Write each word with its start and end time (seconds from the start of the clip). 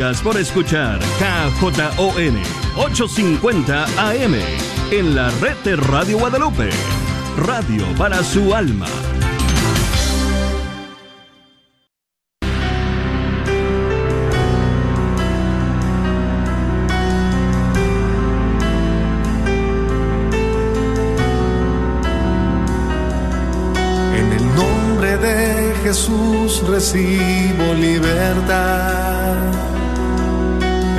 Gracias 0.00 0.22
por 0.22 0.38
escuchar 0.38 0.98
KJON 1.18 2.40
850 2.74 3.84
AM 3.98 4.34
en 4.90 5.14
la 5.14 5.28
red 5.42 5.54
de 5.62 5.76
Radio 5.76 6.18
Guadalupe. 6.18 6.70
Radio 7.36 7.84
para 7.98 8.24
su 8.24 8.54
alma. 8.54 8.86
En 24.16 24.32
el 24.32 24.54
nombre 24.54 25.18
de 25.18 25.74
Jesús 25.82 26.66
recibo 26.66 27.39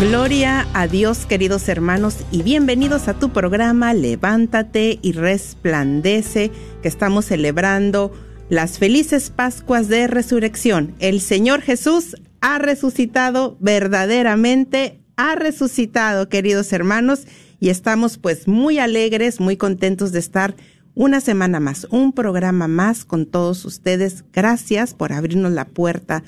Gloria 0.00 0.68
a 0.74 0.86
Dios, 0.86 1.26
queridos 1.26 1.68
hermanos, 1.68 2.18
y 2.30 2.44
bienvenidos 2.44 3.08
a 3.08 3.14
tu 3.14 3.30
programa 3.30 3.94
Levántate 3.94 5.00
y 5.02 5.10
resplandece, 5.10 6.52
que 6.82 6.86
estamos 6.86 7.24
celebrando 7.24 8.12
las 8.48 8.78
felices 8.78 9.30
Pascuas 9.30 9.88
de 9.88 10.06
Resurrección. 10.06 10.94
El 11.00 11.20
Señor 11.20 11.62
Jesús 11.62 12.14
ha 12.40 12.60
resucitado 12.60 13.56
verdaderamente, 13.58 15.00
ha 15.16 15.34
resucitado, 15.34 16.28
queridos 16.28 16.72
hermanos, 16.72 17.26
y 17.58 17.70
estamos 17.70 18.18
pues 18.18 18.46
muy 18.46 18.78
alegres, 18.78 19.40
muy 19.40 19.56
contentos 19.56 20.12
de 20.12 20.20
estar 20.20 20.54
una 20.94 21.20
semana 21.20 21.58
más, 21.58 21.88
un 21.90 22.12
programa 22.12 22.68
más 22.68 23.04
con 23.04 23.26
todos 23.26 23.64
ustedes. 23.64 24.24
Gracias 24.32 24.94
por 24.94 25.12
abrirnos 25.12 25.50
la 25.50 25.64
puerta 25.64 26.22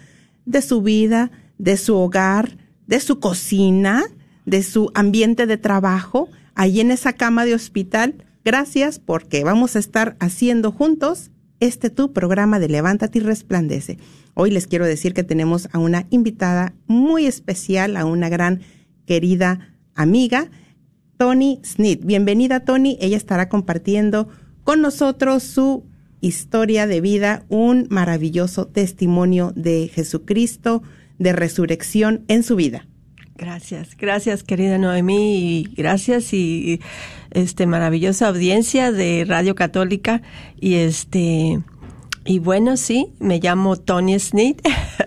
de 0.45 0.61
su 0.61 0.83
vida, 0.83 1.31
de 1.59 1.77
su 1.77 1.97
hogar, 1.97 2.57
de 2.91 2.99
su 2.99 3.21
cocina, 3.21 4.03
de 4.47 4.65
su 4.65 4.91
ambiente 4.95 5.47
de 5.47 5.57
trabajo, 5.57 6.29
ahí 6.57 6.81
en 6.81 6.91
esa 6.91 7.13
cama 7.13 7.45
de 7.45 7.55
hospital. 7.55 8.25
Gracias 8.45 8.99
porque 8.99 9.45
vamos 9.45 9.77
a 9.77 9.79
estar 9.79 10.17
haciendo 10.19 10.73
juntos 10.73 11.31
este 11.61 11.89
tu 11.91 12.13
programa 12.13 12.59
de 12.59 12.69
Levántate 12.69 13.21
y 13.21 13.23
Resplandece. 13.23 13.99
Hoy 14.35 14.51
les 14.51 14.67
quiero 14.67 14.87
decir 14.87 15.15
que 15.15 15.23
tenemos 15.23 15.69
a 15.73 15.79
una 15.79 16.09
invitada 16.11 16.75
muy 16.89 17.27
especial, 17.27 17.97
a 17.97 18.05
una 18.05 18.29
gran 18.29 18.61
querida 19.07 19.77
amiga, 19.95 20.51
Tony 21.17 21.61
Smith. 21.63 22.05
Bienvenida 22.05 22.65
Tony, 22.65 22.99
ella 23.01 23.17
estará 23.17 23.49
compartiendo 23.49 24.29
con 24.65 24.81
nosotros 24.81 25.45
su 25.45 25.85
historia 26.21 26.89
de 26.89 27.01
vida, 27.01 27.45
un 27.49 27.87
maravilloso 27.89 28.67
testimonio 28.67 29.53
de 29.55 29.89
Jesucristo, 29.95 30.83
de 31.21 31.33
resurrección 31.33 32.25
en 32.27 32.43
su 32.43 32.57
vida. 32.57 32.87
Gracias, 33.37 33.97
gracias 33.97 34.43
querida 34.43 34.77
Noemí 34.77 35.37
y 35.37 35.75
gracias 35.75 36.35
y 36.35 36.81
este 37.31 37.67
maravillosa 37.67 38.29
audiencia 38.29 38.91
de 38.93 39.25
Radio 39.27 39.55
Católica 39.55 40.21
y 40.59 40.75
este 40.75 41.59
y 42.27 42.39
bueno 42.39 42.77
sí 42.77 43.15
me 43.19 43.39
llamo 43.39 43.77
Tony 43.77 44.19
Snit 44.19 44.61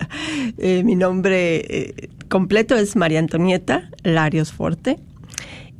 eh, 0.58 0.82
mi 0.82 0.96
nombre 0.96 1.58
eh, 1.58 2.08
completo 2.28 2.74
es 2.74 2.96
María 2.96 3.20
Antonieta 3.20 3.88
Larios 4.02 4.52
Forte 4.52 4.98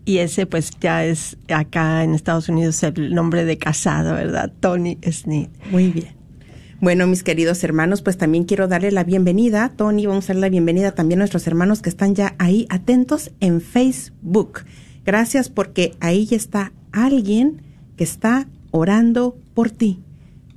y 0.05 0.19
ese 0.19 0.47
pues 0.47 0.71
ya 0.81 1.05
es 1.05 1.37
acá 1.49 2.05
en 2.05 2.15
Estados 2.15 2.49
Unidos 2.49 2.81
el 2.84 3.15
nombre 3.15 3.44
de 3.44 3.59
casado 3.59 4.15
verdad 4.15 4.53
Tony 4.61 4.99
Snit 5.11 5.50
Muy 5.73 5.89
bien. 5.91 6.24
Bueno, 6.81 7.07
mis 7.07 7.23
queridos 7.23 7.62
hermanos, 7.62 8.03
pues 8.03 8.19
también 8.19 8.45
quiero 8.45 8.67
darle 8.67 8.91
la 8.91 9.05
bienvenida, 9.05 9.73
Tony, 9.77 10.07
vamos 10.07 10.25
a 10.25 10.29
darle 10.29 10.41
la 10.43 10.49
bienvenida 10.49 10.93
también 10.93 11.21
a 11.21 11.23
nuestros 11.23 11.47
hermanos 11.47 11.83
que 11.83 11.89
están 11.89 12.15
ya 12.15 12.35
ahí 12.39 12.67
atentos 12.69 13.31
en 13.41 13.61
Facebook. 13.61 14.61
Gracias 15.07 15.49
porque 15.49 15.95
ahí 16.01 16.29
está 16.33 16.73
alguien 16.93 17.62
que 17.97 18.05
está 18.05 18.49
orando 18.73 19.37
por 19.55 19.71
ti, 19.71 20.01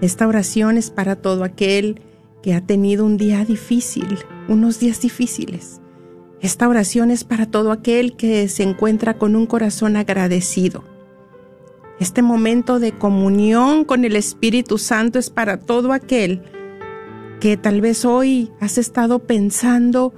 Esta 0.00 0.28
oración 0.28 0.76
es 0.76 0.90
para 0.90 1.16
todo 1.16 1.42
aquel 1.42 2.02
que 2.42 2.54
ha 2.54 2.60
tenido 2.60 3.04
un 3.04 3.16
día 3.16 3.44
difícil, 3.44 4.18
unos 4.46 4.78
días 4.78 5.00
difíciles. 5.00 5.80
Esta 6.40 6.68
oración 6.68 7.10
es 7.10 7.24
para 7.24 7.46
todo 7.46 7.72
aquel 7.72 8.16
que 8.16 8.48
se 8.48 8.62
encuentra 8.62 9.14
con 9.18 9.36
un 9.36 9.46
corazón 9.46 9.96
agradecido. 9.96 10.84
Este 11.98 12.20
momento 12.20 12.78
de 12.78 12.92
comunión 12.92 13.84
con 13.84 14.04
el 14.04 14.16
Espíritu 14.16 14.76
Santo 14.76 15.18
es 15.18 15.30
para 15.30 15.58
todo 15.58 15.92
aquel 15.92 16.42
que 17.40 17.56
tal 17.56 17.80
vez 17.80 18.04
hoy 18.04 18.50
has 18.60 18.76
estado 18.76 19.20
pensando, 19.20 20.12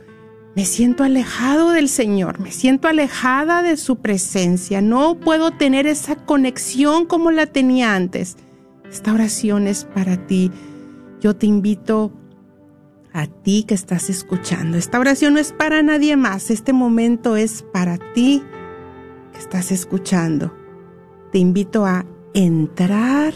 me 0.56 0.64
siento 0.64 1.04
alejado 1.04 1.70
del 1.70 1.88
Señor, 1.88 2.40
me 2.40 2.50
siento 2.50 2.88
alejada 2.88 3.62
de 3.62 3.76
su 3.76 3.96
presencia, 3.96 4.80
no 4.80 5.20
puedo 5.20 5.52
tener 5.52 5.86
esa 5.86 6.16
conexión 6.16 7.06
como 7.06 7.30
la 7.30 7.46
tenía 7.46 7.94
antes. 7.94 8.36
Esta 8.90 9.12
oración 9.12 9.68
es 9.68 9.84
para 9.84 10.26
ti. 10.26 10.50
Yo 11.20 11.36
te 11.36 11.46
invito 11.46 12.12
a 12.27 12.27
ti 13.42 13.64
que 13.64 13.74
estás 13.74 14.10
escuchando. 14.10 14.78
Esta 14.78 14.98
oración 14.98 15.34
no 15.34 15.40
es 15.40 15.52
para 15.52 15.82
nadie 15.82 16.16
más, 16.16 16.50
este 16.50 16.72
momento 16.72 17.36
es 17.36 17.62
para 17.62 17.98
ti 18.12 18.42
que 19.32 19.38
estás 19.38 19.72
escuchando. 19.72 20.54
Te 21.32 21.38
invito 21.38 21.84
a 21.84 22.06
entrar 22.34 23.34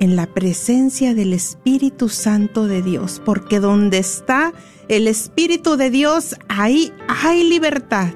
en 0.00 0.16
la 0.16 0.26
presencia 0.26 1.14
del 1.14 1.32
Espíritu 1.32 2.08
Santo 2.08 2.66
de 2.66 2.82
Dios, 2.82 3.20
porque 3.24 3.60
donde 3.60 3.98
está 3.98 4.52
el 4.88 5.08
Espíritu 5.08 5.76
de 5.76 5.90
Dios, 5.90 6.36
ahí 6.48 6.92
hay 7.08 7.44
libertad. 7.48 8.14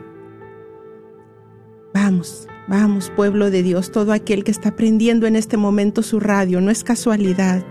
Vamos, 1.93 2.49
vamos, 2.69 3.11
pueblo 3.15 3.51
de 3.51 3.63
Dios, 3.63 3.91
todo 3.91 4.13
aquel 4.13 4.45
que 4.45 4.51
está 4.51 4.77
prendiendo 4.77 5.27
en 5.27 5.37
este 5.37 5.57
momento 5.57 6.03
su 6.03 6.21
radio, 6.21 6.61
no 6.61 6.71
es 6.71 6.85
casualidad. 6.85 7.65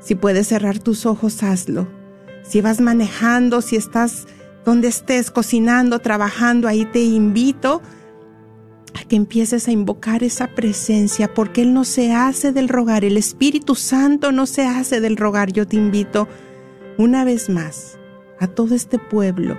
Si 0.00 0.14
puedes 0.14 0.48
cerrar 0.48 0.78
tus 0.78 1.06
ojos, 1.06 1.42
hazlo. 1.42 1.88
Si 2.42 2.60
vas 2.60 2.80
manejando, 2.80 3.60
si 3.60 3.76
estás 3.76 4.26
donde 4.64 4.88
estés 4.88 5.30
cocinando, 5.30 5.98
trabajando, 5.98 6.68
ahí 6.68 6.84
te 6.84 7.02
invito 7.02 7.80
a 8.94 9.04
que 9.04 9.16
empieces 9.16 9.68
a 9.68 9.72
invocar 9.72 10.22
esa 10.22 10.48
presencia, 10.54 11.32
porque 11.32 11.62
Él 11.62 11.72
no 11.72 11.84
se 11.84 12.12
hace 12.12 12.52
del 12.52 12.68
rogar, 12.68 13.04
el 13.04 13.16
Espíritu 13.16 13.74
Santo 13.74 14.32
no 14.32 14.46
se 14.46 14.66
hace 14.66 15.00
del 15.00 15.16
rogar. 15.16 15.52
Yo 15.52 15.66
te 15.66 15.76
invito 15.76 16.28
una 16.98 17.24
vez 17.24 17.48
más 17.48 17.98
a 18.40 18.46
todo 18.46 18.74
este 18.74 18.98
pueblo 18.98 19.56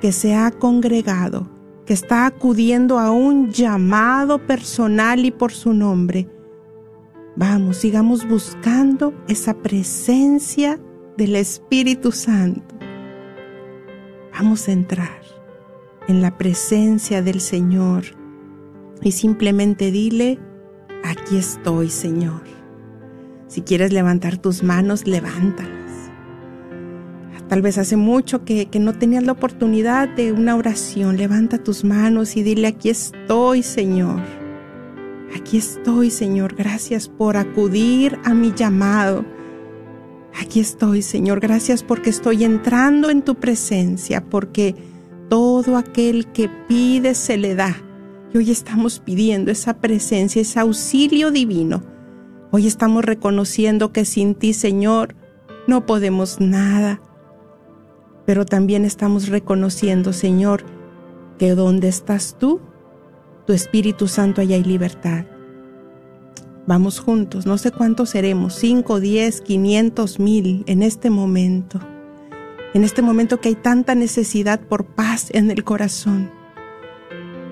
que 0.00 0.12
se 0.12 0.34
ha 0.34 0.50
congregado, 0.50 1.48
que 1.84 1.92
está 1.92 2.26
acudiendo 2.26 2.98
a 2.98 3.10
un 3.10 3.50
llamado 3.50 4.46
personal 4.46 5.24
y 5.24 5.30
por 5.30 5.52
su 5.52 5.74
nombre. 5.74 6.28
Vamos, 7.40 7.78
sigamos 7.78 8.28
buscando 8.28 9.14
esa 9.26 9.54
presencia 9.54 10.78
del 11.16 11.36
Espíritu 11.36 12.12
Santo. 12.12 12.74
Vamos 14.34 14.68
a 14.68 14.72
entrar 14.72 15.22
en 16.06 16.20
la 16.20 16.36
presencia 16.36 17.22
del 17.22 17.40
Señor 17.40 18.04
y 19.00 19.12
simplemente 19.12 19.90
dile, 19.90 20.38
aquí 21.02 21.38
estoy, 21.38 21.88
Señor. 21.88 22.42
Si 23.46 23.62
quieres 23.62 23.90
levantar 23.90 24.36
tus 24.36 24.62
manos, 24.62 25.06
levántalas. 25.06 26.10
Tal 27.48 27.62
vez 27.62 27.78
hace 27.78 27.96
mucho 27.96 28.44
que, 28.44 28.66
que, 28.66 28.80
no 28.80 28.92
tenías 28.92 29.24
la 29.24 29.32
oportunidad 29.32 30.10
de 30.10 30.32
una 30.32 30.56
oración. 30.56 31.16
Levanta 31.16 31.56
tus 31.56 31.84
manos 31.84 32.36
y 32.36 32.42
dile, 32.42 32.66
aquí 32.66 32.90
estoy, 32.90 33.62
Señor. 33.62 34.39
Aquí 35.36 35.58
estoy, 35.58 36.10
Señor. 36.10 36.54
Gracias 36.54 37.08
por 37.08 37.36
acudir 37.36 38.18
a 38.24 38.34
mi 38.34 38.52
llamado. 38.52 39.24
Aquí 40.40 40.60
estoy, 40.60 41.02
Señor. 41.02 41.40
Gracias 41.40 41.82
porque 41.82 42.10
estoy 42.10 42.44
entrando 42.44 43.10
en 43.10 43.22
tu 43.22 43.36
presencia, 43.36 44.24
porque 44.24 44.74
todo 45.28 45.76
aquel 45.76 46.26
que 46.32 46.48
pide 46.68 47.14
se 47.14 47.36
le 47.36 47.54
da 47.54 47.76
y 48.32 48.38
hoy 48.38 48.50
estamos 48.50 49.00
pidiendo 49.00 49.50
esa 49.50 49.80
presencia, 49.80 50.42
ese 50.42 50.60
auxilio 50.60 51.30
divino. 51.30 51.82
Hoy 52.52 52.66
estamos 52.66 53.04
reconociendo 53.04 53.92
que 53.92 54.04
sin 54.04 54.34
ti, 54.34 54.52
Señor, 54.52 55.14
no 55.66 55.86
podemos 55.86 56.40
nada. 56.40 57.00
Pero 58.26 58.44
también 58.44 58.84
estamos 58.84 59.28
reconociendo, 59.28 60.12
Señor, 60.12 60.64
que 61.38 61.54
donde 61.54 61.88
estás 61.88 62.36
tú, 62.38 62.60
tu 63.50 63.54
Espíritu 63.54 64.06
Santo, 64.06 64.40
allá 64.40 64.54
hay 64.54 64.62
libertad. 64.62 65.24
Vamos 66.68 67.00
juntos, 67.00 67.46
no 67.46 67.58
sé 67.58 67.72
cuántos 67.72 68.10
seremos, 68.10 68.54
cinco, 68.54 69.00
diez, 69.00 69.40
quinientos 69.40 70.20
mil 70.20 70.62
en 70.68 70.84
este 70.84 71.10
momento. 71.10 71.80
En 72.74 72.84
este 72.84 73.02
momento 73.02 73.40
que 73.40 73.48
hay 73.48 73.56
tanta 73.56 73.96
necesidad 73.96 74.60
por 74.60 74.84
paz 74.84 75.30
en 75.32 75.50
el 75.50 75.64
corazón 75.64 76.30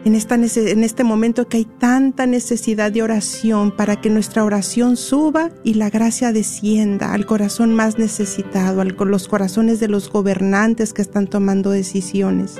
en, 0.05 0.15
esta, 0.15 0.37
en 0.37 0.85
este 0.85 1.03
momento 1.03 1.49
que 1.49 1.57
hay 1.57 1.65
tanta 1.65 2.27
necesidad 2.27 2.93
de 2.93 3.03
oración 3.03 3.75
para 3.75 4.01
que 4.01 4.09
nuestra 4.09 4.45
oración 4.45 4.97
suba 4.97 5.51
y 5.65 5.75
la 5.75 5.91
gracia 5.91 6.33
descienda 6.33 7.13
al 7.13 7.27
corazón 7.27 7.75
más 7.75 7.99
necesitado, 7.99 8.83
a 8.83 8.85
los 8.85 9.27
corazones 9.27 9.81
de 9.81 9.89
los 9.89 10.09
gobernantes 10.09 10.93
que 10.93 11.03
están 11.03 11.27
tomando 11.27 11.71
decisiones. 11.71 12.55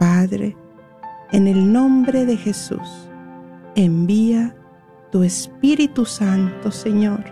Padre, 0.00 0.56
en 1.32 1.46
el 1.46 1.72
nombre 1.72 2.26
de 2.26 2.36
Jesús, 2.36 3.08
envía 3.76 4.54
tu 5.12 5.22
Espíritu 5.22 6.04
Santo, 6.04 6.70
Señor. 6.70 7.24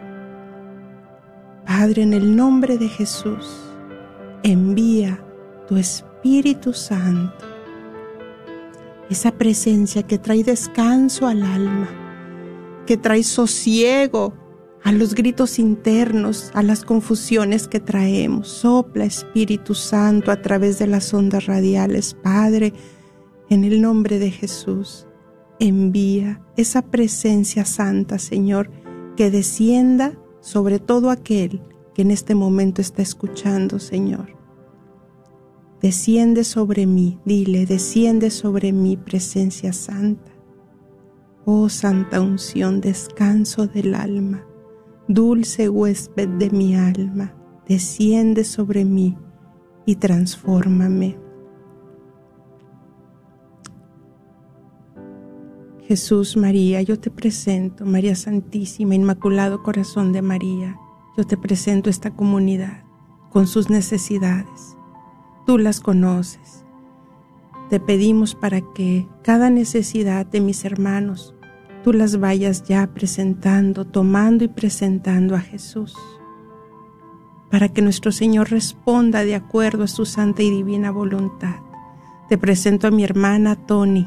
Padre, 1.66 2.02
en 2.02 2.12
el 2.12 2.36
nombre 2.36 2.78
de 2.78 2.88
Jesús, 2.88 3.74
envía 4.42 5.22
tu 5.66 5.76
Espíritu 5.76 6.72
Santo 6.72 7.44
esa 9.10 9.32
presencia 9.32 10.02
que 10.02 10.18
trae 10.18 10.44
descanso 10.44 11.26
al 11.26 11.42
alma, 11.42 11.88
que 12.86 12.96
trae 12.96 13.22
sosiego 13.22 14.34
a 14.84 14.92
los 14.92 15.14
gritos 15.14 15.58
internos, 15.58 16.50
a 16.54 16.62
las 16.62 16.84
confusiones 16.84 17.68
que 17.68 17.80
traemos. 17.80 18.48
Sopla 18.48 19.04
Espíritu 19.04 19.74
Santo 19.74 20.30
a 20.30 20.40
través 20.42 20.78
de 20.78 20.86
las 20.86 21.12
ondas 21.12 21.46
radiales, 21.46 22.14
Padre, 22.22 22.72
en 23.50 23.64
el 23.64 23.80
nombre 23.80 24.18
de 24.18 24.30
Jesús. 24.30 25.06
Envía 25.60 26.40
esa 26.56 26.82
presencia 26.82 27.64
santa, 27.64 28.18
Señor, 28.18 28.70
que 29.16 29.30
descienda 29.30 30.18
sobre 30.40 30.78
todo 30.78 31.10
aquel 31.10 31.62
que 31.94 32.02
en 32.02 32.10
este 32.10 32.34
momento 32.34 32.80
está 32.80 33.02
escuchando, 33.02 33.78
Señor 33.78 34.38
Desciende 35.80 36.42
sobre 36.42 36.86
mí, 36.86 37.20
dile, 37.24 37.64
desciende 37.64 38.30
sobre 38.30 38.72
mi 38.72 38.96
presencia 38.96 39.72
santa. 39.72 40.32
Oh 41.44 41.68
santa 41.68 42.20
unción, 42.20 42.80
descanso 42.80 43.68
del 43.68 43.94
alma, 43.94 44.44
dulce 45.06 45.68
huésped 45.68 46.28
de 46.30 46.50
mi 46.50 46.74
alma, 46.74 47.32
desciende 47.68 48.42
sobre 48.42 48.84
mí 48.84 49.16
y 49.86 49.94
transfórmame. 49.94 51.16
Jesús 55.88 56.36
María, 56.36 56.82
yo 56.82 57.00
te 57.00 57.10
presento, 57.10 57.84
María 57.84 58.14
Santísima, 58.14 58.94
Inmaculado 58.94 59.64
Corazón 59.64 60.12
de 60.12 60.22
María, 60.22 60.78
yo 61.16 61.24
te 61.24 61.36
presento 61.36 61.90
esta 61.90 62.12
comunidad 62.12 62.84
con 63.30 63.48
sus 63.48 63.68
necesidades 63.68 64.78
tú 65.48 65.56
las 65.56 65.80
conoces. 65.80 66.62
Te 67.70 67.80
pedimos 67.80 68.34
para 68.34 68.60
que 68.60 69.08
cada 69.22 69.48
necesidad 69.48 70.26
de 70.26 70.42
mis 70.42 70.66
hermanos, 70.66 71.34
tú 71.82 71.94
las 71.94 72.20
vayas 72.20 72.64
ya 72.64 72.86
presentando, 72.92 73.86
tomando 73.86 74.44
y 74.44 74.48
presentando 74.48 75.34
a 75.34 75.40
Jesús, 75.40 75.96
para 77.50 77.70
que 77.70 77.80
nuestro 77.80 78.12
Señor 78.12 78.50
responda 78.50 79.24
de 79.24 79.36
acuerdo 79.36 79.84
a 79.84 79.88
su 79.88 80.04
santa 80.04 80.42
y 80.42 80.50
divina 80.50 80.90
voluntad. 80.90 81.56
Te 82.28 82.36
presento 82.36 82.86
a 82.86 82.90
mi 82.90 83.02
hermana 83.02 83.56
Tony, 83.56 84.06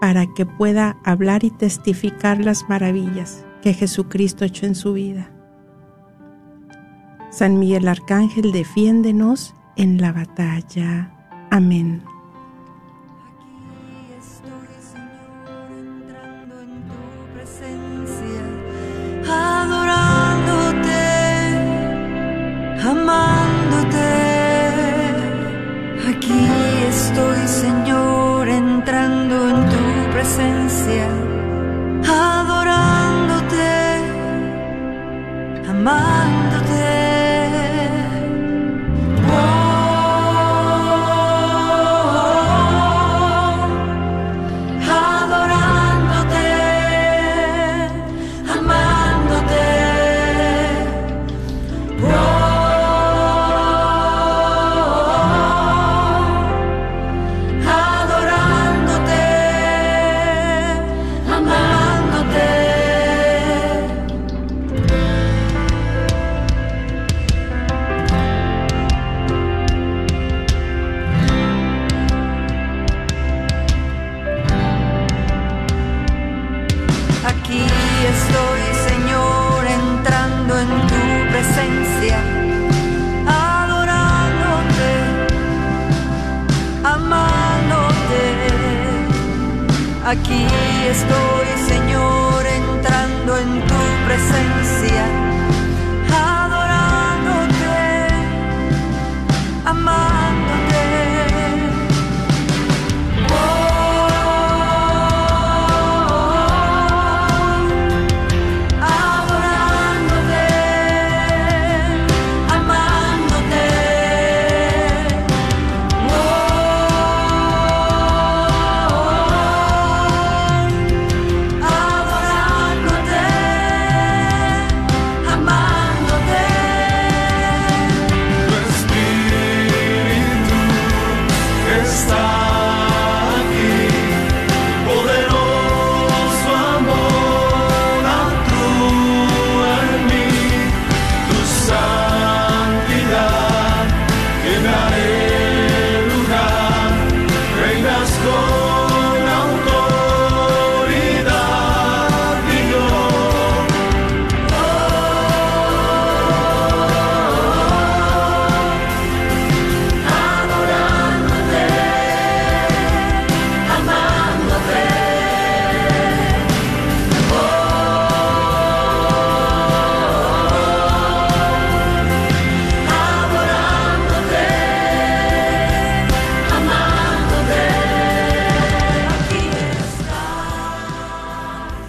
para 0.00 0.26
que 0.26 0.46
pueda 0.46 0.96
hablar 1.04 1.44
y 1.44 1.50
testificar 1.50 2.42
las 2.42 2.68
maravillas 2.68 3.44
que 3.62 3.74
Jesucristo 3.74 4.44
hecho 4.44 4.66
en 4.66 4.74
su 4.74 4.94
vida. 4.94 5.30
San 7.30 7.58
Miguel 7.58 7.86
Arcángel, 7.86 8.50
defiéndenos 8.50 9.54
en 9.76 10.00
la 10.00 10.12
batalla. 10.12 11.14
Amén. 11.50 12.02
Aquí 13.22 14.12
estoy, 14.18 14.68
Señor, 14.92 15.70
entrando 15.78 16.60
en 16.60 16.82
tu 16.88 17.02
presencia, 17.34 18.42
adorándote, 19.28 21.02
amándote. 22.82 24.10
Aquí 26.08 26.40
estoy, 26.88 27.46
Señor, 27.46 27.79
presencia, 30.90 31.08
adorándote, 32.04 33.64
amándote. 35.68 36.49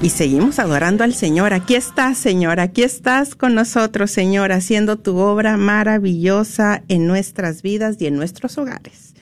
Y 0.04 0.10
seguimos 0.10 0.58
adorando 0.58 1.04
al 1.04 1.14
Señor. 1.14 1.54
Aquí 1.54 1.76
estás, 1.76 2.18
Señor. 2.18 2.60
Aquí 2.60 2.82
estás 2.82 3.36
con 3.36 3.54
nosotros, 3.54 4.10
Señor, 4.10 4.52
haciendo 4.52 4.98
tu 4.98 5.18
obra 5.18 5.58
maravillosa 5.58 6.82
en 6.88 7.06
nuestras 7.06 7.62
vidas 7.62 7.98
y 8.00 8.08
en 8.08 8.16
nuestros 8.16 8.58
hogares. 8.58 9.14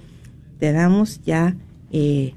te 0.59 0.73
damos 0.73 1.21
ya, 1.25 1.57
eh, 1.93 2.35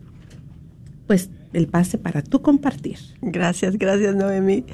pues, 1.07 1.29
el 1.53 1.67
pase 1.67 1.99
para 1.99 2.23
tú 2.23 2.41
compartir. 2.41 2.97
Gracias, 3.21 3.77
gracias, 3.77 4.15
Noemí. 4.15 4.65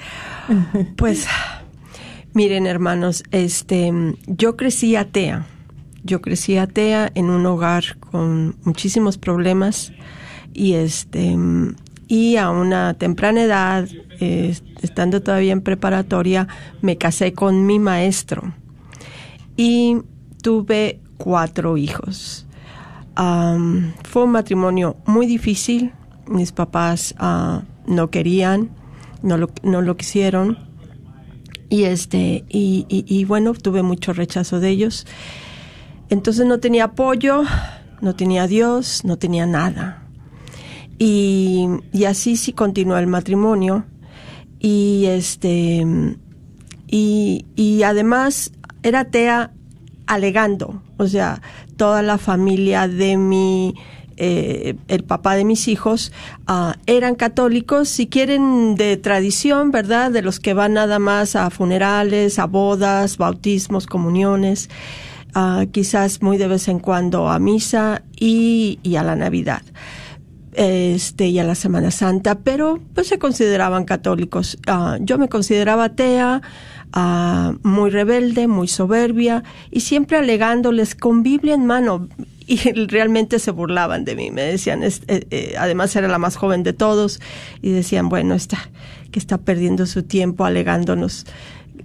Pues, 0.96 1.28
miren, 2.34 2.66
hermanos, 2.66 3.24
este, 3.32 3.92
yo 4.28 4.56
crecí 4.56 4.96
atea. 4.96 5.46
Yo 6.04 6.22
crecí 6.22 6.58
atea 6.58 7.12
en 7.14 7.30
un 7.30 7.46
hogar 7.46 7.98
con 8.00 8.56
muchísimos 8.64 9.18
problemas 9.18 9.92
y 10.60 10.74
este 10.74 11.38
y 12.08 12.38
a 12.38 12.50
una 12.50 12.96
temprana 12.96 13.44
edad, 13.44 13.88
eh, 14.20 14.56
estando 14.82 15.22
todavía 15.22 15.54
en 15.54 15.62
preparatoria, 15.62 16.48
me 16.82 16.98
casé 16.98 17.34
con 17.34 17.66
mi 17.68 17.78
maestro 17.80 18.54
y 19.56 19.98
tuve 20.42 21.00
cuatro 21.18 21.78
hijos. 21.78 22.46
Am, 23.16 23.94
fue 24.04 24.24
un 24.24 24.32
matrimonio 24.32 24.98
muy 25.06 25.28
difícil. 25.28 25.92
Mis 26.28 26.52
papás 26.52 27.14
ah, 27.20 27.64
no 27.86 28.10
querían, 28.10 28.70
no 29.22 29.38
lo, 29.38 29.50
no 29.64 29.82
lo 29.82 29.96
quisieron. 29.98 30.58
Y 31.70 31.84
este, 31.84 32.46
y, 32.50 32.86
y- 32.90 33.06
y 33.08 33.26
bueno, 33.26 33.54
tuve 33.54 33.84
mucho 33.84 34.14
rechazo 34.14 34.60
de 34.60 34.70
ellos. 34.70 35.06
Entonces 36.10 36.46
no 36.48 36.60
tenía 36.60 36.86
apoyo, 36.86 37.44
no 38.02 38.16
tenía 38.16 38.48
Dios, 38.48 39.06
no 39.06 39.18
tenía 39.18 39.46
nada. 39.46 40.04
Y, 41.00 41.68
y 41.92 42.04
así 42.04 42.36
sí 42.36 42.54
continuó 42.54 42.98
el 42.98 43.08
matrimonio. 43.08 43.86
Y 44.60 45.06
este, 45.08 45.86
y, 46.88 47.46
y 47.56 47.84
además 47.84 48.52
era 48.84 49.02
atea 49.02 49.52
alegando, 50.08 50.82
o 50.98 51.08
sea, 51.08 51.42
toda 51.78 52.02
la 52.02 52.18
familia 52.18 52.88
de 52.88 53.16
mi, 53.16 53.76
eh, 54.18 54.76
el 54.88 55.04
papá 55.04 55.36
de 55.36 55.46
mis 55.46 55.68
hijos, 55.68 56.12
ah, 56.48 56.76
eran 56.88 57.14
católicos, 57.14 57.90
si 57.90 58.08
quieren 58.08 58.76
de 58.76 58.98
tradición, 58.98 59.70
¿verdad? 59.70 60.12
De 60.12 60.24
los 60.24 60.40
que 60.40 60.54
van 60.54 60.74
nada 60.74 60.98
más 60.98 61.36
a 61.36 61.50
funerales, 61.52 62.40
a 62.40 62.46
bodas, 62.46 63.18
bautismos, 63.18 63.86
comuniones, 63.86 64.70
ah, 65.36 65.66
quizás 65.72 66.24
muy 66.24 66.38
de 66.38 66.48
vez 66.48 66.68
en 66.68 66.80
cuando 66.80 67.30
a 67.30 67.38
misa 67.38 68.02
y, 68.20 68.80
y 68.82 68.96
a 68.96 69.04
la 69.04 69.16
Navidad 69.16 69.62
este 70.60 71.28
y 71.28 71.40
a 71.40 71.46
la 71.46 71.56
Semana 71.56 71.90
Santa, 71.90 72.40
pero 72.40 72.80
pues 72.94 73.08
se 73.08 73.18
consideraban 73.18 73.86
católicos. 73.86 74.58
Ah, 74.68 74.98
yo 75.00 75.18
me 75.18 75.30
consideraba 75.30 75.86
atea, 75.86 76.42
ah, 76.92 77.54
muy 77.64 77.90
rebelde, 77.90 78.50
muy 78.50 78.68
soberbia 78.68 79.44
y 79.72 79.80
siempre 79.80 80.18
alegándoles 80.18 80.96
con 80.96 81.24
Biblia 81.24 81.54
en 81.54 81.66
mano 81.66 82.10
y 82.46 82.58
realmente 82.88 83.40
se 83.40 83.52
burlaban 83.52 84.04
de 84.04 84.18
mí. 84.18 84.32
Me 84.32 84.42
decían, 84.42 84.84
eh, 84.84 84.92
eh, 85.08 85.56
además 85.58 85.96
era 85.96 86.10
la 86.10 86.18
más 86.18 86.36
joven 86.36 86.64
de 86.64 86.74
todos 86.74 87.22
y 87.62 87.70
decían, 87.72 88.10
bueno, 88.10 88.36
está 88.36 88.70
que 89.12 89.20
está 89.20 89.38
perdiendo 89.38 89.86
su 89.86 90.04
tiempo 90.04 90.44
alegándonos 90.44 91.26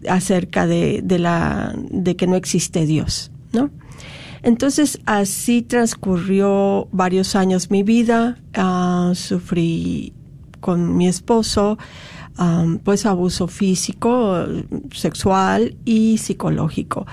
acerca 0.09 0.67
de, 0.67 1.01
de 1.03 1.21
la 1.21 1.75
de 1.77 2.17
que 2.17 2.27
no 2.27 2.35
existe 2.35 2.87
Dios, 2.87 3.31
¿no? 3.53 3.71
Entonces 4.45 5.01
así 5.07 5.63
transcurrió 5.63 6.87
varios 6.93 7.35
años 7.35 7.71
mi 7.71 7.83
vida, 7.83 8.37
ah, 8.55 9.13
sufrí 9.15 10.13
con 10.61 10.97
mi 10.97 11.09
esposo, 11.09 11.79
pues 12.85 13.07
abuso 13.07 13.49
físico, 13.49 14.45
sexual 14.93 15.77
y 15.85 16.19
psicológico. 16.19 17.07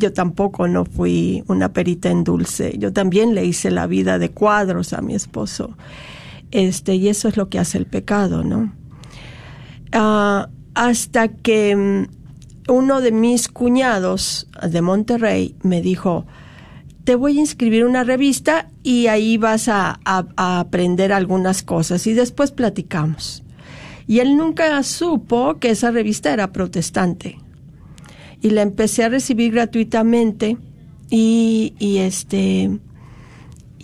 Yo 0.00 0.12
tampoco 0.12 0.68
no 0.68 0.84
fui 0.84 1.42
una 1.48 1.72
perita 1.72 2.08
en 2.10 2.22
dulce. 2.22 2.76
Yo 2.78 2.92
también 2.92 3.34
le 3.34 3.44
hice 3.44 3.70
la 3.70 3.86
vida 3.86 4.18
de 4.18 4.30
cuadros 4.30 4.92
a 4.92 5.00
mi 5.00 5.14
esposo. 5.14 5.76
Este, 6.52 6.94
y 6.94 7.08
eso 7.08 7.28
es 7.28 7.36
lo 7.36 7.48
que 7.48 7.58
hace 7.58 7.78
el 7.78 7.86
pecado, 7.86 8.44
¿no? 8.44 8.72
Ah, 9.92 10.48
hasta 10.74 11.28
que 11.28 11.74
mm, 11.74 12.17
uno 12.68 13.00
de 13.00 13.12
mis 13.12 13.48
cuñados 13.48 14.46
de 14.62 14.82
Monterrey 14.82 15.54
me 15.62 15.80
dijo, 15.82 16.26
te 17.04 17.14
voy 17.14 17.38
a 17.38 17.40
inscribir 17.40 17.84
una 17.84 18.04
revista 18.04 18.68
y 18.82 19.06
ahí 19.06 19.38
vas 19.38 19.68
a, 19.68 19.98
aprender 20.36 21.12
algunas 21.12 21.62
cosas 21.62 22.06
y 22.06 22.12
después 22.12 22.52
platicamos. 22.52 23.42
Y 24.06 24.20
él 24.20 24.36
nunca 24.36 24.82
supo 24.82 25.58
que 25.58 25.70
esa 25.70 25.90
revista 25.90 26.32
era 26.32 26.52
protestante. 26.52 27.38
Y 28.40 28.50
la 28.50 28.62
empecé 28.62 29.04
a 29.04 29.08
recibir 29.08 29.52
gratuitamente 29.52 30.56
y 31.10 31.74
este 31.80 32.78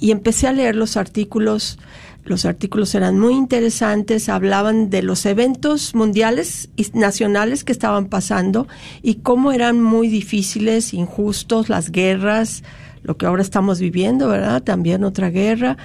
y 0.05 0.11
empecé 0.11 0.47
a 0.47 0.53
leer 0.53 0.77
los 0.77 0.99
artículos. 0.99 1.79
Los 2.25 2.47
artículos 2.47 2.95
eran 2.95 3.19
muy 3.19 3.35
interesantes, 3.35 4.31
hablaban 4.31 4.89
de 4.89 5.03
los 5.03 5.27
eventos 5.27 5.95
mundiales 5.95 6.71
y 6.75 6.87
nacionales 6.95 7.65
que 7.65 7.73
estaban 7.73 8.07
pasando 8.07 8.67
y 9.03 9.17
cómo 9.17 9.53
eran 9.53 9.83
muy 9.83 10.09
difíciles, 10.09 10.95
injustos, 10.95 11.69
las 11.69 11.91
guerras, 11.91 12.63
lo 13.03 13.19
que 13.19 13.27
ahora 13.27 13.43
estamos 13.43 13.79
viviendo, 13.79 14.29
¿verdad? 14.29 14.63
También 14.63 15.05
otra 15.05 15.29
guerra. 15.29 15.77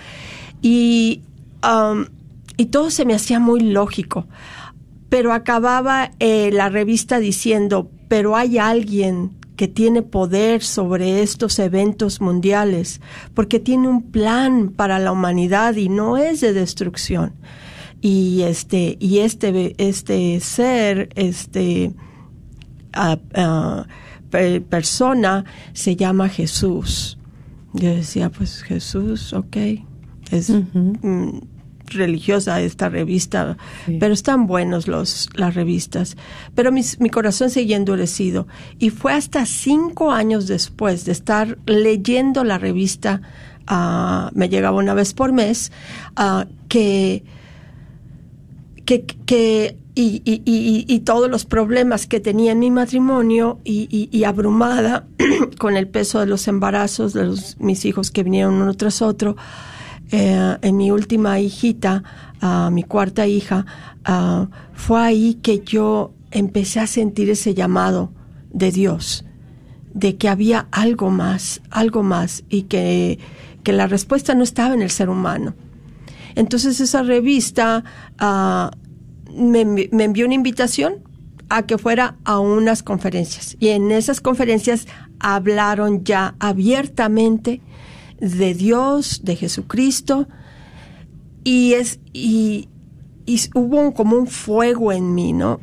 Y, 0.62 1.24
um, 1.62 2.06
y 2.56 2.68
todo 2.68 2.90
se 2.90 3.06
me 3.06 3.14
hacía 3.14 3.40
muy 3.40 3.60
lógico. 3.60 4.26
Pero 5.10 5.34
acababa 5.34 6.12
eh, 6.20 6.52
la 6.54 6.70
revista 6.70 7.20
diciendo, 7.20 7.92
pero 8.08 8.38
hay 8.38 8.60
alguien 8.60 9.32
que 9.60 9.68
tiene 9.68 10.04
poder 10.04 10.64
sobre 10.64 11.22
estos 11.22 11.60
eventos 11.60 12.22
mundiales, 12.22 13.02
porque 13.34 13.60
tiene 13.60 13.90
un 13.90 14.04
plan 14.04 14.70
para 14.70 15.00
la 15.00 15.12
humanidad 15.12 15.76
y 15.76 15.90
no 15.90 16.16
es 16.16 16.40
de 16.40 16.54
destrucción. 16.54 17.34
Y 18.00 18.44
este, 18.44 18.96
y 19.02 19.18
este, 19.18 19.76
este 19.78 20.40
ser, 20.40 21.10
este, 21.16 21.92
pe- 24.30 24.62
persona 24.62 25.44
se 25.74 25.98
llama 25.98 26.30
Jesús. 26.30 27.18
Yo 27.74 27.90
decía, 27.94 28.30
pues 28.30 28.62
Jesús, 28.64 29.34
ok, 29.34 29.58
es 30.32 30.54
religiosa 31.94 32.62
esta 32.62 32.90
revista, 32.90 33.58
Sí. 33.86 33.98
pero 34.00 34.14
están 34.14 34.48
buenos 34.48 34.88
los 34.88 35.30
las 35.36 35.56
revistas. 35.56 36.18
Pero 36.56 36.72
mis- 36.72 37.00
mi 37.00 37.10
corazón 37.10 37.50
seguía 37.50 37.78
endurecido 37.78 38.48
y 38.80 38.90
fue 38.90 39.14
hasta 39.14 39.46
cinco 39.46 40.12
años 40.12 40.48
después 40.48 41.06
de 41.06 41.12
estar 41.12 41.58
leyendo 41.66 42.44
la 42.44 42.58
revista, 42.58 43.22
ah, 43.68 44.32
me 44.34 44.50
llegaba 44.50 44.78
una 44.78 44.94
vez 44.94 45.14
por 45.14 45.32
mes, 45.34 45.72
ah, 46.16 46.46
que 46.68 47.24
que, 48.86 49.04
que 49.06 49.78
y, 49.96 50.22
y, 50.26 50.42
y, 50.46 50.86
y 50.88 51.00
todos 51.02 51.30
los 51.30 51.46
problemas 51.46 52.08
que 52.08 52.20
tenía 52.20 52.54
en 52.54 52.60
mi 52.60 52.72
matrimonio 52.72 53.60
y 53.66 54.24
abrumada 54.24 55.06
con 55.60 55.76
el 55.78 55.88
peso 55.88 56.20
de 56.22 56.26
los 56.26 56.48
embarazos 56.48 57.14
de 57.14 57.26
los, 57.26 57.58
mis 57.60 57.84
hijos 57.86 58.10
que 58.10 58.24
vinieron 58.24 58.56
uno 58.56 58.74
tras 58.76 59.02
otro, 59.02 59.36
eh, 60.12 60.58
en 60.62 60.78
mi 60.78 60.92
última 60.92 61.40
hijita, 61.40 62.04
mi 62.72 62.84
cuarta 62.84 63.28
hija, 63.28 63.66
ah, 64.06 64.48
fue 64.74 65.02
ahí 65.02 65.34
que 65.36 65.60
yo 65.60 66.14
empecé 66.32 66.80
a 66.80 66.88
sentir 66.88 67.30
ese 67.30 67.54
llamado 67.54 68.12
de 68.52 68.72
Dios, 68.72 69.26
de 69.94 70.16
que 70.18 70.30
había 70.30 70.68
algo 70.72 71.10
más, 71.10 71.62
algo 71.70 72.02
más, 72.02 72.44
y 72.50 72.64
que, 72.64 73.20
que 73.64 73.74
la 73.74 73.88
respuesta 73.88 74.34
no 74.36 74.44
estaba 74.44 74.74
en 74.74 74.82
el 74.82 74.90
ser 74.90 75.10
humano. 75.10 75.54
Entonces 76.36 76.80
esa 76.80 77.04
revista 77.04 77.84
ah, 78.20 78.72
me 79.36 79.90
envió 79.92 80.26
una 80.26 80.36
invitación 80.36 81.04
a 81.50 81.64
que 81.64 81.78
fuera 81.78 82.16
a 82.24 82.40
unas 82.40 82.84
conferencias. 82.84 83.58
Y 83.60 83.70
en 83.70 83.92
esas 83.92 84.22
conferencias 84.22 84.88
hablaron 85.20 86.04
ya 86.04 86.36
abiertamente 86.40 87.62
de 88.22 88.54
Dios, 88.54 89.22
de 89.24 89.36
Jesucristo, 89.36 90.28
y 91.44 91.74
es 91.74 92.00
y, 92.14 92.70
y 93.26 93.40
hubo 93.56 93.80
un- 93.82 93.92
como 93.92 94.16
un 94.18 94.28
fuego 94.28 94.92
en 94.92 95.14
mí, 95.16 95.34
¿no? 95.34 95.60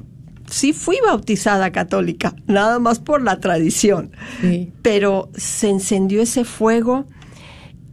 Sí 0.48 0.72
fui 0.72 0.96
bautizada 1.04 1.72
católica, 1.72 2.34
nada 2.46 2.78
más 2.78 2.98
por 3.00 3.20
la 3.22 3.40
tradición 3.40 4.12
Sí. 4.40 4.72
pero 4.82 5.28
se 5.34 5.68
encendió 5.70 6.22
ese 6.22 6.44
fuego 6.44 7.06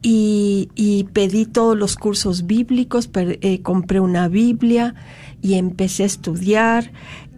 y, 0.01 0.69
y 0.75 1.05
pedí 1.05 1.45
todos 1.45 1.77
los 1.77 1.95
cursos 1.95 2.45
bíblicos, 2.45 3.07
per- 3.07 3.39
eh, 3.41 3.61
compré 3.61 3.99
una 3.99 4.27
Biblia 4.27 4.95
y 5.41 5.55
empecé 5.55 6.03
a 6.03 6.07
estudiar 6.07 6.91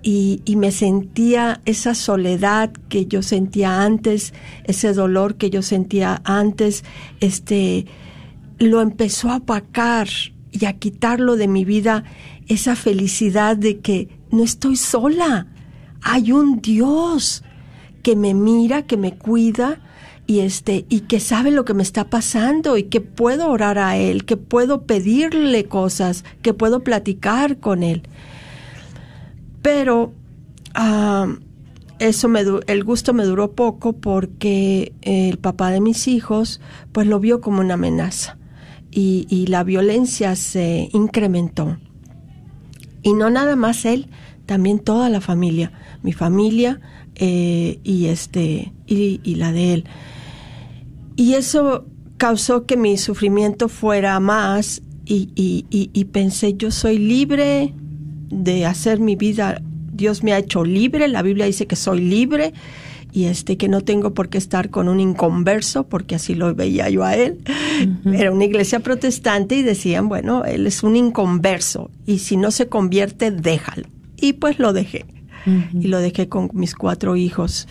y, 0.07 0.43
y 0.45 0.55
me 0.55 0.71
sentía 0.71 1.61
esa 1.65 1.95
soledad 1.95 2.71
que 2.89 3.07
yo 3.07 3.23
sentía 3.23 3.81
antes, 3.81 4.35
ese 4.65 4.93
dolor 4.93 5.33
que 5.33 5.49
yo 5.49 5.63
sentía 5.63 6.21
antes, 6.25 6.83
este, 7.21 7.87
lo 8.59 8.81
empezó 8.81 9.31
a 9.31 9.37
apacar 9.37 10.07
y 10.51 10.65
a 10.65 10.73
quitarlo 10.73 11.37
de 11.37 11.47
mi 11.47 11.65
vida, 11.65 12.03
esa 12.47 12.75
felicidad 12.75 13.57
de 13.57 13.79
que 13.79 14.09
no 14.29 14.43
estoy 14.43 14.75
sola, 14.75 15.47
hay 16.03 16.31
un 16.31 16.61
Dios 16.61 17.43
que 18.03 18.15
me 18.15 18.35
mira, 18.35 18.83
que 18.83 18.97
me 18.97 19.17
cuida 19.17 19.79
y 20.27 20.41
este 20.41 20.85
y 20.87 21.01
que 21.01 21.19
sabe 21.19 21.49
lo 21.49 21.65
que 21.65 21.73
me 21.73 21.81
está 21.81 22.11
pasando 22.11 22.77
y 22.77 22.83
que 22.83 23.01
puedo 23.01 23.49
orar 23.49 23.79
a 23.79 23.97
él, 23.97 24.23
que 24.23 24.37
puedo 24.37 24.83
pedirle 24.83 25.65
cosas, 25.65 26.23
que 26.43 26.53
puedo 26.53 26.83
platicar 26.83 27.57
con 27.57 27.81
él. 27.81 28.03
Pero 29.65 30.13
ah, 30.75 31.25
eso 31.97 32.30
el 32.67 32.84
gusto 32.84 33.15
me 33.15 33.23
duró 33.23 33.54
poco 33.54 33.93
porque 33.93 34.93
el 35.01 35.39
papá 35.39 35.71
de 35.71 35.82
mis 35.82 36.08
hijos 36.08 36.62
pues 36.91 37.08
lo 37.08 37.19
vio 37.19 37.41
como 37.41 37.62
una 37.62 37.73
amenaza 37.73 38.38
y, 38.91 39.47
la 39.47 39.63
violencia 39.63 40.36
se 40.36 40.89
incrementó. 40.93 41.80
Y 43.01 43.13
no 43.13 43.32
nada 43.32 43.56
más 43.56 43.86
él, 43.86 44.08
también 44.45 44.78
toda 44.78 45.10
la 45.10 45.19
familia, 45.19 45.71
mi 46.04 46.13
familia 46.13 46.80
eh, 47.15 47.80
y 47.84 48.06
este 48.06 48.71
y, 48.86 49.34
la 49.34 49.51
de 49.51 49.73
él. 49.73 49.86
Y 51.15 51.34
eso 51.34 51.88
causó 52.17 52.67
que 52.67 52.78
mi 52.78 52.99
sufrimiento 52.99 53.67
fuera 53.67 54.19
más 54.19 54.84
y 55.08 56.06
pensé, 56.12 56.54
yo 56.54 56.69
soy 56.69 56.99
libre 56.99 57.73
de 58.29 58.65
hacer 58.65 58.99
mi 58.99 59.15
vida, 59.15 59.61
Dios 59.93 60.23
me 60.23 60.33
ha 60.33 60.38
hecho 60.38 60.63
libre, 60.63 61.07
la 61.07 61.21
Biblia 61.21 61.45
dice 61.45 61.67
que 61.67 61.75
soy 61.75 62.01
libre 62.01 62.53
y 63.15 63.25
este 63.25 63.55
que 63.55 63.69
no 63.69 63.79
tengo 63.79 64.13
por 64.13 64.27
qué 64.27 64.38
estar 64.38 64.69
con 64.69 64.89
un 64.89 64.99
inconverso, 64.99 65.88
porque 65.88 66.15
así 66.15 66.35
lo 66.35 66.53
veía 66.53 66.89
yo 66.89 67.05
a 67.05 67.15
él. 67.15 67.39
Era 68.13 68.29
una 68.31 68.43
iglesia 68.43 68.81
protestante 68.81 69.55
y 69.55 69.63
decían, 69.63 70.09
bueno, 70.09 70.43
él 70.43 70.67
es 70.67 70.83
un 70.83 70.97
inconverso 70.97 71.89
y 72.05 72.19
si 72.19 72.35
no 72.35 72.51
se 72.51 72.67
convierte, 72.67 73.31
déjalo. 73.31 73.88
Y 74.17 74.33
pues 74.33 74.59
lo 74.59 74.73
dejé. 74.73 75.05
Y 75.79 75.88
lo 75.88 75.99
dejé 75.99 76.27
con 76.27 76.49
mis 76.53 76.75
cuatro 76.75 77.15
hijos. 77.15 77.69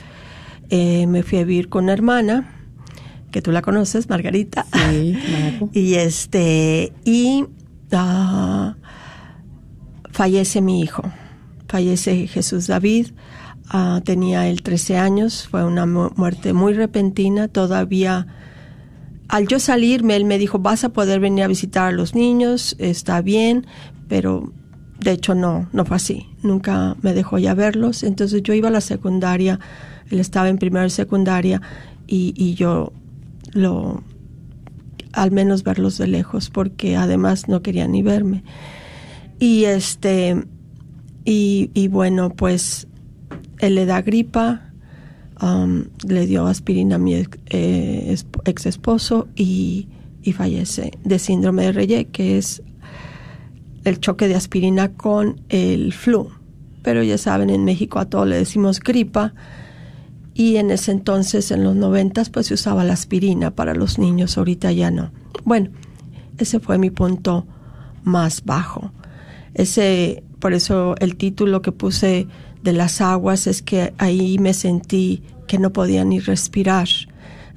Eh, 0.71 1.07
me 1.09 1.23
fui 1.23 1.39
a 1.39 1.45
vivir 1.45 1.69
con 1.69 1.85
una 1.85 1.93
hermana, 1.93 2.55
que 3.31 3.43
tú 3.43 3.51
la 3.53 3.61
conoces, 3.61 4.09
Margarita. 4.09 4.65
Sí, 4.73 5.19
claro. 5.27 5.69
Y 5.75 5.95
este, 5.95 6.93
y 7.05 7.45
ah, 7.93 8.77
fallece 10.15 10.61
mi 10.63 10.81
hijo, 10.81 11.03
fallece 11.69 12.29
Jesús 12.29 12.69
David, 12.69 13.09
ah, 13.69 14.01
tenía 14.05 14.47
él 14.49 14.63
13 14.63 14.97
años, 14.97 15.49
fue 15.51 15.65
una 15.65 15.87
mu- 15.87 16.11
muerte 16.15 16.53
muy 16.53 16.73
repentina, 16.73 17.49
todavía 17.49 18.29
al 19.29 19.49
yo 19.49 19.59
salirme, 19.59 20.15
él 20.15 20.25
me 20.25 20.39
dijo, 20.39 20.61
vas 20.61 20.85
a 20.85 20.91
poder 20.91 21.19
venir 21.19 21.43
a 21.43 21.49
visitar 21.49 21.89
a 21.89 21.93
los 21.93 22.15
niños, 22.15 22.77
está 22.79 23.23
bien, 23.23 23.67
pero 24.07 24.53
de 25.01 25.11
hecho 25.11 25.35
no, 25.35 25.69
no 25.73 25.85
fue 25.85 25.97
así, 25.97 26.29
nunca 26.43 26.95
me 27.03 27.13
dejó 27.13 27.39
ya 27.39 27.55
verlos, 27.55 28.05
entonces 28.05 28.43
yo 28.45 28.55
iba 28.55 28.69
a 28.69 28.73
la 28.73 28.81
secundaria, 28.81 29.59
él 30.11 30.21
estaba 30.21 30.49
en 30.49 30.59
primera 30.59 30.87
y 30.87 30.91
secundaria 30.91 31.61
y, 32.07 32.35
y 32.37 32.55
yo 32.55 32.93
lo, 33.53 34.05
al 35.13 35.33
menos 35.33 35.65
verlos 35.65 35.99
de 35.99 36.07
lejos, 36.07 36.51
porque 36.51 36.95
además 36.97 37.49
no 37.49 37.63
quería 37.63 37.89
ni 37.89 38.03
verme. 38.03 38.45
Y 39.45 39.67
este, 39.67 40.43
y, 41.27 41.89
bueno, 41.89 42.31
pues 42.31 42.89
él 43.59 43.75
le 43.75 43.85
da 43.85 44.01
gripa, 44.01 44.73
um, 45.43 45.85
le 46.09 46.27
dio 46.27 46.47
aspirina 46.47 46.95
a 46.95 46.99
mi 46.99 47.15
ex, 47.15 47.39
eh, 47.51 48.17
ex 48.47 48.65
esposo 48.65 49.29
y, 49.37 49.89
y 50.23 50.33
fallece 50.33 50.93
de 51.05 51.19
síndrome 51.19 51.65
de 51.65 51.73
Reye, 51.73 52.07
que 52.07 52.39
es 52.39 52.63
el 53.85 54.01
choque 54.01 54.29
de 54.29 54.35
aspirina 54.35 54.95
con 54.95 55.43
el 55.51 55.93
flu. 55.93 56.31
Pero 56.83 57.03
ya 57.03 57.19
saben, 57.19 57.51
en 57.51 57.67
México 57.67 57.99
a 57.99 58.07
todo 58.07 58.25
le 58.25 58.37
decimos 58.37 58.81
gripa. 58.81 59.35
Y 60.33 60.57
en 60.57 60.71
ese 60.71 60.91
entonces, 60.91 61.51
en 61.51 61.65
los 61.65 61.77
noventas, 61.77 62.31
pues 62.31 62.47
se 62.47 62.55
usaba 62.55 62.83
la 62.83 62.95
aspirina 62.95 63.51
para 63.51 63.75
los 63.75 63.99
niños, 63.99 64.39
ahorita 64.39 64.73
ya 64.73 64.91
no. 64.91 65.13
Bueno, 65.45 65.69
ese 66.39 66.61
fue 66.61 66.79
mi 66.79 66.89
punto 66.89 67.47
más 68.05 68.43
bajo. 68.47 68.91
Ese, 69.55 70.23
por 70.41 70.53
eso 70.53 70.95
el 70.99 71.17
título 71.17 71.63
que 71.63 71.73
puse 71.73 72.27
de 72.63 72.73
las 72.73 73.01
aguas 73.01 73.47
es 73.47 73.63
que 73.63 73.95
ahí 73.99 74.39
me 74.39 74.55
sentí 74.55 75.23
que 75.47 75.59
no 75.59 75.73
podía 75.73 76.05
ni 76.05 76.19
respirar. 76.19 76.89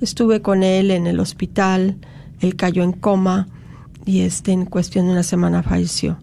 Estuve 0.02 0.42
con 0.42 0.64
él 0.64 0.92
en 0.92 1.08
el 1.08 1.20
hospital, 1.20 1.98
él 2.40 2.56
cayó 2.56 2.84
en 2.84 2.92
coma 2.92 3.48
y 4.06 4.22
este, 4.22 4.52
en 4.52 4.66
cuestión 4.66 5.08
de 5.08 5.14
una 5.14 5.24
semana 5.24 5.64
falleció. 5.64 6.18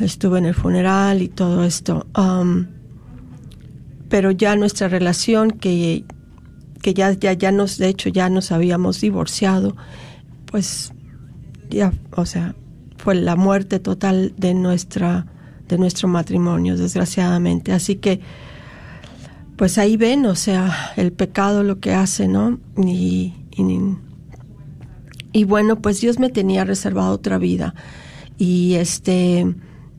Estuve 0.00 0.38
en 0.38 0.46
el 0.46 0.54
funeral 0.54 1.22
y 1.22 1.28
todo 1.28 1.64
esto. 1.64 2.06
Um, 2.16 2.66
pero 4.08 4.30
ya 4.30 4.56
nuestra 4.56 4.88
relación, 4.88 5.50
que, 5.50 6.04
que 6.82 6.94
ya, 6.94 7.12
ya, 7.12 7.32
ya 7.32 7.52
nos, 7.52 7.78
de 7.78 7.88
hecho, 7.88 8.08
ya 8.08 8.28
nos 8.28 8.52
habíamos 8.52 9.00
divorciado, 9.00 9.76
pues 10.46 10.92
ya, 11.68 11.92
o 12.16 12.26
sea, 12.26 12.54
fue 13.02 13.14
la 13.14 13.34
muerte 13.34 13.78
total 13.78 14.34
de 14.36 14.52
nuestra 14.54 15.26
de 15.70 15.78
nuestro 15.78 16.08
matrimonio, 16.08 16.76
desgraciadamente. 16.76 17.72
Así 17.72 17.94
que, 17.94 18.20
pues 19.56 19.78
ahí 19.78 19.96
ven, 19.96 20.26
o 20.26 20.34
sea, 20.34 20.92
el 20.96 21.12
pecado 21.12 21.62
lo 21.62 21.78
que 21.78 21.94
hace, 21.94 22.26
¿no? 22.26 22.58
Y, 22.76 23.34
y, 23.56 23.78
y 25.32 25.44
bueno, 25.44 25.80
pues 25.80 26.00
Dios 26.00 26.18
me 26.18 26.28
tenía 26.28 26.64
reservado 26.64 27.12
otra 27.12 27.38
vida. 27.38 27.74
Y 28.36 28.74
este, 28.74 29.46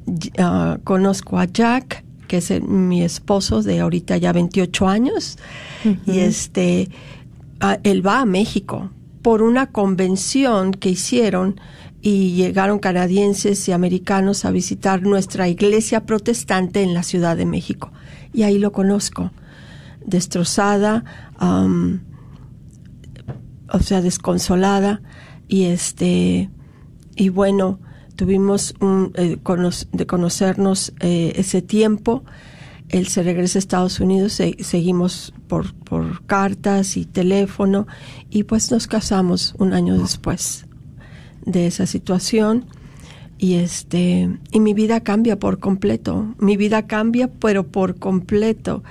uh, 0.08 0.84
conozco 0.84 1.40
a 1.40 1.46
Jack, 1.46 2.04
que 2.28 2.38
es 2.38 2.52
el, 2.52 2.64
mi 2.64 3.02
esposo 3.02 3.62
de 3.64 3.80
ahorita 3.80 4.18
ya 4.18 4.34
28 4.34 4.88
años, 4.90 5.38
uh 5.86 5.90
-huh. 5.90 6.00
y 6.06 6.20
este, 6.20 6.90
uh, 7.64 7.80
él 7.84 8.06
va 8.06 8.20
a 8.20 8.26
México 8.26 8.90
por 9.22 9.42
una 9.42 9.68
convención 9.68 10.72
que 10.72 10.90
hicieron 10.90 11.62
y 12.02 12.34
llegaron 12.34 12.80
canadienses 12.80 13.68
y 13.68 13.72
americanos 13.72 14.44
a 14.44 14.52
visitar 14.52 15.04
nuestra 15.04 15.48
iglesia 15.48 16.06
protestante 16.06 16.82
en 16.82 16.94
la 16.94 17.04
Ciudad 17.04 17.38
de 17.38 17.46
México. 17.46 17.92
Y 18.34 18.44
ahí 18.44 18.58
lo 18.58 18.72
conozco, 18.72 19.32
destrozada, 20.06 21.04
um, 21.40 22.00
o 23.72 23.80
sea, 23.80 24.02
desconsolada, 24.02 25.02
y 25.48 25.66
este, 25.66 26.50
y 27.16 27.30
bueno, 27.30 27.80
tuvimos 28.16 28.74
un, 28.80 29.12
eh, 29.16 29.38
de 29.92 30.06
conocernos 30.08 30.94
eh, 31.02 31.34
ese 31.36 31.62
tiempo. 31.62 32.24
Él 32.90 33.08
se 33.08 33.22
regresa 33.24 33.58
a 33.58 33.62
Estados 33.62 34.00
Unidos, 34.00 34.34
se, 34.34 34.58
seguimos 34.64 35.34
por 35.48 36.26
cartas 36.26 36.98
y 36.98 37.06
teléfono, 37.06 37.86
y 38.30 38.44
pues 38.44 38.72
nos 38.72 38.88
casamos 38.88 39.54
un 39.60 39.74
año 39.74 39.98
después 39.98 40.66
de 41.46 41.68
esa 41.68 41.86
situación. 41.86 42.66
Y 43.38 43.56
este 43.56 44.30
y 44.52 44.60
mi 44.60 44.74
vida 44.74 45.02
cambia 45.02 45.40
por 45.40 45.60
completo. 45.60 46.36
Mi 46.40 46.58
vida 46.58 46.88
cambia 46.88 47.30
pero 47.40 47.68
por 47.68 47.96
completo. 47.96 48.84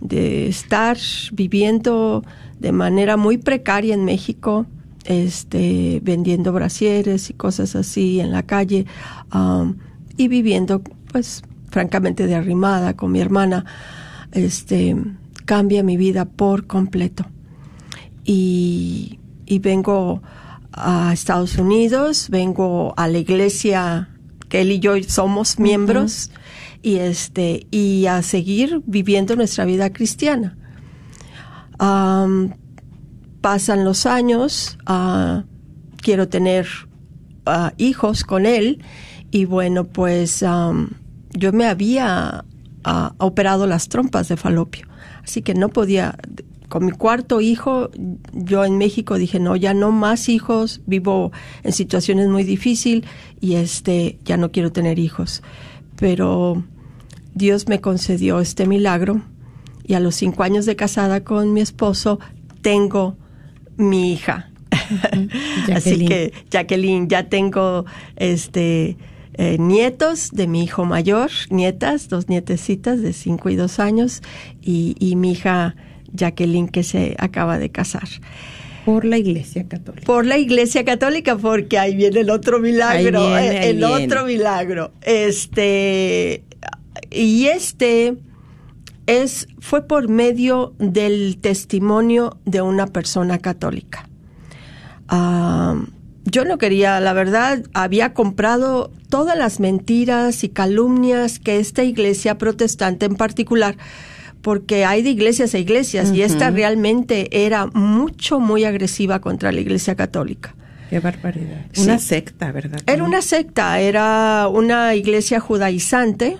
De 0.00 0.48
estar 0.48 0.96
viviendo 1.32 2.24
de 2.58 2.72
manera 2.72 3.16
muy 3.16 3.36
precaria 3.36 3.94
en 3.94 4.04
México 4.04 4.66
este 5.04 6.00
vendiendo 6.02 6.52
brasieres 6.52 7.30
y 7.30 7.34
cosas 7.34 7.74
así 7.74 8.20
en 8.20 8.30
la 8.32 8.42
calle 8.42 8.86
um, 9.34 9.76
y 10.16 10.28
viviendo 10.28 10.82
pues 11.10 11.42
francamente 11.70 12.26
de 12.26 12.34
arrimada 12.34 12.94
con 12.94 13.12
mi 13.12 13.20
hermana. 13.20 13.64
Este 14.32 14.96
cambia 15.44 15.82
mi 15.82 15.96
vida 15.96 16.26
por 16.26 16.66
completo. 16.66 17.26
Y, 18.24 19.18
y 19.46 19.58
vengo 19.58 20.22
a 20.72 21.12
Estados 21.12 21.56
Unidos, 21.58 22.28
vengo 22.30 22.94
a 22.96 23.08
la 23.08 23.18
iglesia 23.18 24.08
que 24.48 24.62
él 24.62 24.72
y 24.72 24.80
yo 24.80 24.92
somos 25.06 25.58
miembros 25.58 26.30
uh 26.30 26.34
-huh. 26.34 26.78
y 26.82 26.96
este 26.96 27.66
y 27.70 28.06
a 28.06 28.22
seguir 28.22 28.82
viviendo 28.86 29.36
nuestra 29.36 29.64
vida 29.64 29.90
cristiana. 29.92 30.56
Um, 31.80 32.52
pasan 33.40 33.84
los 33.84 34.06
años, 34.06 34.78
uh, 34.88 35.42
quiero 36.02 36.28
tener 36.28 36.66
uh, 37.46 37.70
hijos 37.78 38.24
con 38.24 38.44
él 38.44 38.82
y 39.30 39.46
bueno 39.46 39.84
pues 39.84 40.42
um, 40.42 40.88
yo 41.30 41.52
me 41.52 41.66
había 41.66 42.44
operado 43.18 43.66
las 43.66 43.88
trompas 43.88 44.28
de 44.28 44.36
falopio, 44.36 44.86
así 45.22 45.42
que 45.42 45.54
no 45.54 45.68
podía 45.68 46.16
con 46.70 46.84
mi 46.86 46.92
cuarto 46.92 47.40
hijo, 47.40 47.90
yo 48.32 48.64
en 48.64 48.78
México 48.78 49.18
dije, 49.18 49.40
no, 49.40 49.56
ya 49.56 49.74
no 49.74 49.90
más 49.90 50.28
hijos, 50.28 50.80
vivo 50.86 51.32
en 51.64 51.72
situaciones 51.72 52.28
muy 52.28 52.44
difíciles 52.44 53.10
y 53.40 53.56
este, 53.56 54.20
ya 54.24 54.36
no 54.36 54.52
quiero 54.52 54.70
tener 54.70 55.00
hijos. 55.00 55.42
Pero 55.96 56.62
Dios 57.34 57.66
me 57.66 57.80
concedió 57.80 58.38
este 58.38 58.68
milagro 58.68 59.20
y 59.84 59.94
a 59.94 60.00
los 60.00 60.14
cinco 60.14 60.44
años 60.44 60.64
de 60.64 60.76
casada 60.76 61.24
con 61.24 61.52
mi 61.52 61.60
esposo 61.60 62.20
tengo 62.62 63.16
mi 63.76 64.12
hija. 64.12 64.52
Así 65.74 66.06
que, 66.06 66.32
Jacqueline, 66.52 67.08
ya 67.08 67.28
tengo 67.28 67.84
este 68.14 68.96
eh, 69.34 69.56
nietos 69.58 70.30
de 70.30 70.46
mi 70.46 70.62
hijo 70.62 70.84
mayor, 70.84 71.32
nietas, 71.50 72.08
dos 72.08 72.28
nietecitas 72.28 73.02
de 73.02 73.12
cinco 73.12 73.50
y 73.50 73.56
dos 73.56 73.80
años 73.80 74.22
y, 74.62 74.94
y 75.00 75.16
mi 75.16 75.32
hija 75.32 75.74
Jacqueline 76.12 76.68
que 76.68 76.82
se 76.82 77.16
acaba 77.18 77.58
de 77.58 77.70
casar. 77.70 78.08
Por 78.84 79.04
la 79.04 79.18
Iglesia 79.18 79.68
Católica. 79.68 80.06
Por 80.06 80.26
la 80.26 80.38
Iglesia 80.38 80.84
Católica, 80.84 81.36
porque 81.36 81.78
ahí 81.78 81.94
viene 81.94 82.20
el 82.20 82.30
otro 82.30 82.58
milagro, 82.58 83.20
ahí 83.34 83.42
viene, 83.44 83.58
ahí 83.58 83.68
el 83.70 83.76
viene. 83.76 84.04
otro 84.06 84.24
milagro. 84.24 84.92
Este 85.02 86.44
y 87.10 87.46
este 87.46 88.16
es 89.06 89.48
fue 89.58 89.86
por 89.86 90.08
medio 90.08 90.74
del 90.78 91.38
testimonio 91.40 92.38
de 92.44 92.62
una 92.62 92.86
persona 92.86 93.38
católica. 93.38 94.08
Uh, 95.10 95.84
yo 96.24 96.44
no 96.44 96.58
quería, 96.58 97.00
la 97.00 97.12
verdad, 97.12 97.64
había 97.74 98.14
comprado 98.14 98.92
todas 99.08 99.36
las 99.36 99.58
mentiras 99.58 100.44
y 100.44 100.48
calumnias 100.48 101.38
que 101.40 101.58
esta 101.58 101.82
iglesia 101.82 102.38
protestante 102.38 103.06
en 103.06 103.16
particular 103.16 103.76
porque 104.42 104.84
hay 104.84 105.02
de 105.02 105.10
iglesias 105.10 105.54
a 105.54 105.58
iglesias 105.58 106.08
uh 106.08 106.12
-huh. 106.12 106.16
y 106.16 106.22
esta 106.22 106.50
realmente 106.50 107.44
era 107.44 107.66
mucho, 107.66 108.40
muy 108.40 108.64
agresiva 108.64 109.20
contra 109.20 109.52
la 109.52 109.60
iglesia 109.60 109.94
católica. 109.94 110.54
Qué 110.88 110.98
barbaridad. 110.98 111.66
Sí. 111.72 111.82
Una 111.82 111.98
secta, 111.98 112.50
¿verdad? 112.50 112.80
Era 112.86 113.04
una 113.04 113.22
secta, 113.22 113.78
era 113.80 114.48
una 114.48 114.96
iglesia 114.96 115.38
judaizante 115.38 116.38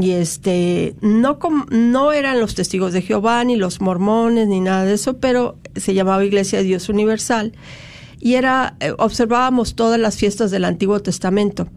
y 0.00 0.12
este 0.12 0.94
no 1.00 1.38
no 1.70 2.12
eran 2.12 2.38
los 2.38 2.54
testigos 2.54 2.92
de 2.92 3.02
Jehová 3.02 3.42
ni 3.44 3.56
los 3.56 3.80
mormones 3.80 4.46
ni 4.46 4.60
nada 4.60 4.84
de 4.84 4.94
eso, 4.94 5.18
pero 5.18 5.58
se 5.74 5.94
llamaba 5.94 6.24
Iglesia 6.24 6.58
de 6.58 6.64
Dios 6.64 6.88
Universal 6.88 7.52
y 8.20 8.34
era 8.34 8.76
eh, 8.80 8.92
observábamos 8.98 9.74
todas 9.74 9.98
las 9.98 10.16
fiestas 10.16 10.50
del 10.50 10.64
Antiguo 10.64 11.00
Testamento 11.00 11.68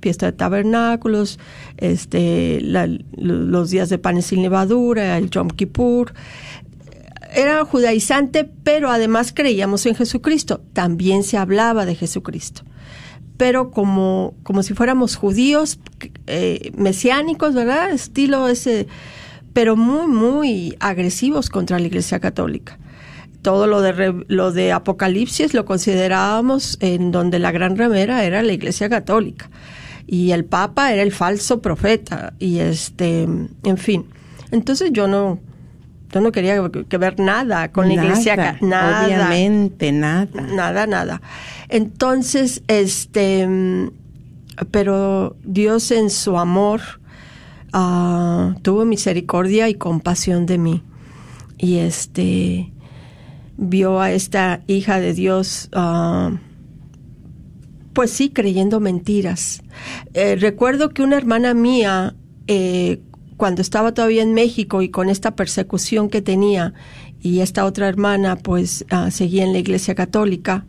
fiesta 0.00 0.26
de 0.26 0.32
tabernáculos, 0.32 1.38
este, 1.76 2.60
los 2.62 3.70
días 3.70 3.88
de 3.88 3.98
panes 3.98 4.26
sin 4.26 4.42
levadura, 4.42 5.18
el 5.18 5.30
Yom 5.30 5.48
Kippur. 5.48 6.12
Era 7.34 7.64
judaizante, 7.64 8.44
pero 8.44 8.90
además 8.90 9.32
creíamos 9.34 9.84
en 9.86 9.94
Jesucristo. 9.94 10.62
También 10.72 11.22
se 11.22 11.36
hablaba 11.36 11.84
de 11.84 11.94
Jesucristo. 11.94 12.62
Pero 13.36 13.70
como, 13.70 14.34
como 14.42 14.62
si 14.62 14.74
fuéramos 14.74 15.16
judíos 15.16 15.78
eh, 16.26 16.72
mesiánicos, 16.76 17.54
¿verdad? 17.54 17.90
Estilo 17.90 18.48
ese, 18.48 18.88
pero 19.52 19.76
muy, 19.76 20.06
muy 20.06 20.76
agresivos 20.80 21.50
contra 21.50 21.78
la 21.78 21.86
Iglesia 21.86 22.18
Católica 22.18 22.78
todo 23.42 23.66
lo 23.66 23.80
de 23.80 24.24
lo 24.26 24.52
de 24.52 24.72
Apocalipsis 24.72 25.54
lo 25.54 25.64
considerábamos 25.64 26.76
en 26.80 27.12
donde 27.12 27.38
la 27.38 27.52
gran 27.52 27.76
remera 27.76 28.24
era 28.24 28.42
la 28.42 28.52
Iglesia 28.52 28.88
Católica 28.88 29.48
y 30.08 30.32
el 30.32 30.46
Papa 30.46 30.92
era 30.92 31.02
el 31.02 31.12
falso 31.12 31.60
profeta 31.60 32.32
y 32.38 32.58
este, 32.58 33.22
en 33.22 33.76
fin. 33.76 34.06
Entonces 34.50 34.90
yo 34.92 35.06
no 35.06 35.38
yo 36.10 36.22
no 36.22 36.32
quería 36.32 36.56
que 36.88 36.96
ver 36.96 37.20
nada 37.20 37.70
con 37.70 37.88
la 37.88 37.94
iglesia, 37.94 38.56
nada. 38.62 39.04
Obviamente, 39.04 39.92
nada. 39.92 40.40
Nada, 40.40 40.86
nada. 40.86 41.20
Entonces, 41.68 42.62
este, 42.66 43.46
pero 44.70 45.36
Dios 45.44 45.90
en 45.90 46.08
su 46.08 46.38
amor 46.38 46.80
uh, 47.74 48.54
tuvo 48.62 48.86
misericordia 48.86 49.68
y 49.68 49.74
compasión 49.74 50.46
de 50.46 50.56
mí. 50.56 50.82
Y 51.58 51.76
este, 51.76 52.72
vio 53.58 54.00
a 54.00 54.10
esta 54.10 54.62
hija 54.66 55.00
de 55.00 55.12
Dios 55.12 55.68
uh, 55.76 56.38
Pues 57.98 58.12
sí, 58.12 58.30
creyendo 58.30 58.78
mentiras. 58.78 59.60
Eh, 60.14 60.36
recuerdo 60.36 60.90
que 60.90 61.02
una 61.02 61.16
hermana 61.16 61.52
mía, 61.52 62.14
eh, 62.46 63.00
cuando 63.36 63.60
estaba 63.60 63.92
todavía 63.92 64.22
en 64.22 64.34
México 64.34 64.82
y 64.82 64.88
con 64.88 65.08
esta 65.08 65.34
persecución 65.34 66.08
que 66.08 66.22
tenía, 66.22 66.74
y 67.20 67.40
esta 67.40 67.64
otra 67.64 67.88
hermana 67.88 68.36
pues 68.36 68.84
ah, 68.90 69.10
seguía 69.10 69.42
en 69.42 69.52
la 69.52 69.58
iglesia 69.58 69.96
católica, 69.96 70.64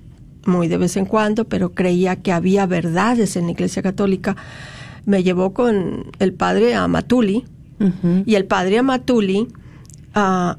muy 0.48 0.68
de 0.68 0.78
vez 0.80 0.98
en 0.98 1.06
cuando, 1.06 1.48
pero 1.48 1.76
creía 1.76 2.16
que 2.16 2.32
había 2.32 2.66
verdades 2.66 3.36
en 3.36 3.46
la 3.46 3.52
iglesia 3.52 3.84
católica, 3.84 4.36
me 5.06 5.22
llevó 5.22 5.54
con 5.54 6.06
el 6.18 6.34
padre 6.34 6.74
Amatuli, 6.74 7.46
Ujú. 7.80 8.24
y 8.26 8.34
el 8.34 8.46
padre 8.46 8.80
Amatuli, 8.80 9.50
ah, 10.16 10.58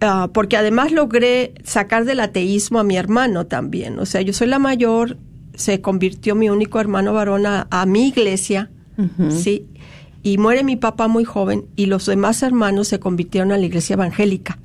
ah, 0.00 0.30
porque 0.32 0.56
además 0.56 0.92
logré 0.92 1.54
sacar 1.64 2.04
del 2.04 2.20
ateísmo 2.20 2.78
a 2.78 2.84
mi 2.84 2.96
hermano 2.96 3.46
también. 3.46 3.98
O 3.98 4.06
sea, 4.06 4.20
yo 4.22 4.32
soy 4.32 4.48
la 4.48 4.58
mayor, 4.58 5.16
se 5.54 5.80
convirtió 5.80 6.34
mi 6.34 6.48
único 6.50 6.80
hermano 6.80 7.12
varón 7.12 7.46
a, 7.46 7.66
a 7.70 7.86
mi 7.86 8.08
iglesia. 8.08 8.70
¿sí? 9.30 9.66
Y 10.22 10.38
muere 10.38 10.64
mi 10.64 10.76
papá 10.76 11.06
muy 11.06 11.24
joven 11.24 11.66
y 11.76 11.86
los 11.86 12.06
demás 12.06 12.42
hermanos 12.42 12.88
se 12.88 12.98
convirtieron 12.98 13.52
a 13.52 13.58
la 13.58 13.64
iglesia 13.64 13.94
evangélica. 13.94 14.58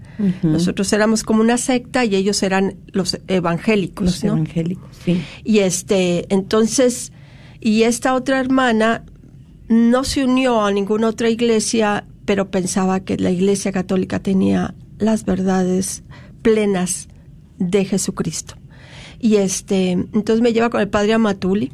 Nosotros 0.44 0.92
éramos 0.94 1.24
como 1.24 1.42
una 1.42 1.58
secta 1.58 2.06
y 2.06 2.16
ellos 2.16 2.44
eran 2.44 2.76
los 2.92 3.20
evangélicos, 3.28 4.06
Los 4.06 4.24
¿no? 4.24 4.34
evangélicos, 4.34 4.90
sí. 5.04 5.22
Y 5.44 5.60
este, 5.60 6.26
entonces, 6.34 7.12
y 7.60 7.84
esta 7.84 8.14
otra 8.14 8.40
hermana 8.40 9.04
no 9.70 10.04
se 10.04 10.24
unió 10.24 10.64
a 10.64 10.72
ninguna 10.72 11.08
otra 11.08 11.30
iglesia, 11.30 12.06
pero 12.26 12.52
pensaba 12.52 13.00
que 13.02 13.18
la 13.18 13.32
iglesia 13.32 13.72
católica 13.72 14.20
tenía 14.20 14.76
las 15.04 15.26
verdades 15.26 16.04
plenas 16.42 17.08
de 17.60 17.86
Jesucristo. 17.86 18.56
Y 19.20 19.38
este, 19.38 19.92
entonces 19.92 20.42
me 20.42 20.54
lleva 20.54 20.70
con 20.70 20.82
el 20.82 20.90
padre 20.90 21.14
Amatuli, 21.14 21.72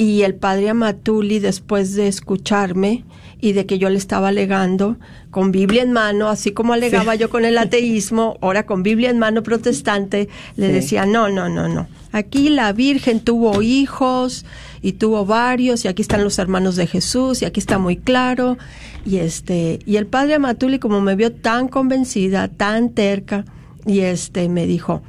y 0.00 0.22
el 0.22 0.34
padre 0.34 0.70
Amatuli, 0.70 1.40
después 1.40 1.94
de 1.94 2.08
escucharme 2.08 3.04
y 3.38 3.52
de 3.52 3.66
que 3.66 3.78
yo 3.78 3.90
le 3.90 3.98
estaba 3.98 4.28
alegando, 4.28 4.96
con 5.30 5.52
Biblia 5.52 5.82
en 5.82 5.92
mano, 5.92 6.30
así 6.30 6.52
como 6.52 6.72
alegaba 6.72 7.16
yo 7.16 7.28
con 7.28 7.44
el 7.44 7.58
ateísmo, 7.58 8.38
ahora 8.40 8.64
con 8.64 8.82
Biblia 8.82 9.10
en 9.10 9.18
mano 9.18 9.42
protestante, 9.42 10.30
le 10.56 10.68
Sí. 10.68 10.72
decía, 10.72 11.04
no, 11.04 11.28
no, 11.28 11.50
no, 11.50 11.68
no. 11.68 11.86
Aquí 12.12 12.48
la 12.48 12.72
Virgen 12.72 13.20
tuvo 13.20 13.60
hijos 13.60 14.46
y 14.80 14.92
tuvo 14.92 15.26
varios, 15.26 15.84
y 15.84 15.88
aquí 15.88 16.00
están 16.00 16.24
los 16.24 16.38
hermanos 16.38 16.76
de 16.76 16.86
Jesús, 16.86 17.42
y 17.42 17.44
aquí 17.44 17.60
está 17.60 17.78
muy 17.78 17.98
claro. 17.98 18.56
Y 19.04 19.18
este, 19.18 19.80
y 19.84 19.96
el 19.96 20.06
padre 20.06 20.36
Amatuli, 20.36 20.78
como 20.78 21.02
me 21.02 21.14
vio 21.14 21.30
tan 21.30 21.68
convencida, 21.68 22.48
tan 22.48 22.88
terca, 22.88 23.44
y 23.84 24.00
este, 24.00 24.48
me 24.48 24.66
dijo, 24.66 25.02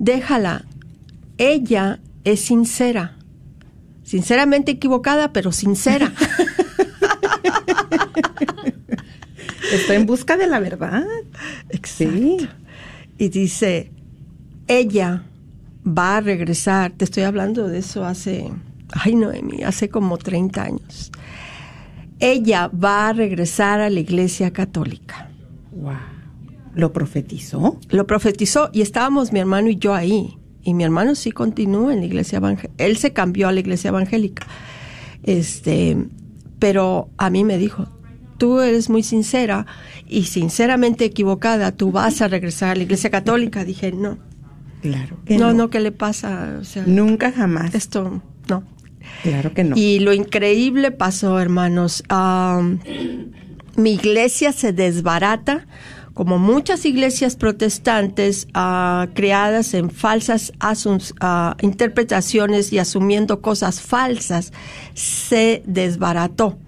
déjala, 0.00 0.64
ella 1.38 2.00
es 2.24 2.40
sincera, 2.40 3.16
sinceramente 4.02 4.72
equivocada, 4.72 5.32
pero 5.32 5.52
sincera. 5.52 6.12
Está 9.72 9.94
en 9.94 10.06
busca 10.06 10.36
de 10.36 10.46
la 10.46 10.60
verdad. 10.60 11.04
Sí. 11.82 12.48
Y 13.18 13.28
dice, 13.28 13.90
ella 14.68 15.24
va 15.86 16.16
a 16.18 16.20
regresar, 16.20 16.92
te 16.92 17.04
estoy 17.04 17.22
hablando 17.24 17.68
de 17.68 17.78
eso 17.78 18.04
hace, 18.04 18.50
ay 18.92 19.14
Noemi, 19.14 19.62
hace 19.62 19.88
como 19.88 20.18
30 20.18 20.62
años. 20.62 21.10
Ella 22.20 22.68
va 22.68 23.08
a 23.08 23.12
regresar 23.12 23.80
a 23.80 23.90
la 23.90 24.00
iglesia 24.00 24.52
católica. 24.52 25.30
Wow. 25.72 25.94
¿Lo 26.74 26.92
profetizó? 26.92 27.78
Lo 27.90 28.06
profetizó 28.06 28.70
y 28.72 28.82
estábamos 28.82 29.32
mi 29.32 29.40
hermano 29.40 29.68
y 29.68 29.76
yo 29.76 29.94
ahí. 29.94 30.38
Y 30.62 30.74
mi 30.74 30.84
hermano 30.84 31.14
sí 31.14 31.32
continúa 31.32 31.92
en 31.92 32.00
la 32.00 32.06
iglesia 32.06 32.36
evangélica. 32.38 32.74
Él 32.78 32.96
se 32.96 33.12
cambió 33.12 33.48
a 33.48 33.52
la 33.52 33.60
iglesia 33.60 33.88
evangélica. 33.88 34.46
Este, 35.22 35.96
pero 36.58 37.08
a 37.16 37.30
mí 37.30 37.44
me 37.44 37.58
dijo, 37.58 37.88
tú 38.38 38.60
eres 38.60 38.88
muy 38.90 39.02
sincera 39.02 39.66
y 40.08 40.24
sinceramente 40.24 41.04
equivocada, 41.04 41.72
tú 41.72 41.90
vas 41.92 42.22
a 42.22 42.28
regresar 42.28 42.70
a 42.70 42.74
la 42.76 42.82
iglesia 42.84 43.10
católica. 43.10 43.64
Dije, 43.64 43.92
no, 43.92 44.18
Claro 44.82 45.16
que 45.24 45.38
no, 45.38 45.48
no. 45.48 45.54
no, 45.54 45.70
¿qué 45.70 45.78
le 45.80 45.92
pasa? 45.92 46.58
O 46.60 46.64
sea, 46.64 46.82
Nunca 46.86 47.30
jamás. 47.32 47.74
esto, 47.74 48.20
no. 48.48 48.64
Claro 49.22 49.54
que 49.54 49.62
no. 49.64 49.76
Y 49.76 50.00
lo 50.00 50.12
increíble 50.12 50.90
pasó, 50.90 51.38
hermanos. 51.38 52.02
Am, 52.08 52.80
mi 53.76 53.92
iglesia 53.94 54.52
se 54.52 54.72
desbarata, 54.72 55.66
como 56.14 56.38
muchas 56.38 56.84
iglesias 56.84 57.36
protestantes 57.36 58.46
ah, 58.54 59.08
creadas 59.14 59.74
en 59.74 59.90
falsas 59.90 60.52
ah, 60.60 61.56
interpretaciones 61.62 62.72
y 62.72 62.78
asumiendo 62.78 63.40
cosas 63.40 63.80
falsas, 63.80 64.52
se 64.94 65.62
desbarató. 65.66 66.58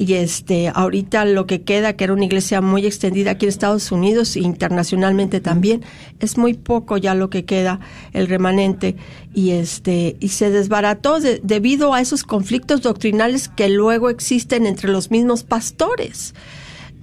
Y 0.00 0.14
este, 0.14 0.70
ahorita 0.72 1.24
lo 1.24 1.48
que 1.48 1.62
queda, 1.62 1.94
que 1.94 2.04
era 2.04 2.12
una 2.12 2.24
iglesia 2.24 2.60
muy 2.60 2.86
extendida 2.86 3.32
aquí 3.32 3.46
en 3.46 3.48
Estados 3.50 3.90
Unidos 3.90 4.36
e 4.36 4.40
internacionalmente 4.40 5.40
también, 5.40 5.82
es 6.20 6.38
muy 6.38 6.54
poco 6.54 6.98
ya 6.98 7.16
lo 7.16 7.30
que 7.30 7.44
queda, 7.44 7.80
el 8.12 8.28
remanente. 8.28 8.94
Y 9.34 9.50
este, 9.50 10.16
y 10.20 10.28
se 10.28 10.50
desbarató 10.50 11.18
de- 11.18 11.40
debido 11.42 11.94
a 11.94 12.00
esos 12.00 12.22
conflictos 12.22 12.80
doctrinales 12.82 13.48
que 13.48 13.68
luego 13.68 14.08
existen 14.08 14.66
entre 14.66 14.88
los 14.88 15.10
mismos 15.10 15.42
pastores. 15.42 16.32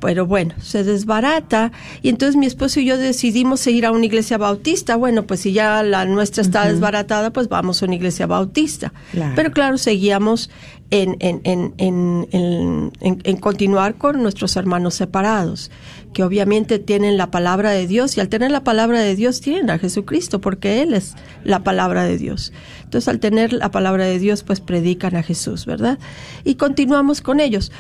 Pero 0.06 0.26
bueno, 0.28 0.54
se 0.62 0.84
desbarata 0.84 1.72
y 2.02 2.10
entonces 2.10 2.36
mi 2.36 2.46
esposo 2.46 2.80
y 2.80 2.86
yo 2.86 2.98
decidimos 2.98 3.66
ir 3.68 3.86
a 3.86 3.92
una 3.92 4.06
iglesia 4.06 4.38
bautista. 4.38 4.96
Bueno, 4.96 5.24
pues 5.24 5.40
si 5.42 5.52
ya 5.52 5.82
la 5.84 6.06
nuestra 6.06 6.42
está 6.44 6.68
desbaratada, 6.68 7.32
pues 7.34 7.50
vamos 7.50 7.82
a 7.82 7.86
una 7.86 7.96
iglesia 7.96 8.28
bautista. 8.28 8.94
Claro. 9.12 9.34
Pero 9.36 9.52
claro, 9.52 9.78
seguíamos 9.78 10.50
en, 10.92 11.18
en, 11.20 11.42
en, 11.44 11.74
en, 11.80 12.28
en- 12.32 12.92
en- 13.02 13.22
en 13.24 13.38
continuar 13.38 13.96
con 13.96 14.22
nuestros 14.22 14.56
hermanos 14.56 14.94
separados, 14.94 15.72
que 16.14 16.24
obviamente 16.24 16.78
tienen 16.78 17.18
la 17.18 17.32
palabra 17.32 17.72
de 17.72 17.88
Dios 17.88 18.16
y 18.16 18.22
al 18.22 18.30
tener 18.30 18.52
la 18.52 18.64
palabra 18.64 19.00
de 19.02 19.16
Dios 19.16 19.42
tienen 19.42 19.70
a 19.72 19.80
Jesucristo, 19.80 20.40
porque 20.40 20.84
Él 20.84 20.94
es 20.94 21.16
la 21.44 21.64
palabra 21.64 22.04
de 22.06 22.18
Dios. 22.20 22.54
Entonces, 22.84 23.08
al 23.10 23.20
tener 23.20 23.52
la 23.52 23.72
palabra 23.72 24.06
de 24.06 24.20
Dios, 24.20 24.44
pues 24.44 24.60
predican 24.62 25.16
a 25.16 25.24
Jesús, 25.24 25.66
¿verdad? 25.66 25.98
Y 26.46 26.56
continuamos 26.56 27.20
con 27.22 27.40
ellos. 27.40 27.72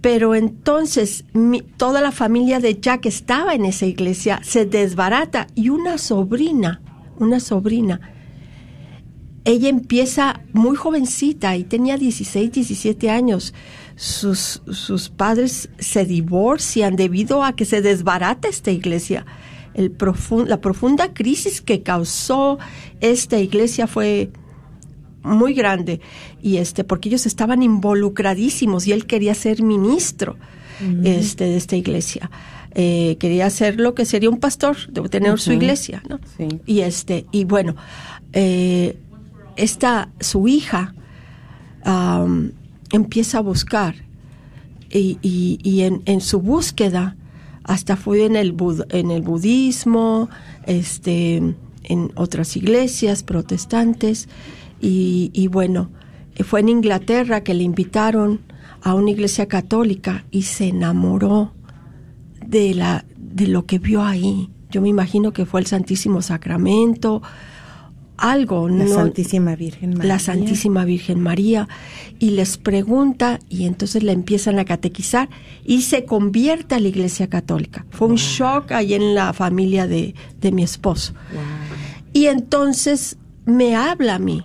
Pero 0.00 0.34
entonces 0.34 1.24
toda 1.76 2.00
la 2.00 2.12
familia 2.12 2.60
de 2.60 2.78
Jack 2.80 3.06
estaba 3.06 3.54
en 3.54 3.64
esa 3.64 3.86
iglesia, 3.86 4.40
se 4.44 4.64
desbarata 4.64 5.48
y 5.54 5.70
una 5.70 5.98
sobrina, 5.98 6.80
una 7.18 7.40
sobrina, 7.40 8.00
ella 9.44 9.68
empieza 9.70 10.42
muy 10.52 10.76
jovencita 10.76 11.56
y 11.56 11.64
tenía 11.64 11.96
16, 11.96 12.52
17 12.52 13.10
años. 13.10 13.54
Sus, 13.96 14.62
sus 14.70 15.08
padres 15.08 15.70
se 15.78 16.04
divorcian 16.04 16.96
debido 16.96 17.42
a 17.42 17.54
que 17.56 17.64
se 17.64 17.80
desbarata 17.80 18.48
esta 18.48 18.70
iglesia. 18.70 19.24
El 19.74 19.96
profun- 19.96 20.46
la 20.46 20.60
profunda 20.60 21.14
crisis 21.14 21.60
que 21.62 21.82
causó 21.82 22.58
esta 23.00 23.38
iglesia 23.38 23.86
fue 23.86 24.30
muy 25.28 25.54
grande 25.54 26.00
y 26.42 26.56
este 26.56 26.84
porque 26.84 27.08
ellos 27.08 27.26
estaban 27.26 27.62
involucradísimos 27.62 28.86
y 28.86 28.92
él 28.92 29.06
quería 29.06 29.34
ser 29.34 29.62
ministro 29.62 30.36
este 31.04 31.44
de 31.44 31.56
esta 31.56 31.74
iglesia. 31.76 32.30
Eh, 32.74 33.16
quería 33.18 33.48
ser 33.50 33.80
lo 33.80 33.94
que 33.94 34.04
sería 34.04 34.30
un 34.30 34.38
pastor 34.38 34.76
de 34.92 35.08
tener 35.08 35.40
su 35.40 35.52
iglesia 35.52 36.02
no 36.08 36.20
Sí. 36.36 36.46
y 36.66 36.80
este 36.80 37.24
y 37.32 37.44
bueno 37.44 37.74
eh, 38.32 38.96
esta 39.56 40.10
su 40.20 40.46
hija 40.46 40.94
empieza 42.92 43.38
a 43.38 43.40
buscar 43.40 43.94
y, 44.90 45.18
y- 45.22 45.58
y 45.62 45.82
en, 45.82 46.02
en 46.06 46.20
su 46.20 46.40
búsqueda 46.40 47.16
hasta 47.64 47.96
fue 47.96 48.24
en 48.24 48.36
el 48.36 48.54
bud- 48.54 48.86
en 48.90 49.10
el 49.10 49.22
budismo 49.22 50.28
este 50.66 51.36
en 51.84 52.12
otras 52.14 52.56
iglesias 52.56 53.22
protestantes 53.22 54.28
y, 54.80 55.30
y 55.32 55.48
bueno 55.48 55.90
fue 56.44 56.60
en 56.60 56.68
Inglaterra 56.68 57.42
que 57.42 57.52
le 57.54 57.64
invitaron 57.64 58.40
a 58.82 58.94
una 58.94 59.10
iglesia 59.10 59.46
católica 59.46 60.24
y 60.30 60.42
se 60.42 60.68
enamoró 60.68 61.52
de 62.46 62.74
la 62.74 63.04
de 63.16 63.48
lo 63.48 63.66
que 63.66 63.78
vio 63.78 64.02
ahí 64.04 64.50
yo 64.70 64.80
me 64.80 64.88
imagino 64.88 65.32
que 65.32 65.46
fue 65.46 65.60
el 65.60 65.66
Santísimo 65.66 66.22
Sacramento 66.22 67.22
algo 68.16 68.68
La 68.68 68.84
no- 68.84 68.94
Santísima 68.94 69.54
Virgen 69.56 69.90
María. 69.94 70.08
la 70.08 70.18
Santísima 70.18 70.84
Virgen 70.84 71.20
María 71.20 71.68
y 72.18 72.30
les 72.30 72.58
pregunta 72.58 73.38
y 73.48 73.64
entonces 73.66 74.02
le 74.02 74.12
empiezan 74.12 74.58
a 74.58 74.64
catequizar 74.64 75.28
y 75.64 75.82
se 75.82 76.04
convierte 76.04 76.74
a 76.74 76.80
la 76.80 76.88
Iglesia 76.88 77.28
Católica. 77.28 77.86
Fue 77.90 78.08
un 78.08 78.16
shock 78.16 78.72
ahí 78.72 78.94
en 78.94 79.14
la 79.14 79.32
familia 79.32 79.86
de, 79.86 80.16
de 80.40 80.50
mi 80.50 80.64
esposo. 80.64 81.14
Y 82.12 82.26
entonces 82.26 83.18
me 83.46 83.76
habla 83.76 84.16
a 84.16 84.18
mí 84.18 84.42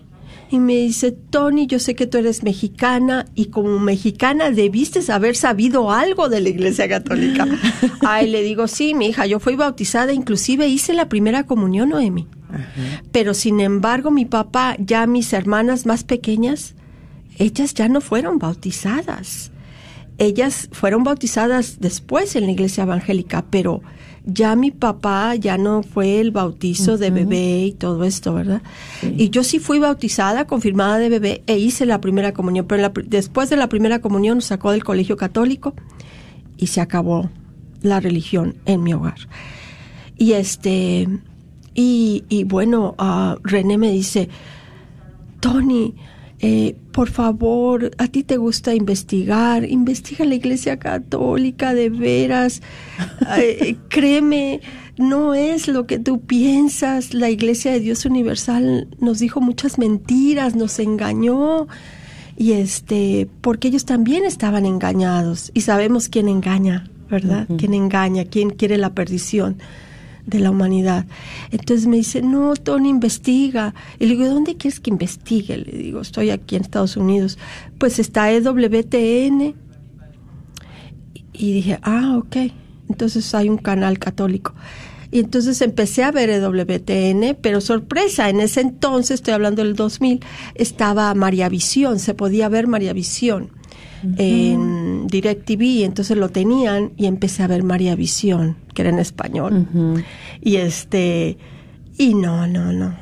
y 0.54 0.60
me 0.60 0.76
dice, 0.76 1.12
Tony, 1.12 1.66
yo 1.66 1.80
sé 1.80 1.96
que 1.96 2.06
tú 2.06 2.20
eres 2.20 2.44
mexicana 2.44 3.26
y 3.34 3.46
como 3.46 3.80
mexicana 3.80 4.52
debiste 4.52 5.00
haber 5.12 5.36
sabido 5.36 5.89
algo 5.89 6.30
de 6.30 6.42
la 6.42 6.50
Iglesia 6.50 6.88
Católica. 6.88 7.48
Ay, 8.02 8.30
le 8.30 8.44
digo, 8.44 8.68
sí, 8.68 8.94
mi 8.94 9.08
hija, 9.08 9.26
yo 9.26 9.39
fui 9.39 9.56
bautizada, 9.56 10.13
inclusive 10.13 10.68
hice 10.68 10.94
la 10.94 11.10
primera 11.10 11.48
comunión, 11.48 11.89
Noemi. 11.89 12.28
Pero 13.12 13.34
sin 13.34 13.62
embargo, 13.62 14.12
mi 14.12 14.26
papá, 14.26 14.76
ya 14.78 15.08
mis 15.08 15.34
hermanas 15.34 15.88
más 15.88 16.04
pequeñas, 16.04 16.76
ellas 17.39 17.74
ya 17.74 17.89
no 17.89 18.00
fueron 18.00 18.38
bautizadas. 18.38 19.52
Ellas 20.20 20.70
fueron 20.72 21.04
bautizadas 21.04 21.80
después 21.80 22.36
en 22.36 22.46
la 22.46 22.52
iglesia 22.52 22.84
evangélica, 22.84 23.44
pero 23.50 23.82
ya 24.26 24.56
mi 24.56 24.72
papá 24.72 25.36
ya 25.36 25.58
no 25.58 25.84
fue 25.84 26.20
el 26.20 26.32
bautizo 26.32 26.98
de 26.98 27.12
bebé 27.12 27.66
y 27.66 27.72
todo 27.74 28.04
esto, 28.06 28.34
¿verdad? 28.34 28.62
Y 29.02 29.30
yo 29.30 29.44
sí 29.44 29.60
fui 29.60 29.80
bautizada, 29.80 30.48
confirmada 30.48 30.98
de 31.00 31.10
bebé 31.10 31.44
e 31.46 31.58
hice 31.58 31.86
la 31.86 32.00
primera 32.00 32.34
comunión, 32.34 32.66
pero 32.66 32.82
la 32.82 32.94
después 33.06 33.50
de 33.50 33.58
la 33.58 33.68
primera 33.68 34.00
comunión 34.00 34.38
nos 34.38 34.46
sacó 34.46 34.72
del 34.72 34.84
colegio 34.84 35.18
católico 35.18 35.74
y 36.58 36.68
se 36.68 36.80
acabó 36.80 37.30
la 37.82 38.00
religión 38.00 38.56
en 38.66 38.84
mi 38.84 38.94
hogar. 38.94 39.28
Y 40.18 40.34
este, 40.34 41.08
y, 41.74 42.24
y 42.30 42.44
bueno, 42.46 42.96
ah, 42.98 43.38
René 43.44 43.78
me 43.78 43.92
dice, 43.92 44.30
Tony, 45.42 45.96
eh, 46.45 46.75
por 46.91 47.10
favor, 47.10 47.91
a 47.97 48.08
ti 48.10 48.21
te 48.21 48.36
gusta 48.36 48.75
investigar, 48.75 49.63
investiga 49.63 50.25
la 50.25 50.36
Iglesia 50.36 50.77
Católica 50.77 51.73
de 51.73 51.89
veras, 51.89 52.62
Eh, 53.38 53.77
créeme, 53.88 54.60
no 54.97 55.34
es 55.34 55.69
lo 55.69 55.88
que 55.88 55.99
tú 55.99 56.19
piensas, 56.19 57.13
la 57.13 57.29
Iglesia 57.29 57.71
de 57.71 57.79
Dios 57.79 58.06
Universal 58.06 58.89
nos 58.99 59.19
dijo 59.19 59.39
muchas 59.39 59.77
mentiras, 59.77 60.53
nos 60.53 60.79
engañó, 60.79 61.69
y 62.36 62.51
este, 62.51 63.29
porque 63.39 63.69
ellos 63.69 63.86
también 63.86 64.25
estaban 64.25 64.65
engañados, 64.65 65.49
y 65.53 65.62
sabemos 65.62 66.10
quién 66.10 66.27
engaña, 66.27 66.89
¿verdad? 67.10 67.47
¿Quién 67.58 67.73
engaña? 67.73 68.25
¿Quién 68.25 68.49
quiere 68.49 68.77
la 68.77 68.93
perdición? 68.93 69.60
De 70.26 70.40
la 70.40 70.52
humanidad. 70.52 71.06
Entonces 71.52 71.88
me 71.88 71.98
dice, 71.98 72.22
no, 72.22 72.56
Tony, 72.56 72.90
investiga. 72.90 73.74
Y 74.00 74.06
le 74.06 74.16
digo, 74.16 74.30
¿dónde 74.30 74.56
quieres 74.56 74.80
que 74.80 74.90
investigue? 74.90 75.58
Le 75.58 75.78
digo, 75.78 76.02
estoy 76.02 76.30
aquí 76.30 76.56
en 76.56 76.64
Estados 76.64 76.98
Unidos. 76.98 77.38
Pues 77.78 78.00
está 78.00 78.32
EWTN. 78.32 79.56
Y- 81.34 81.54
dije, 81.54 81.80
ah, 81.82 82.18
ok. 82.18 82.38
Entonces 82.90 83.34
hay 83.36 83.50
un 83.50 83.58
canal 83.58 84.00
católico. 84.00 84.54
Y 85.12 85.20
entonces 85.20 85.62
empecé 85.62 86.04
a 86.04 86.12
ver 86.12 86.30
EWTN, 86.32 87.38
pero 87.40 87.62
sorpresa, 87.62 88.30
en 88.30 88.40
ese 88.40 88.62
entonces, 88.62 89.16
estoy 89.16 89.36
hablando 89.36 89.64
del 89.64 89.76
2000, 89.76 90.22
estaba 90.56 91.14
María 91.14 91.50
Visión, 91.50 92.00
se 92.00 92.16
podía 92.16 92.50
ver 92.50 92.66
María 92.66 92.94
Visión 92.94 93.52
en 94.18 95.08
DirecTV, 95.08 95.84
entonces 95.84 96.18
lo 96.18 96.30
tenían 96.30 96.92
y 96.98 97.06
empecé 97.06 97.44
a 97.44 97.48
ver 97.48 97.63
María 97.63 97.96
Visión, 97.96 98.58
que 98.74 98.82
era 98.82 98.92
en 98.92 99.00
español. 99.00 99.68
Y 100.42 100.58
este, 100.58 101.38
y 101.98 102.13
no, 102.13 102.48
no, 102.48 102.74
no. 102.74 102.96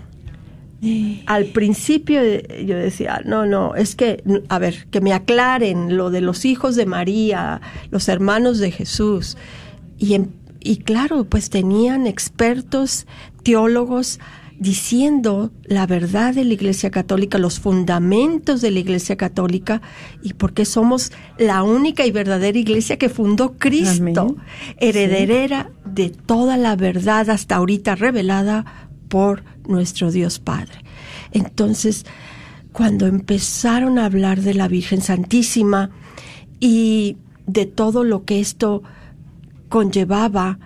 Al 1.28 1.46
principio 1.46 2.22
eh, 2.22 2.66
yo 2.68 2.76
decía, 2.76 3.22
no, 3.24 3.46
no, 3.46 3.76
es 3.76 3.96
que, 3.96 4.24
a 4.50 4.58
ver, 4.58 4.88
que 4.90 5.00
me 5.00 5.14
aclaren 5.14 5.96
lo 5.96 6.10
de 6.10 6.22
los 6.22 6.44
hijos 6.44 6.76
de 6.76 6.88
María, 6.88 7.62
los 7.92 8.10
hermanos 8.10 8.58
de 8.58 8.72
Jesús. 8.72 9.38
Y, 10.00 10.16
em- 10.16 10.30
y 10.60 10.78
claro, 10.78 11.26
pues 11.26 11.52
tenían 11.52 12.08
expertos, 12.08 13.06
teólogos, 13.44 14.20
diciendo 14.62 15.52
la 15.63 15.88
verdad 15.88 16.36
de 16.36 16.45
la 16.45 16.54
Iglesia 16.54 16.91
Católica, 16.91 17.39
los 17.39 17.60
fundamentos 17.60 18.62
de 18.62 18.69
la 18.69 18.78
Iglesia 18.78 19.15
Católica 19.15 19.82
y 20.21 20.34
por 20.34 20.54
qué 20.54 20.65
somos 20.65 21.12
la 21.39 21.63
única 21.63 22.06
y 22.06 22.12
verdadera 22.12 22.60
iglesia 22.60 23.00
que 23.00 23.10
fundó 23.10 23.54
Cristo, 23.58 24.21
Amén. 24.21 24.36
heredera 24.78 25.71
de 25.84 26.12
toda 26.12 26.58
la 26.58 26.76
verdad 26.76 27.32
hasta 27.32 27.56
ahorita 27.56 27.95
revelada 27.95 28.91
por 29.08 29.43
nuestro 29.67 30.12
Dios 30.12 30.38
Padre. 30.38 30.84
Entonces, 31.32 32.06
cuando 32.71 33.08
empezaron 33.08 33.97
a 33.97 34.06
hablar 34.06 34.41
de 34.41 34.54
la 34.54 34.67
Virgen 34.67 35.02
Santísima 35.02 35.89
y 36.60 37.17
de 37.47 37.65
todo 37.65 38.04
lo 38.04 38.26
que 38.26 38.39
esto 38.39 38.84
conllevaba, 39.69 40.60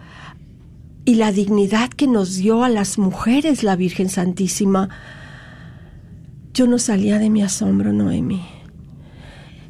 y 1.05 1.15
la 1.15 1.31
dignidad 1.31 1.89
que 1.89 2.07
nos 2.07 2.35
dio 2.35 2.63
a 2.63 2.69
las 2.69 2.97
mujeres 2.97 3.63
la 3.63 3.75
Virgen 3.75 4.09
Santísima, 4.09 4.89
yo 6.53 6.65
no 6.65 6.79
salía 6.79 7.19
de 7.19 7.29
mi 7.29 7.43
asombro, 7.43 7.93
Noemi. 7.93 8.43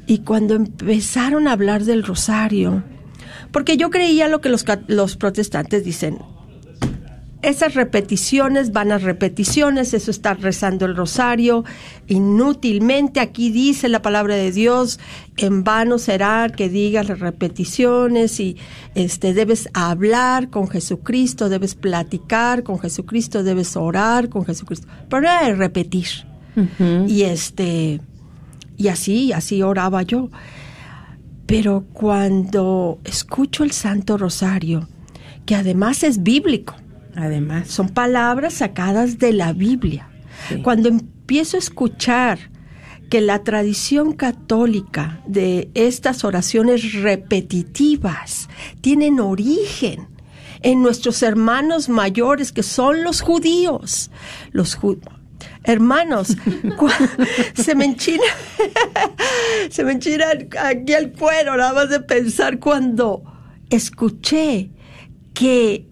Y 0.08 0.20
cuando 0.20 0.56
empezaron 0.56 1.48
a 1.48 1.52
hablar 1.52 1.84
del 1.84 2.04
rosario, 2.04 2.84
porque 3.52 3.76
yo 3.76 3.90
creía 3.90 4.30
lo 4.30 4.40
que 4.40 4.50
los, 4.50 4.64
los 4.88 5.18
protestantes 5.18 5.84
dicen, 5.84 6.20
esas 7.46 7.76
repeticiones 7.76 8.72
van 8.72 8.92
a 8.92 8.98
repeticiones, 8.98 9.94
eso 9.94 10.10
está 10.10 10.34
rezando 10.34 10.86
el 10.86 10.96
rosario 10.96 11.64
inútilmente. 12.08 13.20
Aquí 13.20 13.52
dice 13.52 13.88
la 13.88 14.02
palabra 14.02 14.36
de 14.36 14.52
Dios, 14.52 15.00
en 15.38 15.64
vano 15.64 16.00
será 16.00 16.50
que 16.50 16.70
digas 16.70 17.08
las 17.08 17.20
repeticiones 17.20 18.40
y 18.40 18.58
este 18.96 19.34
debes 19.34 19.70
hablar 19.74 20.50
con 20.50 20.68
Jesucristo, 20.68 21.50
debes 21.50 21.76
platicar 21.76 22.64
con 22.64 22.80
Jesucristo, 22.80 23.44
debes 23.44 23.76
orar 23.76 24.30
con 24.30 24.46
Jesucristo. 24.46 24.88
Pero 25.10 25.24
era 25.24 25.46
de 25.46 25.56
repetir. 25.56 26.08
Y 27.08 27.24
este 27.24 28.00
y 28.78 28.88
así, 28.88 29.34
así 29.34 29.62
oraba 29.62 30.02
yo. 30.04 30.30
Pero 31.46 31.86
cuando 31.94 33.00
escucho 33.04 33.64
el 33.64 33.72
Santo 33.72 34.18
Rosario, 34.18 34.88
que 35.46 35.56
además 35.56 36.04
es 36.04 36.24
bíblico, 36.24 36.76
Además, 37.16 37.68
son 37.70 37.90
palabras 37.90 38.56
sacadas 38.56 39.20
de 39.20 39.34
la 39.34 39.54
Biblia. 39.54 40.10
Sí. 40.50 40.62
Cuando 40.62 40.90
empiezo 40.90 41.58
a 41.58 41.60
escuchar 41.60 42.40
que 43.10 43.22
la 43.22 43.44
tradición 43.44 44.14
católica 44.14 45.22
de 45.28 45.70
estas 45.76 46.24
oraciones 46.24 46.94
repetitivas 46.94 48.50
tienen 48.82 49.20
origen 49.20 50.08
en 50.62 50.82
nuestros 50.82 51.22
hermanos 51.24 51.88
mayores, 51.90 52.52
que 52.52 52.64
son 52.64 53.04
los 53.04 53.22
judíos, 53.22 54.10
los 54.52 54.78
ju- 54.80 55.00
Hermanos, 55.64 56.36
se 57.56 57.76
me 57.76 57.86
enchina, 57.86 58.24
se 59.70 59.84
me 59.84 59.94
enchina 59.94 60.26
aquí 60.60 60.94
el 60.94 61.12
cuero, 61.12 61.56
nada 61.58 61.74
más 61.74 61.90
de 61.90 62.00
pensar 62.00 62.60
cuando 62.60 63.24
escuché 63.70 64.70
que 65.34 65.88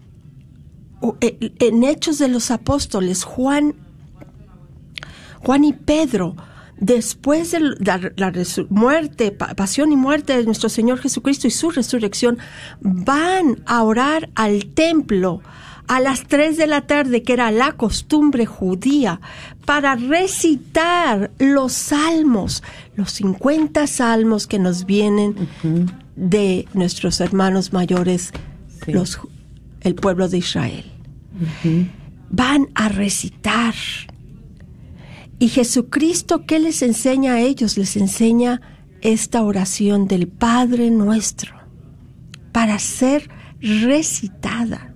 en 1.20 1.84
Hechos 1.84 2.18
de 2.18 2.28
los 2.28 2.50
Apóstoles, 2.50 3.24
Juan, 3.24 3.74
Juan 5.40 5.64
y 5.64 5.72
Pedro, 5.72 6.36
después 6.78 7.50
de 7.52 7.60
la, 7.60 8.32
muerte, 8.70 9.30
pa- 9.32 9.54
pasión 9.54 9.92
y 9.92 9.96
muerte 9.96 10.36
de 10.36 10.44
nuestro 10.44 10.68
Señor 10.68 10.98
Jesucristo 10.98 11.46
y 11.46 11.50
su 11.50 11.70
resurrección, 11.70 12.38
van 12.80 13.62
a 13.66 13.82
orar 13.82 14.30
al 14.34 14.66
templo 14.66 15.40
a 15.86 16.00
las 16.00 16.24
3 16.26 16.56
de 16.56 16.66
la 16.66 16.86
tarde, 16.86 17.22
que 17.22 17.34
era 17.34 17.50
la 17.50 17.72
costumbre 17.72 18.46
judía, 18.46 19.20
para 19.66 19.96
recitar 19.96 21.30
los 21.38 21.72
salmos, 21.74 22.62
los 22.96 23.12
50 23.12 23.86
salmos 23.86 24.46
que 24.46 24.58
nos 24.58 24.86
vienen 24.86 25.34
de 26.16 26.66
nuestros 26.72 27.20
hermanos 27.20 27.74
mayores, 27.74 28.32
Sí. 28.82 28.92
los 28.92 29.18
ju- 29.18 29.28
el 29.82 29.94
pueblo 29.94 30.28
de 30.28 30.38
Israel. 30.38 30.90
Van 32.30 32.68
a 32.74 32.88
recitar. 32.88 33.74
Y 35.38 35.48
Jesucristo, 35.48 36.46
¿qué 36.46 36.58
les 36.58 36.82
enseña 36.82 37.34
a 37.34 37.40
ellos? 37.40 37.76
Les 37.76 37.96
enseña 37.96 38.60
esta 39.00 39.42
oración 39.42 40.06
del 40.06 40.28
Padre 40.28 40.90
nuestro 40.90 41.54
para 42.52 42.78
ser 42.78 43.28
recitada. 43.60 44.94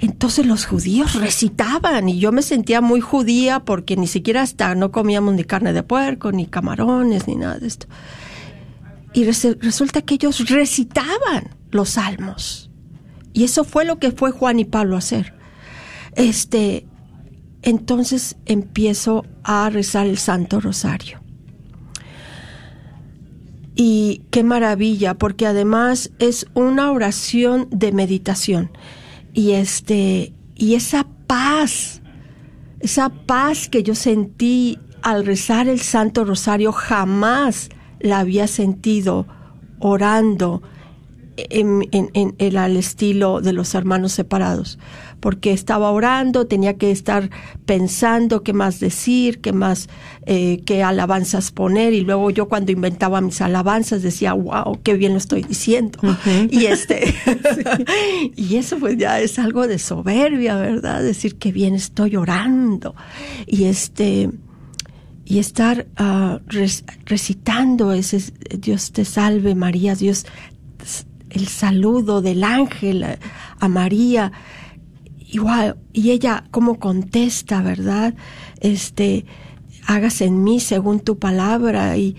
Entonces 0.00 0.46
los 0.46 0.64
judíos 0.66 1.14
recitaban 1.14 2.08
y 2.08 2.20
yo 2.20 2.30
me 2.30 2.42
sentía 2.42 2.80
muy 2.80 3.00
judía 3.00 3.64
porque 3.64 3.96
ni 3.96 4.06
siquiera 4.06 4.42
hasta 4.42 4.74
no 4.76 4.92
comíamos 4.92 5.34
ni 5.34 5.42
carne 5.42 5.72
de 5.72 5.82
puerco, 5.82 6.30
ni 6.30 6.46
camarones, 6.46 7.26
ni 7.26 7.34
nada 7.34 7.58
de 7.58 7.66
esto. 7.66 7.88
Y 9.12 9.24
res- 9.24 9.56
resulta 9.60 10.02
que 10.02 10.14
ellos 10.14 10.48
recitaban 10.48 11.56
los 11.72 11.90
salmos. 11.90 12.67
Y 13.32 13.44
eso 13.44 13.64
fue 13.64 13.84
lo 13.84 13.98
que 13.98 14.10
fue 14.10 14.30
Juan 14.30 14.58
y 14.58 14.64
Pablo 14.64 14.96
a 14.96 14.98
hacer. 14.98 15.34
Este, 16.14 16.86
entonces 17.62 18.36
empiezo 18.46 19.24
a 19.44 19.70
rezar 19.70 20.06
el 20.06 20.18
Santo 20.18 20.60
Rosario. 20.60 21.20
Y 23.74 24.22
qué 24.30 24.42
maravilla, 24.42 25.14
porque 25.14 25.46
además 25.46 26.10
es 26.18 26.46
una 26.54 26.90
oración 26.90 27.68
de 27.70 27.92
meditación. 27.92 28.72
Y 29.32 29.52
este, 29.52 30.32
y 30.56 30.74
esa 30.74 31.06
paz, 31.28 32.02
esa 32.80 33.08
paz 33.08 33.68
que 33.68 33.84
yo 33.84 33.94
sentí 33.94 34.80
al 35.02 35.24
rezar 35.24 35.68
el 35.68 35.80
Santo 35.80 36.24
Rosario, 36.24 36.72
jamás 36.72 37.68
la 38.00 38.18
había 38.18 38.48
sentido 38.48 39.28
orando 39.78 40.62
en, 41.50 41.86
en- 41.92 42.10
en- 42.14 42.34
era 42.38 42.64
al 42.64 42.76
estilo 42.76 43.40
de 43.40 43.52
los 43.52 43.74
hermanos 43.74 44.12
separados, 44.12 44.78
porque 45.20 45.52
estaba 45.52 45.90
orando, 45.90 46.46
tenía 46.46 46.74
que 46.78 46.90
estar 46.90 47.30
pensando 47.66 48.42
qué 48.42 48.52
más 48.52 48.80
decir, 48.80 49.40
qué 49.40 49.52
más, 49.52 49.88
eh, 50.26 50.62
qué 50.66 50.82
alabanzas 50.82 51.50
poner, 51.50 51.92
y 51.92 52.00
luego 52.02 52.30
yo 52.30 52.48
cuando 52.48 52.72
inventaba 52.72 53.20
mis 53.20 53.40
alabanzas 53.40 54.02
decía, 54.02 54.32
wow, 54.32 54.78
qué 54.82 54.94
bien 54.94 55.12
lo 55.12 55.18
estoy 55.18 55.42
diciendo. 55.42 55.98
Y 56.50 56.66
este, 56.66 57.14
y 58.36 58.56
eso 58.56 58.78
pues 58.78 58.96
ya 58.96 59.20
es 59.20 59.38
algo 59.38 59.66
de 59.66 59.78
soberbia, 59.78 60.56
¿verdad? 60.56 61.02
Decir 61.02 61.36
qué 61.36 61.52
bien 61.52 61.74
estoy 61.74 62.16
orando. 62.16 62.94
Y 63.46 63.64
este, 63.64 64.30
y 65.24 65.38
estar 65.40 65.86
res- 66.46 66.84
recitando 67.04 67.92
ese 67.92 68.22
Dios 68.58 68.92
te 68.92 69.04
salve 69.04 69.54
María, 69.54 69.94
Dios 69.94 70.24
el 71.30 71.48
saludo 71.48 72.22
del 72.22 72.44
ángel 72.44 73.04
a, 73.60 73.68
María 73.68 74.32
igual 75.30 75.76
y 75.92 76.10
ella 76.10 76.44
cómo 76.50 76.78
contesta, 76.78 77.62
¿verdad? 77.62 78.14
Este 78.60 79.26
hágase 79.86 80.26
en 80.26 80.42
mí 80.44 80.60
según 80.60 81.00
tu 81.00 81.18
palabra 81.18 81.96
y 81.96 82.16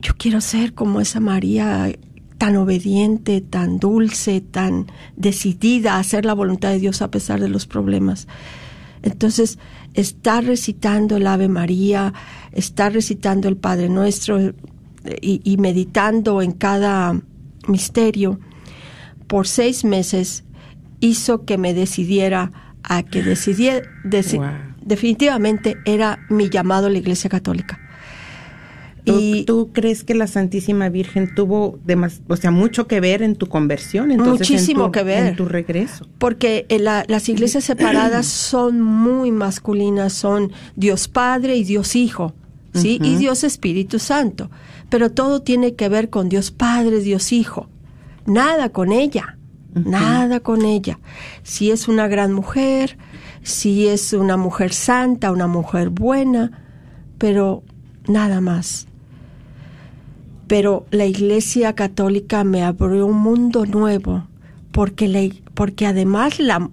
yo 0.00 0.14
quiero 0.16 0.40
ser 0.40 0.74
como 0.74 1.00
esa 1.00 1.20
María 1.20 1.92
tan 2.38 2.56
obediente, 2.56 3.40
tan 3.40 3.78
dulce, 3.78 4.40
tan 4.40 4.86
decidida 5.16 5.94
a 5.94 5.98
hacer 5.98 6.24
la 6.24 6.34
voluntad 6.34 6.70
de 6.70 6.78
Dios 6.78 7.02
a 7.02 7.10
pesar 7.10 7.40
de 7.40 7.48
los 7.48 7.66
problemas. 7.66 8.28
Entonces, 9.02 9.58
estar 9.94 10.44
recitando 10.44 11.16
el 11.16 11.26
Ave 11.26 11.48
María, 11.48 12.14
estar 12.52 12.92
recitando 12.92 13.48
el 13.48 13.56
Padre 13.56 13.88
Nuestro 13.88 14.38
eh, 14.38 14.54
y, 15.20 15.40
y 15.44 15.56
meditando 15.56 16.42
en 16.42 16.52
cada 16.52 17.20
misterio 17.68 18.38
por 19.26 19.46
seis 19.46 19.84
meses 19.84 20.44
hizo 21.00 21.44
que 21.44 21.58
me 21.58 21.74
decidiera 21.74 22.50
a 22.82 23.02
que 23.02 23.22
decidiera, 23.22 23.86
deci- 24.04 24.38
Wow. 24.38 24.46
definitivamente 24.84 25.76
era 25.84 26.18
mi 26.30 26.48
llamado 26.48 26.86
a 26.86 26.90
la 26.90 26.98
Iglesia 26.98 27.28
Católica. 27.30 27.78
¿Tú, 29.04 29.18
Y 29.20 29.44
tú 29.44 29.70
crees 29.72 30.04
que 30.04 30.14
la 30.14 30.26
Santísima 30.26 30.88
Virgen 30.90 31.34
tuvo 31.34 31.78
demas- 31.86 32.20
o 32.28 32.36
sea, 32.36 32.50
mucho 32.50 32.86
que 32.86 33.00
ver 33.00 33.22
en 33.22 33.36
tu 33.36 33.46
conversión? 33.46 34.10
Entonces, 34.10 34.50
en 34.50 34.54
Muchísimo 34.56 34.84
tu- 34.86 34.92
que 34.92 35.02
ver. 35.02 35.26
En 35.28 35.36
tu 35.36 35.46
regreso. 35.46 36.06
porque 36.18 36.66
la- 36.68 37.04
las 37.08 37.28
iglesias 37.28 37.64
separadas 37.64 38.26
son 38.26 38.82
muy 38.82 39.30
masculinas, 39.30 40.12
son 40.12 40.52
Dios 40.76 41.08
Padre 41.08 41.56
y 41.56 41.64
Dios 41.64 41.96
Hijo, 41.96 42.34
¿sí? 42.74 42.98
Y 43.02 43.16
Dios 43.16 43.44
Espíritu 43.44 43.98
Santo. 43.98 44.50
Pero 44.88 45.10
todo 45.10 45.42
tiene 45.42 45.74
que 45.74 45.88
ver 45.88 46.08
con 46.10 46.28
Dios 46.28 46.50
Padre, 46.50 47.00
Dios 47.00 47.32
Hijo. 47.32 47.68
Nada 48.26 48.70
con 48.70 48.92
ella, 48.92 49.36
nada 49.74 50.40
con 50.40 50.64
ella. 50.64 50.98
Si 51.42 51.70
es 51.70 51.88
una 51.88 52.08
gran 52.08 52.32
mujer, 52.32 52.96
si 53.42 53.86
es 53.86 54.12
una 54.12 54.36
mujer 54.36 54.72
santa, 54.72 55.30
una 55.32 55.46
mujer 55.46 55.90
buena, 55.90 56.62
pero 57.18 57.62
nada 58.06 58.40
más. 58.40 58.86
Pero 60.46 60.86
la 60.90 61.04
Iglesia 61.04 61.74
Católica 61.74 62.42
me 62.44 62.62
abrió 62.62 63.06
un 63.06 63.18
mundo 63.18 63.66
nuevo, 63.66 64.24
porque, 64.72 65.08
la- 65.08 65.28
porque 65.54 65.86
además 65.86 66.40
la, 66.40 66.70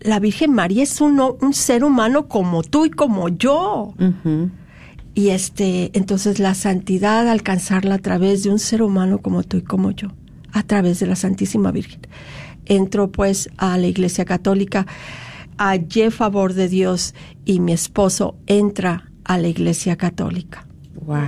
la 0.00 0.18
Virgen 0.18 0.52
María 0.52 0.82
es 0.82 1.00
un, 1.00 1.20
un 1.20 1.52
ser 1.52 1.84
humano 1.84 2.28
como 2.28 2.62
tú 2.62 2.86
y 2.86 2.90
como 2.90 3.28
yo. 3.28 3.92
Y 5.14 5.28
este, 5.28 5.90
entonces 5.92 6.38
la 6.38 6.54
santidad 6.54 7.28
alcanzarla 7.28 7.96
a 7.96 7.98
través 7.98 8.42
de 8.42 8.50
un 8.50 8.58
ser 8.58 8.82
humano 8.82 9.18
como 9.18 9.42
tú 9.42 9.58
y 9.58 9.62
como 9.62 9.90
yo, 9.90 10.08
a 10.52 10.62
través 10.62 11.00
de 11.00 11.06
la 11.06 11.16
Santísima 11.16 11.70
Virgen. 11.70 12.00
Entro 12.64 13.10
pues 13.10 13.50
a 13.58 13.76
la 13.76 13.86
Iglesia 13.86 14.24
Católica, 14.24 14.86
hallé 15.58 16.10
favor 16.10 16.54
de 16.54 16.68
Dios 16.68 17.14
y 17.44 17.60
mi 17.60 17.72
esposo 17.72 18.36
entra 18.46 19.10
a 19.24 19.38
la 19.38 19.48
Iglesia 19.48 19.96
Católica. 19.96 20.66
Wow. 20.94 21.18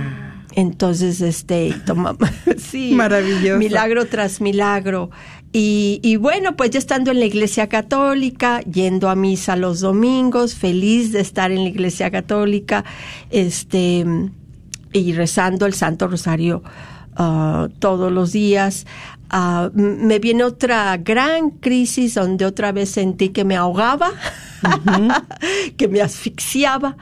Entonces, 0.55 1.19
este, 1.21 1.73
toma, 1.85 2.15
sí, 2.57 2.93
Maravilloso. 2.93 3.59
milagro 3.59 4.05
tras 4.05 4.39
milagro. 4.39 5.11
Y, 5.57 6.01
y 6.03 6.17
bueno, 6.17 6.57
pues 6.57 6.71
ya 6.71 6.79
estando 6.79 7.11
en 7.11 7.19
la 7.19 7.27
iglesia 7.27 7.69
católica, 7.69 8.59
yendo 8.63 9.07
a 9.09 9.15
misa 9.15 9.55
los 9.55 9.79
domingos, 9.79 10.53
feliz 10.53 11.13
de 11.13 11.21
estar 11.21 11.49
en 11.49 11.63
la 11.63 11.69
iglesia 11.69 12.11
católica, 12.11 12.83
este, 13.29 14.05
y 14.91 15.13
rezando 15.13 15.65
el 15.65 15.73
Santo 15.73 16.09
Rosario 16.09 16.61
ah, 17.15 17.69
todos 17.79 18.11
los 18.11 18.33
días. 18.33 18.85
Ah, 19.29 19.69
me 19.73 20.19
viene 20.19 20.43
otra 20.43 20.97
gran 20.97 21.51
crisis 21.51 22.15
donde 22.15 22.45
otra 22.45 22.73
vez 22.73 22.89
sentí 22.89 23.29
que 23.29 23.45
me 23.45 23.55
ahogaba, 23.55 24.11
que 25.77 25.87
me 25.87 26.01
asfixiaba 26.01 26.97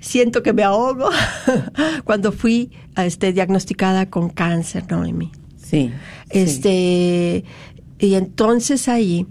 siento 0.00 0.42
que 0.42 0.52
me 0.52 0.64
ahogo 0.64 1.10
cuando 2.04 2.32
fui 2.32 2.72
este, 2.96 3.32
diagnosticada 3.32 4.10
con 4.10 4.28
cáncer, 4.28 4.90
Noemi. 4.90 5.30
Sí. 5.68 5.90
sí. 5.90 5.92
Este, 6.30 7.44
y 7.98 8.14
entonces 8.14 8.88
ahí 8.88 9.26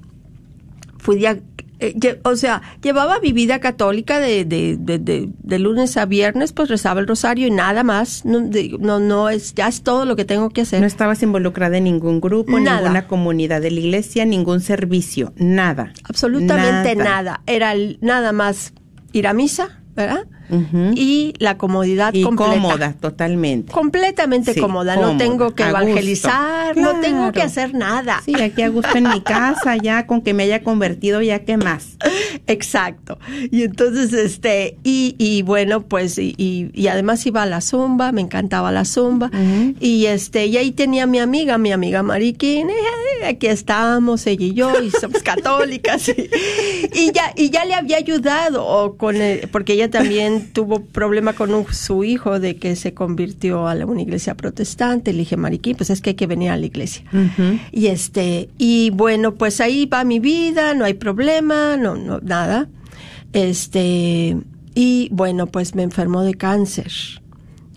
fui 0.98 1.18
dia- 1.18 1.40
eh, 1.80 1.94
lle- 1.96 2.20
o 2.24 2.36
sea, 2.36 2.62
llevaba 2.82 3.20
mi 3.20 3.34
vida 3.34 3.60
católica 3.60 4.20
de, 4.20 4.46
de, 4.46 4.78
de, 4.80 4.98
de- 4.98 5.60
lunes 5.60 5.96
a 5.98 6.06
viernes, 6.08 6.52
pues 6.52 6.70
rezaba 6.70 7.00
el 7.02 7.08
rosario 7.08 7.46
y 7.48 7.52
nada 7.52 7.84
más. 7.84 8.26
No, 8.26 8.40
no, 8.80 9.00
no 9.00 9.30
es, 9.30 9.54
ya 9.54 9.68
es 9.68 9.82
todo 9.84 10.06
lo 10.06 10.16
que 10.16 10.26
tengo 10.26 10.50
que 10.50 10.62
hacer. 10.62 10.82
No 10.82 10.88
estabas 10.88 11.22
involucrada 11.22 11.78
en 11.78 11.84
ningún 11.86 12.20
grupo, 12.20 12.60
Nada. 12.60 12.78
ninguna 12.82 13.08
comunidad 13.08 13.62
de 13.62 13.70
la 13.72 13.80
iglesia, 13.80 14.26
ningún 14.26 14.60
servicio, 14.62 15.34
nada. 15.38 15.94
Absolutamente 16.04 16.96
nada. 16.96 17.42
Era 17.46 17.74
nada 18.02 18.32
más 18.32 18.74
ir 19.14 19.28
a 19.28 19.34
misa, 19.34 19.82
¿verdad? 19.98 20.26
Y 20.96 21.34
la 21.40 21.58
comodidad 21.58 22.14
Y 22.14 22.24
completa. 22.24 22.54
cómoda, 22.54 22.94
totalmente. 23.02 23.74
completamente 23.74 24.54
Sí, 24.54 24.62
cómoda. 24.62 24.96
No 24.96 25.18
tengo 25.18 25.54
que 25.54 25.64
evangelizar, 25.64 26.78
no 26.78 27.02
tengo 27.02 27.34
que 27.34 27.42
hacer 27.42 27.74
nada. 27.74 28.22
Sí, 28.24 28.34
aquí 28.42 28.62
a 28.62 28.70
gusto 28.70 28.98
en 28.98 29.10
mi 29.10 29.20
casa, 29.20 29.76
ya 29.76 30.08
con 30.08 30.22
que 30.22 30.34
me 30.34 30.44
haya 30.44 30.64
convertido, 30.64 31.22
ya 31.22 31.40
qué 31.44 31.58
más. 31.58 31.98
Exacto. 32.48 33.20
Y 33.52 33.64
entonces, 33.64 34.14
este, 34.14 34.78
y, 34.86 35.16
y 35.18 35.42
bueno, 35.42 35.82
pues, 35.82 36.18
y, 36.18 36.34
y, 36.38 36.70
y 36.74 36.88
además 36.88 37.26
iba 37.26 37.44
a 37.44 37.46
la 37.46 37.60
zumba, 37.60 38.14
me 38.14 38.22
encantaba 38.22 38.72
la 38.72 38.86
zumba. 38.86 39.30
Y 39.82 40.06
este, 40.06 40.46
y 40.46 40.56
ahí 40.56 40.72
tenía 40.72 41.04
a 41.04 41.08
mi 41.08 41.20
amiga, 41.20 41.58
mi 41.58 41.74
amiga 41.74 42.04
Mariquín, 42.04 42.70
eh, 42.70 43.26
aquí 43.28 43.48
estamos, 43.48 44.26
ella 44.28 44.46
y 44.46 44.54
yo, 44.54 44.82
y 44.82 44.92
somos 44.92 45.22
católicas. 45.24 46.10
Y, 46.94 47.00
y 47.08 47.12
ya, 47.12 47.34
y 47.36 47.50
ya 47.50 47.66
le 47.66 47.74
había 47.74 47.98
ayudado, 47.98 48.66
o 48.66 48.96
con 48.98 49.16
el- 49.18 49.48
porque 49.50 49.74
ella 49.74 49.87
también 49.90 50.50
tuvo 50.54 50.82
problema 50.82 51.34
con 51.34 51.54
un- 51.54 51.66
su 51.72 52.04
hijo 52.04 52.40
de 52.40 52.56
que 52.58 52.76
se 52.76 52.94
convirtió 52.94 53.68
a 53.68 53.76
la- 53.76 53.86
una 53.86 54.02
iglesia 54.02 54.36
protestante. 54.36 55.12
Le 55.14 55.20
dije, 55.20 55.38
Mariquín, 55.38 55.76
pues 55.76 55.90
es 55.90 56.02
que 56.02 56.12
hay 56.12 56.16
que 56.16 56.28
venir 56.28 56.50
a 56.52 56.58
la 56.58 56.66
iglesia. 56.66 57.04
Y 57.72 57.88
este, 57.88 58.50
y 58.58 58.90
bueno, 58.92 59.36
pues 59.36 59.60
ahí 59.62 59.86
va 59.86 60.04
mi 60.04 60.20
vida, 60.20 60.74
no 60.74 60.86
hay 60.86 60.94
problema, 60.96 61.78
no, 61.78 61.96
no, 61.96 62.20
nada. 62.20 62.68
Este, 63.34 64.38
y 64.76 65.10
bueno, 65.12 65.48
pues 65.48 65.76
me 65.76 65.84
enfermó 65.84 66.24
de 66.24 66.34
cáncer. 66.36 66.92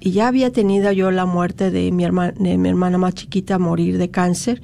Y 0.00 0.12
ya 0.12 0.28
había 0.28 0.50
tenido 0.50 0.90
yo 0.92 1.10
la 1.10 1.26
muerte 1.26 1.70
de 1.70 1.92
mi 1.92 2.04
hermana, 2.04 2.32
de 2.38 2.56
mi 2.56 2.68
hermana 2.68 2.96
más 2.98 3.14
chiquita 3.14 3.58
morir 3.58 3.98
de 3.98 4.10
cáncer. 4.10 4.62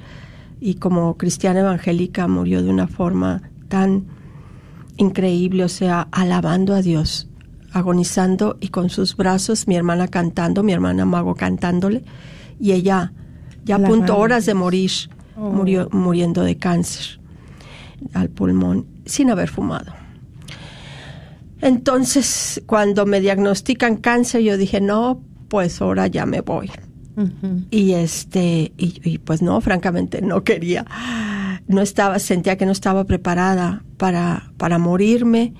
Y 0.59 0.75
como 0.75 1.15
cristiana 1.17 1.59
evangélica 1.59 2.27
murió 2.27 2.63
de 2.63 2.69
una 2.71 2.87
forma 2.87 3.43
tan 3.67 4.05
increíble, 4.97 5.63
o 5.63 5.69
sea, 5.69 6.07
alabando 6.11 6.73
a 6.73 6.81
Dios, 6.81 7.26
agonizando 7.73 8.57
y 8.59 8.69
con 8.69 8.89
sus 8.89 9.15
brazos, 9.15 9.67
mi 9.67 9.75
hermana 9.75 10.07
cantando, 10.07 10.63
mi 10.63 10.73
hermana 10.73 11.05
Mago 11.05 11.35
cantándole, 11.35 12.03
y 12.59 12.71
ella 12.71 13.13
ya 13.65 13.75
a 13.75 13.79
punto 13.79 14.17
horas 14.17 14.45
de 14.45 14.53
morir, 14.53 14.91
Oh. 15.39 15.51
murió 15.51 15.87
muriendo 15.91 16.41
de 16.41 16.57
cáncer 16.57 17.19
al 18.13 18.29
pulmón 18.29 18.87
sin 19.05 19.29
haber 19.29 19.49
fumado. 19.49 19.93
Entonces, 21.61 22.61
cuando 22.65 23.05
me 23.05 23.19
diagnostican 23.19 23.97
cáncer, 23.97 24.41
yo 24.41 24.57
dije, 24.57 24.81
no, 24.81 25.21
pues 25.47 25.81
ahora 25.81 26.07
ya 26.07 26.25
me 26.25 26.41
voy. 26.41 26.71
Y 27.71 27.93
este, 27.93 28.73
y, 28.77 28.99
y 29.03 29.17
pues 29.17 29.41
no, 29.41 29.59
francamente 29.61 30.21
no 30.21 30.43
quería. 30.43 30.85
No 31.67 31.81
estaba, 31.81 32.19
sentía 32.19 32.57
que 32.57 32.65
no 32.65 32.71
estaba 32.71 33.03
preparada 33.05 33.83
para, 33.97 34.51
para 34.57 34.77
morirme. 34.77 35.53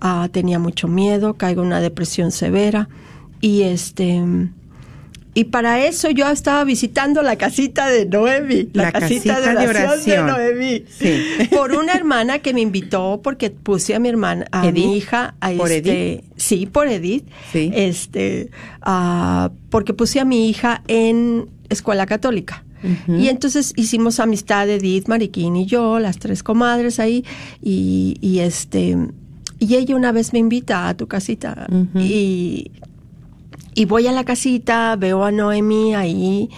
Ah, 0.00 0.28
tenía 0.30 0.58
mucho 0.58 0.88
miedo, 0.88 1.34
caigo 1.34 1.62
en 1.62 1.68
una 1.68 1.80
depresión 1.80 2.30
severa. 2.32 2.88
Y 3.40 3.62
este, 3.62 4.22
y 5.36 5.44
para 5.44 5.84
eso 5.84 6.10
yo 6.10 6.28
estaba 6.30 6.62
visitando 6.64 7.22
la 7.22 7.36
casita 7.36 7.88
de 7.88 8.06
Noemi, 8.06 8.68
la, 8.72 8.84
La 8.84 8.92
casita, 8.92 9.34
casita 9.34 9.40
de 9.54 9.60
de 9.60 9.68
oración 9.68 10.04
de, 10.04 10.18
oración. 10.20 10.26
Noemi. 10.26 10.84
Sí. 10.88 11.20
Por 11.50 11.72
una 11.72 11.92
hermana 11.94 12.38
que 12.40 12.52
me 12.54 12.60
invitó 12.60 13.20
porque 13.22 13.50
puse 13.50 13.94
a 13.94 13.98
mi 13.98 14.08
hermana, 14.08 14.46
a 14.52 14.68
¿Edith? 14.68 14.84
mi 14.86 14.96
hija, 14.96 15.34
a 15.40 15.50
¿Por 15.52 15.72
este, 15.72 16.12
Edith? 16.12 16.24
sí, 16.36 16.66
por 16.66 16.88
Edith, 16.88 17.26
Sí. 17.52 17.70
este, 17.74 18.50
ah, 18.82 19.50
porque 19.70 19.94
puse 19.94 20.20
a 20.20 20.24
mi 20.24 20.48
hija 20.48 20.82
en 20.88 21.48
escuela 21.68 22.06
católica. 22.06 22.63
Y 23.08 23.28
entonces 23.28 23.72
hicimos 23.76 24.20
amistad 24.20 24.68
Edith, 24.68 25.08
Mariquín 25.08 25.56
y 25.56 25.66
yo, 25.66 25.98
las 25.98 26.18
tres 26.18 26.42
comadres 26.42 27.00
ahí, 27.00 27.24
y, 27.62 28.16
y 28.20 28.40
este, 28.40 28.96
y 29.58 29.74
ella 29.76 29.96
una 29.96 30.12
vez 30.12 30.32
me 30.32 30.38
invita 30.38 30.88
a 30.88 30.96
tu 30.96 31.06
casita, 31.06 31.66
y, 31.94 32.70
y 33.74 33.84
voy 33.86 34.06
a 34.06 34.12
la 34.12 34.24
casita, 34.24 34.96
veo 34.96 35.24
a 35.24 35.30
Noemi 35.30 35.94
ahí, 35.94 36.50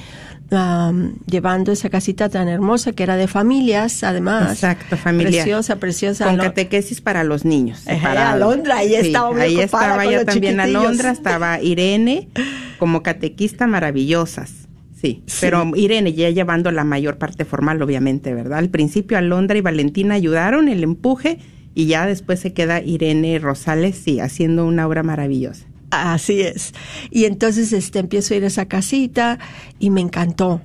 am, 0.51 1.15
llevando 1.27 1.73
esa 1.73 1.89
casita 1.91 2.29
tan 2.29 2.49
hermosa 2.49 2.93
que 2.93 3.03
era 3.03 3.17
de 3.17 3.27
familias, 3.29 4.03
además. 4.05 4.53
Exacto, 4.53 4.97
familia. 4.97 5.43
Preciosa, 5.43 5.77
preciosa. 5.77 6.27
Con 6.27 6.37
catequesis 6.37 7.01
para 7.01 7.25
los 7.25 7.45
niños. 7.45 7.81
Separado. 7.81 8.51
Alondra, 8.51 8.79
ahí 8.79 8.95
estaba 8.95 9.33
muy 9.33 9.41
Ahí 9.41 9.61
estaba 9.61 10.05
yo 10.05 10.25
también. 10.25 10.61
Alondra, 10.61 11.11
estaba 11.11 11.61
Irene, 11.61 12.29
como 12.79 13.03
catequista 13.03 13.67
maravillosas. 13.67 14.66
Sí, 14.99 15.23
Sí. 15.27 15.39
pero 15.43 15.71
Irene 15.77 16.15
ya 16.15 16.31
llevando 16.31 16.71
la 16.73 16.83
mayor 16.83 17.19
parte 17.19 17.45
formal, 17.45 17.83
obviamente, 17.83 18.33
¿verdad? 18.33 18.59
Al 18.59 18.71
principio 18.71 19.19
Alondra 19.19 19.59
y 19.59 19.61
Valentina 19.61 20.15
ayudaron 20.15 20.69
el 20.71 20.83
empuje 20.83 21.39
y 21.75 21.85
ya 21.87 22.07
después 22.07 22.41
se 22.41 22.55
queda 22.55 22.81
Irene 22.83 23.39
Rosales, 23.39 23.97
sí, 24.03 24.21
haciendo 24.21 24.65
una 24.65 24.87
obra 24.87 25.03
maravillosa. 25.03 25.67
Así 25.91 26.41
es. 26.41 26.73
Y 27.11 27.27
entonces 27.27 27.73
este 27.75 27.99
empiezo 27.99 28.33
a 28.33 28.39
ir 28.39 28.45
a 28.45 28.47
esa 28.47 28.65
casita 28.67 29.39
y 29.79 29.91
me 29.91 30.01
encantó. 30.01 30.63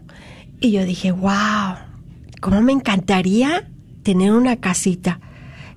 Y 0.62 0.72
yo 0.72 0.86
dije, 0.86 1.12
wow, 1.12 1.76
cómo 2.40 2.62
me 2.62 2.72
encantaría 2.72 3.68
tener 4.04 4.32
una 4.32 4.56
casita. 4.56 5.20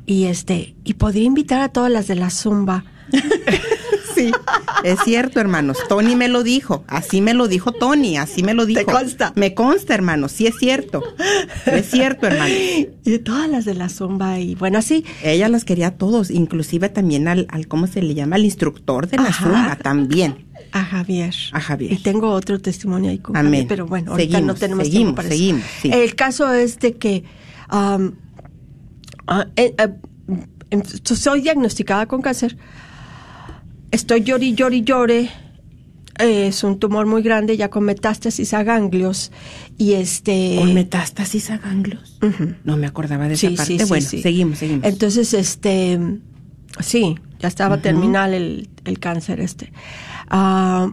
Y 0.06 0.24
este, 0.26 0.76
y 0.84 0.94
podría 0.94 1.24
invitar 1.24 1.60
a 1.60 1.68
todas 1.70 1.90
las 1.90 2.06
de 2.06 2.14
la 2.14 2.30
zumba. 2.30 2.84
Sí, 4.14 4.30
es 4.84 4.98
cierto, 5.04 5.40
hermanos. 5.40 5.78
Tony 5.88 6.16
me 6.16 6.28
lo 6.28 6.42
dijo. 6.42 6.84
Así 6.86 7.20
me 7.20 7.34
lo 7.34 7.48
dijo 7.48 7.72
Tony, 7.72 8.16
así 8.16 8.42
me 8.42 8.54
lo 8.54 8.66
dijo. 8.66 8.84
consta? 8.84 9.32
Me 9.36 9.54
consta, 9.54 9.94
hermanos. 9.94 10.32
Sí 10.32 10.46
es 10.46 10.56
cierto. 10.58 11.02
Es 11.66 11.90
cierto, 11.90 12.26
hermano. 12.26 12.54
Y 12.54 12.88
de 13.04 13.18
todas 13.18 13.48
las 13.48 13.64
de 13.64 13.74
la 13.74 13.88
zumba. 13.88 14.38
Y 14.38 14.54
bueno, 14.54 14.78
así. 14.78 15.04
Ella 15.22 15.48
las 15.48 15.64
quería 15.64 15.88
a 15.88 15.90
todos, 15.92 16.30
inclusive 16.30 16.88
también 16.88 17.28
al, 17.28 17.46
al 17.50 17.66
¿cómo 17.68 17.86
se 17.86 18.02
le 18.02 18.14
llama? 18.14 18.36
Al 18.36 18.44
instructor 18.44 19.08
de 19.08 19.16
la 19.16 19.24
Ajá. 19.28 19.44
zumba, 19.44 19.76
también. 19.76 20.46
A 20.72 20.84
Javier. 20.84 21.34
A 21.52 21.60
Javier. 21.60 21.92
Y 21.92 21.96
tengo 21.98 22.30
otro 22.30 22.58
testimonio 22.60 23.10
ahí 23.10 23.18
con 23.18 23.36
Amén. 23.36 23.52
Javier, 23.52 23.66
pero 23.68 23.86
bueno, 23.86 24.12
ahorita 24.12 24.32
Seguimos, 24.38 24.54
no 24.54 24.60
tenemos 24.60 24.84
seguimos, 24.86 25.04
tiempo 25.04 25.16
para 25.16 25.28
eso. 25.28 25.36
seguimos, 25.36 25.62
sí. 25.82 25.90
El 25.92 26.14
caso 26.14 26.52
es 26.52 26.78
de 26.78 26.94
que 26.94 27.24
am, 27.68 28.14
ah, 29.26 29.46
eh, 29.56 29.74
eh, 29.78 29.88
em, 30.70 30.82
soy 31.04 31.40
diagnosticada 31.42 32.06
con 32.06 32.22
cáncer. 32.22 32.56
Estoy 33.94 34.24
llori, 34.24 34.54
llori, 34.54 34.82
llore. 34.82 35.30
Eh, 36.18 36.48
es 36.48 36.64
un 36.64 36.80
tumor 36.80 37.06
muy 37.06 37.22
grande, 37.22 37.56
ya 37.56 37.70
con 37.70 37.84
metástasis 37.84 38.52
a 38.52 38.64
ganglios. 38.64 39.30
Y 39.78 39.92
este. 39.92 40.56
¿Con 40.58 40.74
metástasis 40.74 41.50
a 41.50 41.58
ganglios? 41.58 42.18
No 42.64 42.76
me 42.76 42.88
acordaba 42.88 43.28
de 43.28 43.34
esa 43.34 43.48
parte. 43.50 43.78
sí, 43.78 43.84
bueno, 43.88 44.04
sí. 44.04 44.20
seguimos, 44.20 44.58
seguimos. 44.58 44.84
Entonces, 44.84 45.32
este, 45.32 46.00
sí, 46.80 47.14
ya 47.38 47.46
estaba 47.46 47.80
terminal 47.82 48.34
el, 48.34 48.68
el 48.84 48.98
cáncer 48.98 49.38
este. 49.38 49.72
Ah, 50.28 50.92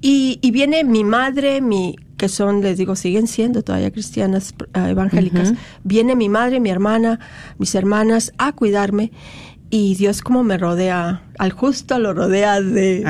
y, 0.00 0.40
y 0.42 0.50
viene 0.50 0.82
mi 0.82 1.04
madre, 1.04 1.60
mi, 1.60 1.94
que 2.18 2.28
son, 2.28 2.60
les 2.60 2.76
digo, 2.76 2.96
siguen 2.96 3.28
siendo 3.28 3.62
todavía 3.62 3.92
cristianas 3.92 4.52
ah, 4.74 4.90
evangélicas. 4.90 5.54
Viene 5.84 6.16
mi 6.16 6.28
madre, 6.28 6.58
mi 6.58 6.70
hermana, 6.70 7.20
mis 7.56 7.74
hermanas 7.76 8.32
a 8.36 8.52
cuidarme. 8.52 9.12
Y 9.70 9.96
Dios 9.96 10.22
como 10.22 10.44
me 10.44 10.56
rodea, 10.56 11.22
al 11.38 11.52
justo 11.52 11.98
lo 11.98 12.14
rodea 12.14 12.60
de 12.62 13.02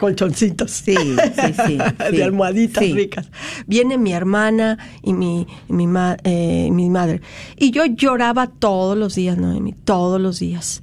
colchoncitos. 0.00 0.72
Sí, 0.72 0.96
sí, 0.96 1.52
sí, 1.66 1.78
sí. 2.10 2.16
de 2.16 2.24
almohaditas 2.24 2.82
ricas. 2.92 3.30
Viene 3.68 3.96
mi 3.96 4.12
hermana 4.12 4.76
y 5.04 5.12
mi, 5.12 5.46
y 5.68 5.72
mi, 5.72 5.86
ma- 5.86 6.16
eh, 6.24 6.68
mi 6.72 6.90
madre. 6.90 7.20
Y 7.56 7.70
yo 7.70 7.86
lloraba 7.86 8.48
todos 8.48 8.98
los 8.98 9.14
días, 9.14 9.38
Noemi, 9.38 9.72
todos 9.72 10.20
los 10.20 10.40
días. 10.40 10.82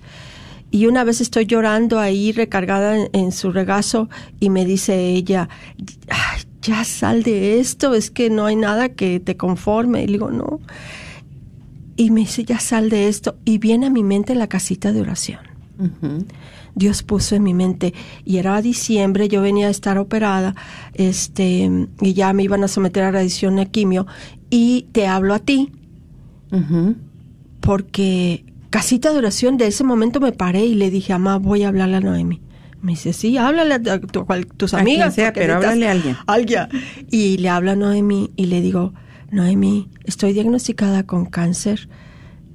Y 0.74 0.86
una 0.86 1.04
vez 1.04 1.20
estoy 1.20 1.46
llorando 1.46 2.00
ahí 2.00 2.32
recargada 2.32 2.96
en, 2.98 3.10
en 3.12 3.32
su 3.34 3.52
regazo 3.52 4.08
y 4.40 4.50
me 4.50 4.64
dice 4.64 5.10
ella, 5.10 5.50
"Ay, 6.08 6.42
ya 6.62 6.86
sal 6.86 7.24
de 7.24 7.60
esto, 7.60 7.94
es 7.96 8.12
que 8.12 8.30
no 8.30 8.46
hay 8.46 8.56
nada 8.56 8.88
que 8.88 9.20
te 9.20 9.36
conforme. 9.36 10.04
Y 10.04 10.08
le 10.08 10.14
digo, 10.14 10.32
no. 10.32 10.62
Y 12.02 12.10
me 12.12 12.22
dice, 12.22 12.44
ya 12.44 12.60
sal 12.60 12.90
de 12.90 13.08
esto. 13.08 13.38
Y 13.46 13.58
viene 13.60 13.86
a 13.88 13.90
mi 13.90 14.04
mente 14.04 14.34
la 14.36 14.48
casita 14.48 14.92
de 14.92 15.02
oración. 15.02 15.40
Dios 16.76 17.04
puso 17.04 17.36
en 17.36 17.44
mi 17.44 17.54
mente 17.54 17.94
y 18.24 18.38
era 18.38 18.62
diciembre, 18.62 19.28
yo 19.28 19.42
venía 19.42 19.68
a 19.68 19.70
estar 19.72 19.98
operada, 19.98 20.56
este, 20.94 21.70
y 22.02 22.14
ya 22.14 22.34
me 22.34 22.44
iban 22.44 22.64
a 22.64 22.68
someter 22.68 23.04
a 23.04 23.12
radiación 23.12 23.60
a 23.60 23.66
quimio 23.66 24.06
y 24.50 24.88
te 24.94 25.06
hablo 25.08 25.34
a 25.34 25.40
ti 25.40 25.72
porque 27.60 28.46
casita 28.70 29.12
de 29.12 29.18
oración 29.18 29.58
de 29.58 29.68
ese 29.68 29.84
momento 29.84 30.20
me 30.20 30.32
paré 30.32 30.66
y 30.66 30.76
le 30.76 30.90
dije, 30.90 31.14
mamá, 31.14 31.38
voy 31.38 31.64
a 31.64 31.68
hablarle 31.70 31.98
a 31.98 32.02
Noemi. 32.02 32.42
Me 32.82 32.94
dice, 32.94 33.14
sí, 33.14 33.38
háblale 33.38 33.76
a 33.76 34.00
tu- 34.02 34.26
cual- 34.26 34.48
tus 34.48 34.74
A 34.74 34.80
amigas. 34.80 35.14
quien 35.14 35.26
sea, 35.26 35.34
pero 35.34 35.56
háblale 35.56 35.88
a 35.88 35.92
alguien. 35.92 36.18
alguien. 36.26 36.68
Y 37.12 37.38
le 37.38 37.50
habla 37.50 37.74
a 37.74 37.76
Noemi 37.76 38.32
y 38.36 38.46
le 38.48 38.62
digo, 38.62 38.94
Noemi, 39.32 39.90
estoy 40.04 40.34
diagnosticada 40.34 41.04
con 41.04 41.26
cáncer, 41.26 41.88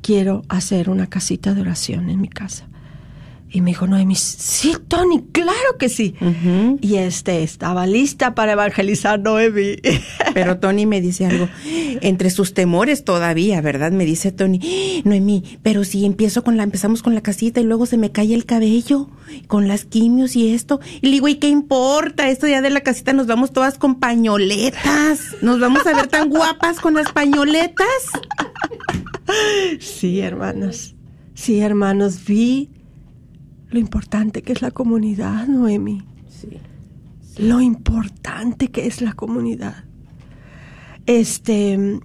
quiero 0.03 0.43
hacer 0.51 0.91
una 0.91 1.07
casita 1.07 1.55
de 1.55 1.63
oración 1.63 2.11
en 2.11 2.21
mi 2.21 2.29
casa. 2.29 2.69
Y 3.49 3.61
me 3.61 3.71
dijo 3.71 3.87
Noemi, 3.87 4.17
sí, 4.17 4.75
Tony, 4.89 5.25
claro 5.33 5.79
que 5.79 5.89
sí. 5.89 6.15
Y 6.81 6.97
este, 6.97 7.43
estaba 7.43 7.87
lista 7.87 8.35
para 8.35 8.53
evangelizar 8.53 9.21
Noemi. 9.21 9.77
Pero 10.35 10.59
Tony 10.59 10.85
me 10.85 11.01
dice 11.01 11.27
algo, 11.27 11.49
entre 12.01 12.31
sus 12.31 12.55
temores 12.55 13.05
todavía, 13.05 13.61
¿verdad? 13.61 13.93
Me 13.93 14.05
dice 14.05 14.33
Tony, 14.33 15.03
Noemí, 15.05 15.59
pero 15.63 15.85
si 15.85 16.05
empiezo 16.05 16.45
con 16.45 16.57
la, 16.57 16.63
empezamos 16.63 17.03
con 17.03 17.15
la 17.15 17.23
casita 17.23 17.61
y 17.61 17.65
luego 17.65 17.87
se 17.87 17.97
me 17.97 18.13
cae 18.13 18.35
el 18.35 18.45
cabello, 18.45 19.09
con 19.47 19.69
las 19.69 19.85
quimios 19.85 20.37
y 20.37 20.53
esto. 20.53 20.81
Y 21.01 21.07
le 21.07 21.13
digo, 21.13 21.29
¿y 21.29 21.37
qué 21.37 21.49
importa? 21.49 22.29
Esto 22.29 22.47
ya 22.49 22.61
de 22.61 22.71
la 22.71 22.81
casita 22.81 23.13
nos 23.13 23.27
vamos 23.27 23.53
todas 23.53 23.79
con 23.79 23.95
pañoletas. 24.01 25.37
Nos 25.41 25.61
vamos 25.61 25.87
a 25.87 25.95
ver 25.95 26.09
tan 26.09 26.29
guapas 26.29 26.81
con 26.81 26.95
las 26.95 27.13
pañoletas. 27.13 27.87
Sí, 29.81 30.21
hermanos. 30.21 30.95
Sí, 31.35 31.61
hermanos, 31.61 32.25
vi 32.25 32.71
lo 33.71 33.79
importante 33.79 34.43
que 34.43 34.53
es 34.53 34.63
la 34.63 34.71
comunidad, 34.71 35.47
Noemi. 35.47 36.03
Sí. 36.29 36.49
Lo 37.39 37.61
importante 37.61 38.69
que 38.69 38.87
es 38.87 39.01
la 39.03 39.13
comunidad. 39.13 39.85
Este, 41.07 42.01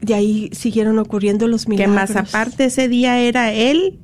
de 0.00 0.14
ahí 0.14 0.50
siguieron 0.52 0.98
ocurriendo 0.98 1.48
los 1.48 1.64
Que 1.64 1.70
milagros. 1.70 1.94
más 1.94 2.16
aparte 2.34 2.66
ese 2.66 2.88
día 2.88 3.18
era 3.18 3.52
el 3.52 3.98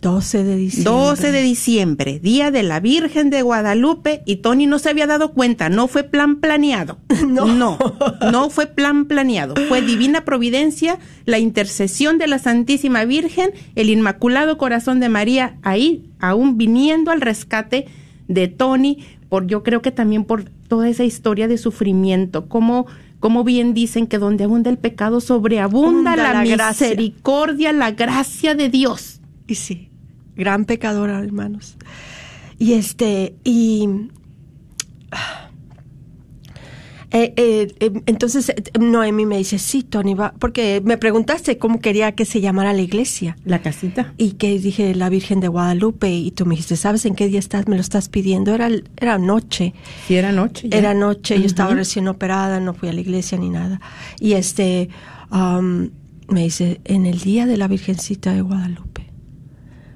12 0.00 0.44
de 0.44 0.56
diciembre. 0.56 0.92
12 0.92 1.32
de 1.32 1.42
diciembre, 1.42 2.18
día 2.20 2.50
de 2.50 2.62
la 2.62 2.80
Virgen 2.80 3.30
de 3.30 3.42
Guadalupe, 3.42 4.22
y 4.26 4.36
Tony 4.36 4.66
no 4.66 4.78
se 4.78 4.90
había 4.90 5.06
dado 5.06 5.32
cuenta, 5.32 5.68
no 5.68 5.88
fue 5.88 6.04
plan 6.04 6.36
planeado. 6.40 6.98
No. 7.30 7.46
no, 7.46 7.78
no 8.32 8.50
fue 8.50 8.66
plan 8.66 9.04
planeado. 9.04 9.54
Fue 9.68 9.82
divina 9.82 10.24
providencia, 10.24 10.98
la 11.26 11.38
intercesión 11.38 12.18
de 12.18 12.26
la 12.26 12.38
Santísima 12.38 13.04
Virgen, 13.04 13.52
el 13.76 13.88
Inmaculado 13.88 14.58
Corazón 14.58 14.98
de 15.00 15.08
María, 15.08 15.58
ahí 15.62 16.10
aún 16.18 16.56
viniendo 16.58 17.12
al 17.12 17.20
rescate 17.20 17.86
de 18.26 18.48
Tony, 18.48 18.98
por 19.28 19.46
yo 19.46 19.62
creo 19.62 19.80
que 19.80 19.92
también 19.92 20.24
por 20.24 20.44
toda 20.66 20.88
esa 20.88 21.04
historia 21.04 21.46
de 21.46 21.58
sufrimiento, 21.58 22.48
como 22.48 22.86
como 23.20 23.44
bien 23.44 23.74
dicen 23.74 24.06
que 24.06 24.18
donde 24.18 24.44
abunda 24.44 24.70
el 24.70 24.78
pecado 24.78 25.20
sobreabunda 25.20 26.14
Abunda 26.14 26.16
la, 26.16 26.44
gracia. 26.44 26.88
misericordia, 26.88 27.72
la 27.72 27.90
gracia 27.92 28.54
de 28.54 28.70
Dios. 28.70 29.20
Y 29.46 29.56
sí, 29.56 29.89
gran 30.36 30.64
pecadora, 30.64 31.18
hermanos. 31.18 31.76
Y 32.58 32.74
este, 32.74 33.34
y... 33.42 33.88
eh, 37.12 37.32
eh, 37.36 37.74
eh, 37.80 38.02
entonces 38.06 38.50
eh, 38.50 38.62
Noemi 38.78 39.26
me 39.26 39.38
dice, 39.38 39.58
sí, 39.58 39.82
Tony, 39.82 40.14
va, 40.14 40.32
porque 40.38 40.80
me 40.84 40.96
preguntaste 40.96 41.58
cómo 41.58 41.80
quería 41.80 42.12
que 42.12 42.24
se 42.24 42.40
llamara 42.40 42.72
la 42.72 42.82
iglesia. 42.82 43.36
La 43.44 43.60
casita. 43.60 44.12
Y 44.16 44.32
que 44.32 44.58
dije 44.58 44.94
la 44.94 45.08
Virgen 45.08 45.40
de 45.40 45.48
Guadalupe 45.48 46.10
y 46.12 46.30
tú 46.30 46.46
me 46.46 46.50
dijiste, 46.50 46.76
¿sabes 46.76 47.04
en 47.06 47.14
qué 47.14 47.28
día 47.28 47.38
estás? 47.38 47.66
Me 47.66 47.74
lo 47.76 47.80
estás 47.80 48.08
pidiendo. 48.08 48.54
Era, 48.54 48.68
era 48.98 49.18
noche. 49.18 49.74
Sí, 50.06 50.14
era 50.16 50.30
noche. 50.30 50.68
ya. 50.68 50.78
Era 50.78 50.94
noche, 50.94 51.40
yo 51.40 51.46
estaba 51.46 51.74
recién 51.74 52.06
operada, 52.08 52.60
no 52.60 52.74
fui 52.74 52.88
a 52.88 52.92
la 52.92 53.00
iglesia 53.00 53.38
ni 53.38 53.48
nada. 53.50 53.80
Y 54.20 54.34
este, 54.34 54.90
am, 55.30 55.90
me 56.28 56.42
dice, 56.42 56.80
en 56.84 57.06
el 57.06 57.20
día 57.20 57.46
de 57.46 57.56
la 57.56 57.66
Virgencita 57.66 58.32
de 58.32 58.42
Guadalupe. 58.42 58.89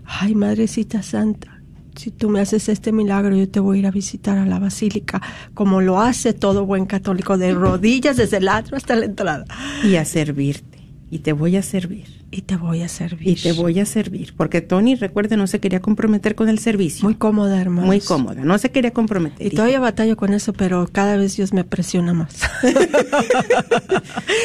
Ay, 0.05 0.35
Madrecita 0.35 1.03
Santa, 1.03 1.61
si 1.97 2.11
tú 2.11 2.29
me 2.29 2.41
haces 2.41 2.69
este 2.69 2.93
milagro, 2.93 3.37
yo 3.37 3.49
te 3.49 3.61
voy 3.61 3.77
a 3.77 3.81
ir 3.81 3.87
a 3.87 3.91
visitar 3.91 4.37
a 4.39 4.47
la 4.47 4.59
basílica, 4.59 5.21
como 5.55 5.81
lo 5.81 6.01
hace 6.01 6.33
todo 6.33 6.67
buen 6.67 6.87
católico, 6.87 7.39
de 7.39 7.55
rodillas 7.55 8.17
desde 8.17 8.39
el 8.39 8.49
atrio 8.49 8.77
hasta 8.77 8.97
la 8.97 9.05
entrada. 9.07 9.45
Y 9.85 9.97
a 9.97 10.05
servirte. 10.05 10.75
Y 11.11 11.21
te 11.21 11.33
voy 11.33 11.55
a 11.57 11.63
servir. 11.63 12.07
y 12.33 12.41
te 12.43 12.57
voy 12.57 12.83
a 12.83 12.89
servir. 12.89 13.29
Y 13.29 13.37
te 13.37 13.53
voy 13.53 13.79
a 13.79 13.87
servir. 13.87 14.35
Porque 14.37 14.61
Tony, 14.61 14.97
recuerde, 14.97 15.37
no 15.37 15.47
se 15.47 15.61
quería 15.61 15.81
comprometer 15.81 16.35
con 16.35 16.49
el 16.49 16.59
servicio. 16.59 17.05
Muy 17.05 17.15
cómoda, 17.15 17.61
hermano. 17.61 17.87
Muy 17.87 18.01
cómoda. 18.01 18.43
No 18.43 18.59
se 18.59 18.73
quería 18.73 18.91
comprometer. 18.93 19.47
Y 19.47 19.51
todavía 19.55 19.79
batallo 19.79 20.17
con 20.17 20.35
eso, 20.35 20.53
pero 20.53 20.89
cada 20.91 21.17
vez 21.17 21.37
Dios 21.37 21.53
me 21.53 21.63
presiona 21.63 22.15
más. 22.15 22.35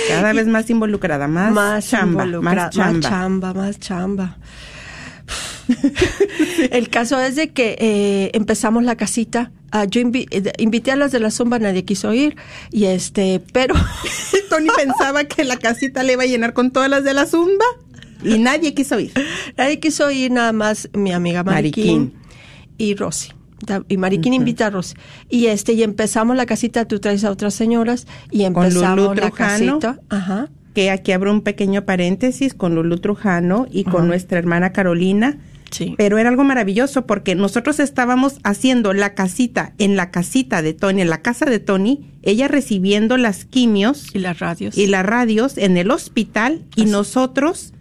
Cada 0.09 0.33
vez 0.33 0.47
más 0.47 0.69
involucrada, 0.69 1.27
más, 1.27 1.87
chamba, 1.89 2.25
involucra- 2.25 2.41
más 2.41 2.69
chamba. 2.69 2.93
más 2.93 3.09
chamba, 3.09 3.53
más 3.53 3.79
chamba. 3.79 4.37
El 6.71 6.89
caso 6.89 7.19
es 7.21 7.35
de 7.35 7.49
que 7.49 7.75
eh, 7.79 8.31
empezamos 8.33 8.83
la 8.83 8.95
casita. 8.95 9.51
Ah, 9.71 9.85
yo 9.85 10.01
invi- 10.01 10.27
eh, 10.31 10.51
invité 10.57 10.91
a 10.91 10.95
las 10.95 11.11
de 11.11 11.19
la 11.19 11.31
zumba, 11.31 11.59
nadie 11.59 11.83
quiso 11.85 12.13
ir. 12.13 12.35
Y 12.71 12.85
este, 12.85 13.41
pero 13.53 13.75
Tony 14.49 14.67
pensaba 14.75 15.23
que 15.25 15.43
la 15.43 15.57
casita 15.57 16.03
le 16.03 16.13
iba 16.13 16.23
a 16.23 16.27
llenar 16.27 16.53
con 16.53 16.71
todas 16.71 16.89
las 16.89 17.03
de 17.03 17.13
la 17.13 17.25
zumba 17.25 17.65
y 18.23 18.39
nadie 18.39 18.73
quiso 18.73 18.99
ir. 18.99 19.11
nadie 19.57 19.79
quiso 19.79 20.09
ir, 20.11 20.31
nada 20.31 20.51
más 20.53 20.89
mi 20.93 21.11
amiga 21.11 21.43
Mariquín, 21.43 21.85
Mariquín. 21.85 22.13
y 22.77 22.95
Rosy. 22.95 23.29
Y 23.89 23.97
Mariquín 23.97 24.33
invita 24.33 24.67
a 24.67 24.69
Rosy. 24.69 24.95
Y 25.29 25.47
este, 25.47 25.73
y 25.73 25.83
empezamos 25.83 26.35
la 26.37 26.45
casita, 26.45 26.85
tú 26.85 26.99
traes 26.99 27.23
a 27.25 27.31
otras 27.31 27.53
señoras, 27.53 28.07
y 28.31 28.43
empezamos 28.43 28.97
Lulú 28.97 29.13
la 29.13 29.29
Trujano. 29.29 29.79
casita. 29.79 29.99
Ajá. 30.09 30.47
Que 30.73 30.89
aquí 30.91 31.11
abro 31.11 31.31
un 31.31 31.41
pequeño 31.41 31.83
paréntesis 31.83 32.53
con 32.53 32.75
Lulu 32.75 32.97
Trujano 32.99 33.67
y 33.69 33.83
con 33.83 34.07
nuestra 34.07 34.39
hermana 34.39 34.71
Carolina. 34.71 35.37
Sí. 35.71 35.95
Pero 35.97 36.17
era 36.17 36.29
algo 36.29 36.43
maravilloso 36.43 37.05
porque 37.05 37.35
nosotros 37.35 37.79
estábamos 37.79 38.39
haciendo 38.43 38.93
la 38.93 39.13
casita 39.13 39.73
en 39.77 39.95
la 39.95 40.11
casita 40.11 40.61
de 40.61 40.73
Tony, 40.73 41.01
en 41.01 41.09
la 41.09 41.21
casa 41.21 41.45
de 41.45 41.59
Tony, 41.59 42.09
ella 42.23 42.47
recibiendo 42.47 43.17
las 43.17 43.45
quimios 43.45 44.07
Y 44.13 44.19
las 44.19 44.39
radios. 44.39 44.77
y 44.77 44.87
las 44.87 45.05
radios 45.05 45.57
en 45.57 45.77
el 45.77 45.91
hospital 45.91 46.65
y 46.75 46.85
nosotros 46.85 47.73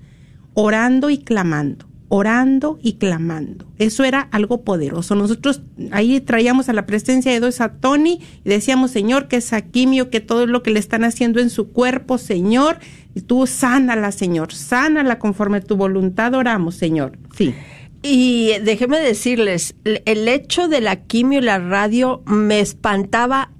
orando 0.54 1.10
y 1.10 1.18
clamando, 1.18 1.86
orando 2.08 2.78
y 2.82 2.94
clamando. 2.94 3.66
Eso 3.78 4.04
era 4.04 4.20
algo 4.32 4.62
poderoso. 4.64 5.14
Nosotros 5.14 5.62
ahí 5.92 6.20
traíamos 6.20 6.68
a 6.68 6.72
la 6.72 6.86
presencia 6.86 7.32
de 7.32 7.40
Dios 7.40 7.60
a 7.60 7.74
Tony 7.74 8.20
y 8.44 8.48
decíamos, 8.48 8.90
Señor, 8.90 9.28
que 9.28 9.36
esa 9.36 9.60
quimio, 9.62 10.10
que 10.10 10.20
todo 10.20 10.46
lo 10.46 10.62
que 10.62 10.70
le 10.70 10.78
están 10.80 11.04
haciendo 11.04 11.40
en 11.40 11.50
su 11.50 11.70
cuerpo, 11.70 12.18
Señor, 12.18 12.78
y 13.14 13.20
tú 13.22 13.46
sánala, 13.46 14.10
Señor, 14.12 14.52
sánala 14.52 15.18
conforme 15.18 15.58
a 15.58 15.60
tu 15.60 15.76
voluntad 15.76 16.34
oramos, 16.34 16.74
Señor. 16.76 17.18
Sí. 17.36 17.54
Y 18.02 18.52
déjeme 18.62 19.00
decirles, 19.00 19.74
el- 19.84 20.28
hecho 20.28 20.68
de 20.68 20.80
la 20.80 20.96
quimio 20.96 21.40
y 21.40 21.42
la 21.42 21.58
radio 21.58 22.22
me 22.26 22.60
espantaba 22.60 23.50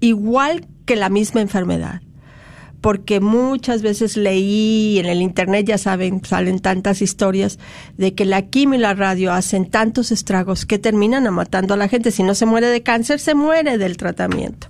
igual 0.00 0.66
que 0.84 0.96
la 0.96 1.08
misma 1.08 1.40
enfermedad. 1.40 2.02
Porque 2.82 3.20
muchas 3.20 3.80
veces 3.80 4.16
leí 4.16 4.98
en 4.98 5.06
el 5.06 5.22
internet, 5.22 5.64
ya 5.66 5.78
saben, 5.78 6.20
salen 6.24 6.58
tantas 6.58 7.00
historias 7.00 7.60
de 7.96 8.12
que 8.14 8.24
la 8.24 8.42
quimio 8.42 8.76
y 8.76 8.82
la 8.82 8.92
radio 8.94 9.32
hacen 9.32 9.70
tantos 9.70 10.10
estragos 10.10 10.66
que 10.66 10.80
terminan 10.80 11.32
matando 11.32 11.74
a 11.74 11.76
la 11.76 11.86
gente. 11.86 12.10
Si 12.10 12.24
no 12.24 12.34
se 12.34 12.44
muere 12.44 12.66
de 12.66 12.82
cáncer, 12.82 13.20
se 13.20 13.34
muere 13.36 13.78
del 13.78 13.96
tratamiento. 13.96 14.66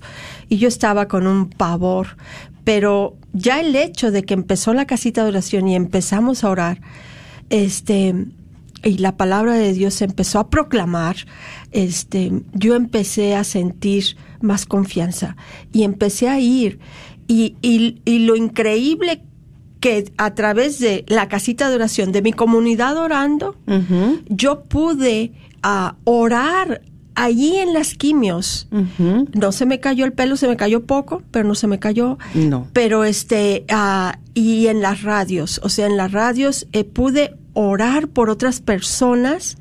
Y 0.51 0.59
yo 0.59 0.69
estaba 0.69 1.09
con 1.09 1.27
un 1.27 1.49
pavor. 1.49 2.19
Pero 2.65 3.17
ya 3.33 3.61
el 3.61 3.75
hecho 3.75 4.11
de 4.11 4.23
que 4.25 4.35
empezó 4.35 4.75
la 4.75 4.87
casita 4.87 5.23
de 5.23 5.31
oración 5.31 5.67
y 5.67 5.75
empezamos 5.75 6.45
a 6.45 6.51
orar, 6.51 6.81
este, 7.49 8.15
y 8.85 8.99
la 8.99 9.17
palabra 9.17 9.55
de 9.55 9.73
Dios 9.73 9.95
se 9.95 10.05
empezó 10.05 10.39
a 10.39 10.51
proclamar, 10.51 11.17
este, 11.71 12.33
yo 12.53 12.75
empecé 12.75 13.35
a 13.35 13.45
sentir 13.45 14.17
más 14.41 14.67
confianza 14.67 15.37
y 15.73 15.83
empecé 15.85 16.29
a 16.29 16.41
ir. 16.41 16.79
Y, 17.29 17.57
y, 17.63 18.01
y 18.05 18.21
lo 18.21 18.37
increíble 18.37 19.23
que 19.83 20.13
a 20.17 20.35
través 20.35 20.79
de 20.79 21.05
la 21.09 21.29
casita 21.29 21.69
de 21.69 21.75
oración, 21.75 22.13
de 22.13 22.23
mi 22.23 22.33
comunidad 22.33 22.97
orando, 22.97 23.57
yo 24.29 24.63
pude 24.63 25.33
ah, 25.63 25.97
orar 26.05 26.83
allí 27.17 27.57
en 27.57 27.75
las 27.75 27.95
quimios. 27.95 28.69
No 29.35 29.51
se 29.53 29.67
me 29.67 29.81
cayó 29.81 30.05
el 30.05 30.13
pelo, 30.13 30.37
se 30.37 30.47
me 30.47 30.57
cayó 30.57 30.87
poco, 30.87 31.23
pero 31.33 31.49
no 31.49 31.57
se 31.57 31.67
me 31.67 31.81
cayó. 31.81 32.17
No. 32.33 32.69
Pero 32.73 33.03
este, 33.03 33.65
ah, 33.71 34.19
y 34.35 34.69
en 34.69 34.83
las 34.83 35.03
radios, 35.03 35.61
o 35.65 35.69
sea, 35.69 35.87
en 35.87 35.97
las 35.97 36.13
radios 36.13 36.69
eh, 36.73 36.85
pude 36.85 37.35
orar 37.55 38.09
por 38.09 38.31
otras 38.31 38.61
personas 38.61 39.57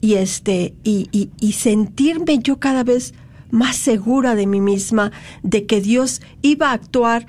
y 0.00 0.14
este, 0.14 0.74
y, 0.82 1.08
y, 1.12 1.30
y 1.40 1.52
sentirme 1.52 2.38
yo 2.38 2.58
cada 2.58 2.84
vez 2.84 3.14
más 3.50 3.76
segura 3.76 4.34
de 4.34 4.46
mí 4.46 4.60
misma, 4.60 5.12
de 5.42 5.66
que 5.66 5.80
Dios 5.80 6.22
iba 6.42 6.70
a 6.70 6.74
actuar 6.74 7.26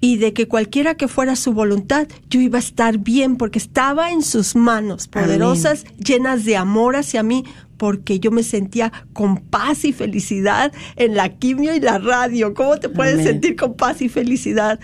y 0.00 0.18
de 0.18 0.34
que 0.34 0.48
cualquiera 0.48 0.96
que 0.96 1.08
fuera 1.08 1.34
su 1.34 1.52
voluntad, 1.52 2.06
yo 2.28 2.40
iba 2.40 2.58
a 2.58 2.60
estar 2.60 2.98
bien 2.98 3.36
porque 3.36 3.58
estaba 3.58 4.10
en 4.10 4.22
sus 4.22 4.54
manos 4.54 5.08
poderosas, 5.08 5.84
llenas 5.96 6.44
de 6.44 6.56
amor 6.56 6.96
hacia 6.96 7.22
mí, 7.22 7.44
porque 7.78 8.20
yo 8.20 8.30
me 8.30 8.42
sentía 8.42 8.92
con 9.12 9.38
paz 9.38 9.84
y 9.84 9.92
felicidad 9.92 10.72
en 10.96 11.14
la 11.14 11.30
quimio 11.30 11.74
y 11.74 11.80
la 11.80 11.98
radio. 11.98 12.54
¿Cómo 12.54 12.76
te 12.76 12.88
puedes 12.88 13.14
Amén. 13.14 13.26
sentir 13.26 13.56
con 13.56 13.74
paz 13.74 14.02
y 14.02 14.08
felicidad? 14.08 14.78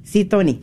Sí, 0.04 0.24
Tony. 0.26 0.60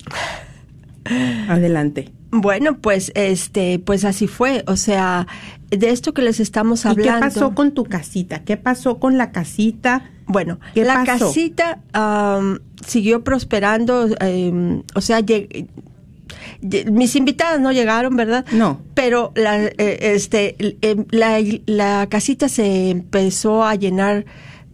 Adelante. 1.48 2.12
Bueno 2.30 2.78
pues 2.78 3.12
este 3.14 3.78
pues 3.78 4.04
así 4.04 4.26
fue 4.26 4.64
o 4.66 4.76
sea 4.76 5.26
de 5.70 5.90
esto 5.90 6.12
que 6.12 6.22
les 6.22 6.40
estamos 6.40 6.84
¿Y 6.84 6.88
hablando 6.88 7.12
qué 7.14 7.20
pasó 7.20 7.54
con 7.54 7.72
tu 7.72 7.84
casita? 7.84 8.44
¿Qué 8.44 8.56
pasó 8.56 8.98
con 8.98 9.16
la 9.18 9.30
casita? 9.32 10.10
Bueno, 10.26 10.58
¿Qué 10.74 10.84
la 10.84 11.04
pasó? 11.04 11.26
casita 11.26 11.80
siguió 12.84 13.22
prosperando, 13.24 14.08
em, 14.20 14.82
o 14.94 15.00
sea, 15.00 15.20
lleg- 15.20 15.68
mis 16.90 17.14
invitadas 17.16 17.60
no 17.60 17.72
llegaron, 17.72 18.16
¿verdad? 18.16 18.44
No. 18.52 18.80
Pero 18.94 19.32
la, 19.36 19.64
eh, 19.64 19.98
este, 20.14 20.56
em, 20.82 21.04
la, 21.10 21.38
la 21.66 22.06
casita 22.08 22.48
se 22.48 22.90
empezó 22.90 23.64
a 23.64 23.74
llenar 23.74 24.24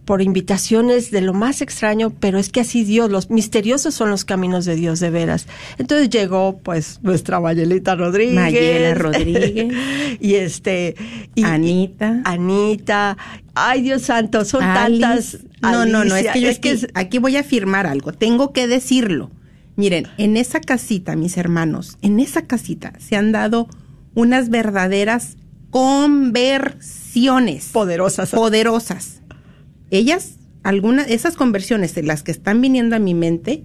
por 0.05 0.21
invitaciones 0.21 1.11
de 1.11 1.21
lo 1.21 1.33
más 1.33 1.61
extraño, 1.61 2.09
pero 2.19 2.37
es 2.37 2.49
que 2.49 2.59
así 2.59 2.83
Dios, 2.83 3.09
los 3.09 3.29
misteriosos 3.29 3.93
son 3.95 4.09
los 4.09 4.25
caminos 4.25 4.65
de 4.65 4.75
Dios 4.75 4.99
de 4.99 5.09
veras. 5.09 5.47
Entonces 5.77 6.09
llegó 6.09 6.59
pues 6.61 6.99
nuestra 7.03 7.39
Mayelita 7.39 7.95
Rodríguez. 7.95 8.35
Mayela 8.35 8.93
Rodríguez. 8.95 9.73
y 10.19 10.35
este 10.35 10.95
y- 11.35 11.43
Anita. 11.43 12.21
Anita. 12.25 13.17
Ay, 13.55 13.81
Dios 13.81 14.01
santo, 14.03 14.43
son 14.45 14.63
Alice. 14.63 15.01
tantas. 15.01 15.37
No, 15.61 15.85
no, 15.85 16.03
no, 16.03 16.15
es 16.17 16.27
que 16.33 16.41
yo 16.41 16.49
es 16.49 16.59
que 16.59 16.69
aquí, 16.71 16.85
es- 16.85 16.87
aquí 16.95 17.17
voy 17.19 17.37
a 17.37 17.41
afirmar 17.41 17.87
algo, 17.87 18.11
tengo 18.11 18.51
que 18.51 18.67
decirlo. 18.67 19.31
Miren, 19.75 20.07
en 20.17 20.37
esa 20.37 20.59
casita, 20.59 21.15
mis 21.15 21.37
hermanos, 21.37 21.97
en 22.01 22.19
esa 22.19 22.43
casita 22.43 22.93
se 22.99 23.15
han 23.15 23.31
dado 23.31 23.67
unas 24.13 24.49
verdaderas 24.49 25.37
conversiones 26.43 27.69
poderosas. 27.71 28.29
poderosas. 28.31 29.21
Ellas, 29.93 30.37
algunas, 30.63 31.07
esas 31.09 31.35
conversiones 31.35 31.95
las 32.03 32.23
que 32.23 32.31
están 32.31 32.61
viniendo 32.61 32.95
a 32.95 32.99
mi 32.99 33.13
mente, 33.13 33.63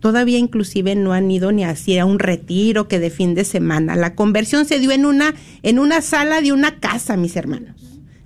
Todavía 0.00 0.38
inclusive 0.38 0.96
no 0.96 1.12
han 1.12 1.30
ido 1.30 1.52
ni 1.52 1.62
hacia 1.62 2.04
un 2.06 2.18
retiro 2.18 2.88
que 2.88 2.98
de 2.98 3.08
fin 3.08 3.36
de 3.36 3.44
semana. 3.44 3.94
La 3.94 4.16
conversión 4.16 4.64
se 4.66 4.80
dio 4.80 4.90
en 4.90 5.06
una, 5.06 5.32
en 5.62 5.78
una 5.78 6.00
sala 6.00 6.40
de 6.40 6.50
una 6.50 6.80
casa, 6.80 7.16
mis 7.16 7.36
hermanos. 7.36 7.76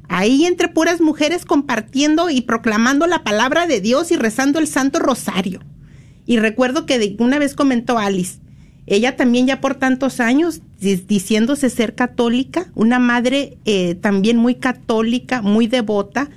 Ahí 0.08 0.46
entre 0.46 0.68
puras 0.68 1.02
mujeres 1.02 1.44
compartiendo 1.44 2.30
y 2.30 2.40
proclamando 2.40 3.06
la 3.06 3.24
palabra 3.24 3.66
de 3.66 3.82
Dios 3.82 4.10
y 4.10 4.16
rezando 4.16 4.58
el 4.58 4.68
Santo 4.68 5.00
Rosario. 5.00 5.60
Y 6.24 6.38
recuerdo 6.38 6.86
que 6.86 6.98
de- 6.98 7.14
una 7.18 7.38
vez 7.38 7.54
comentó 7.54 7.98
Alice, 7.98 8.38
ella 8.86 9.14
también 9.16 9.46
ya 9.46 9.60
por 9.60 9.74
tantos 9.74 10.18
años 10.18 10.62
di- 10.80 10.96
diciéndose 10.96 11.68
ser 11.68 11.94
católica, 11.94 12.70
una 12.74 12.98
madre 12.98 13.58
eh, 13.66 13.96
también 13.96 14.38
muy 14.38 14.54
católica, 14.54 15.42
muy 15.42 15.66
devota, 15.66 16.30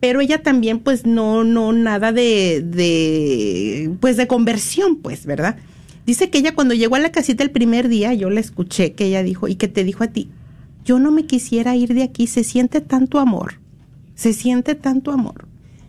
pero 0.00 0.20
ella 0.20 0.42
también 0.42 0.80
pues 0.80 1.06
no, 1.06 1.44
no, 1.44 1.72
nada 1.72 2.12
de, 2.12 2.62
de, 2.64 3.90
pues 4.00 4.16
de 4.16 4.26
conversión, 4.26 4.96
pues, 4.96 5.26
¿verdad? 5.26 5.56
Dice 6.06 6.30
que 6.30 6.38
ella 6.38 6.54
cuando 6.54 6.74
llegó 6.74 6.94
a 6.94 7.00
la 7.00 7.10
casita 7.10 7.42
el 7.42 7.50
primer 7.50 7.88
día, 7.88 8.14
yo 8.14 8.30
la 8.30 8.40
escuché, 8.40 8.92
que 8.92 9.06
ella 9.06 9.22
dijo, 9.22 9.48
y 9.48 9.56
que 9.56 9.68
te 9.68 9.84
dijo 9.84 10.04
a 10.04 10.08
ti, 10.08 10.30
yo 10.84 11.00
no 11.00 11.10
me 11.10 11.26
quisiera 11.26 11.74
ir 11.74 11.94
de 11.94 12.04
aquí, 12.04 12.28
se 12.28 12.44
siente 12.44 12.80
tanto 12.80 13.18
amor, 13.18 13.54
se 14.14 14.32
siente 14.32 14.76
tanto 14.76 15.10
amor. 15.10 15.48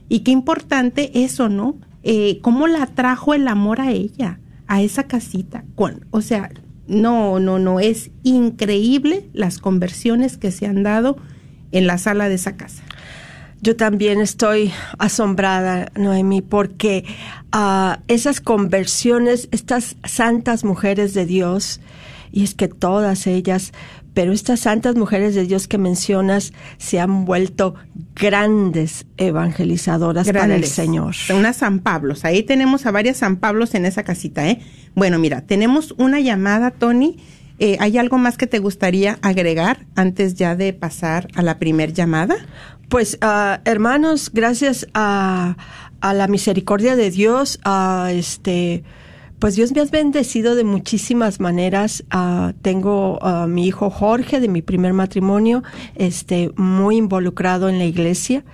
Y 0.09 0.21
qué 0.21 0.31
importante 0.31 1.23
eso, 1.23 1.49
¿no? 1.49 1.75
Eh, 2.01 2.39
¿Cómo 2.41 2.67
la 2.67 2.83
atrajo 2.83 3.33
el 3.33 3.47
amor 3.47 3.81
a 3.81 3.91
ella, 3.91 4.39
a 4.65 4.81
esa 4.81 5.03
casita? 5.03 5.65
O 6.09 6.21
sea, 6.21 6.49
no, 6.87 7.39
no, 7.39 7.59
no, 7.59 7.79
es 7.79 8.09
increíble 8.23 9.29
las 9.33 9.59
conversiones 9.59 10.37
que 10.37 10.51
se 10.51 10.65
han 10.65 10.81
dado 10.81 11.17
en 11.71 11.85
la 11.85 11.97
sala 11.97 12.29
de 12.29 12.35
esa 12.35 12.55
casa. 12.55 12.83
Yo 13.61 13.75
también 13.75 14.21
estoy 14.21 14.71
asombrada, 14.99 15.91
Noemi, 15.95 16.41
porque 16.41 17.05
ah, 17.51 17.99
esas 18.07 18.39
conversiones, 18.39 19.49
estas 19.51 19.95
santas 20.03 20.63
mujeres 20.63 21.13
de 21.13 21.25
Dios, 21.25 21.81
y 22.31 22.43
es 22.43 22.53
que 22.53 22.67
todas 22.67 23.25
ellas, 23.25 23.73
pero 24.13 24.31
estas 24.31 24.61
santas 24.61 24.95
mujeres 24.95 25.35
de 25.35 25.45
Dios 25.45 25.67
que 25.67 25.77
mencionas 25.77 26.53
se 26.77 26.99
han 26.99 27.25
vuelto 27.25 27.75
grandes 28.15 29.05
evangelizadoras 29.17 30.27
para 30.31 30.55
el. 30.55 30.65
Señor. 30.65 31.15
Unas 31.33 31.57
San 31.57 31.79
Pablos. 31.79 32.25
Ahí 32.25 32.43
tenemos 32.43 32.85
a 32.85 32.91
varias 32.91 33.17
San 33.17 33.37
Pablos 33.37 33.75
en 33.75 33.85
esa 33.85 34.03
casita, 34.03 34.47
¿eh? 34.47 34.59
Bueno, 34.95 35.19
mira, 35.19 35.41
tenemos 35.41 35.93
una 35.97 36.19
llamada, 36.19 36.71
Tony. 36.71 37.17
Eh, 37.59 37.77
¿Hay 37.79 37.97
algo 37.97 38.17
más 38.17 38.37
que 38.37 38.45
te 38.45 38.59
gustaría 38.59 39.17
agregar 39.21 39.85
antes 39.95 40.35
ya 40.35 40.55
de 40.55 40.73
pasar 40.73 41.27
a 41.35 41.41
la 41.41 41.57
primer 41.57 41.93
llamada? 41.93 42.37
Pues, 42.89 43.17
ah, 43.21 43.59
hermanos, 43.65 44.31
gracias 44.33 44.87
a, 44.93 45.57
a 46.01 46.13
la 46.13 46.27
misericordia 46.27 46.95
de 46.95 47.11
Dios, 47.11 47.59
a 47.65 48.09
este, 48.13 48.83
pues 49.39 49.55
Dios 49.55 49.73
me 49.73 49.81
ha 49.81 49.85
bendecido 49.85 50.55
de 50.55 50.63
muchísimas 50.63 51.39
maneras. 51.39 52.03
Ah, 52.11 52.53
tengo 52.61 53.21
a 53.23 53.45
mi 53.45 53.67
hijo 53.67 53.89
Jorge 53.89 54.39
de 54.39 54.47
mi 54.47 54.61
primer 54.61 54.93
matrimonio, 54.93 55.63
este, 55.95 56.51
muy 56.55 56.95
involucrado 56.97 57.67
en 57.67 57.77
la 57.77 57.85
iglesia, 57.85 58.45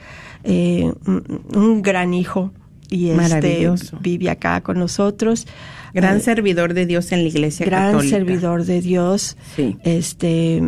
eh, 0.43 0.91
un, 1.05 1.45
un 1.53 1.81
gran 1.83 2.13
hijo 2.13 2.51
y 2.89 3.09
este 3.09 3.69
vive 4.01 4.29
acá 4.29 4.61
con 4.61 4.77
nosotros. 4.79 5.47
Gran 5.93 6.17
Eh, 6.17 6.21
servidor 6.21 6.73
de 6.73 6.85
Dios 6.87 7.11
en 7.11 7.21
la 7.21 7.29
iglesia 7.29 7.65
gran 7.67 7.91
católica. 7.91 8.17
servidor 8.17 8.65
de 8.65 8.81
Dios. 8.81 9.37
Sí. 9.55 9.77
Este, 9.83 10.61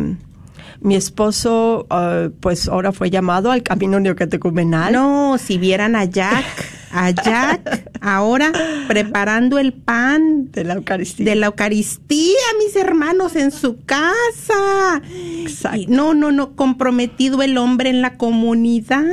mi 0.86 0.94
esposo, 0.94 1.86
ah, 1.90 2.28
pues 2.40 2.68
ahora 2.68 2.92
fue 2.92 3.10
llamado 3.10 3.50
al 3.50 3.64
camino 3.64 3.98
neocatecumenal. 3.98 4.92
No, 4.92 5.36
si 5.36 5.58
vieran 5.58 5.96
a 5.96 6.04
Jack, 6.04 6.44
a 6.92 7.10
Jack 7.10 7.90
ahora 8.00 8.52
preparando 8.88 9.58
el 9.58 9.72
pan 9.72 10.50
de 10.52 10.64
la 10.64 10.74
Eucaristía. 10.74 11.26
de 11.26 11.34
la 11.36 11.46
Eucaristía, 11.46 12.36
mis 12.64 12.76
hermanos, 12.76 13.36
en 13.36 13.50
su 13.50 13.78
casa. 13.84 15.02
Exacto. 15.42 15.78
Y 15.78 15.86
no, 15.86 16.14
no, 16.14 16.32
no, 16.32 16.54
comprometido 16.54 17.42
el 17.42 17.58
hombre 17.58 17.90
en 17.90 18.02
la 18.02 18.16
comunidad. 18.16 19.04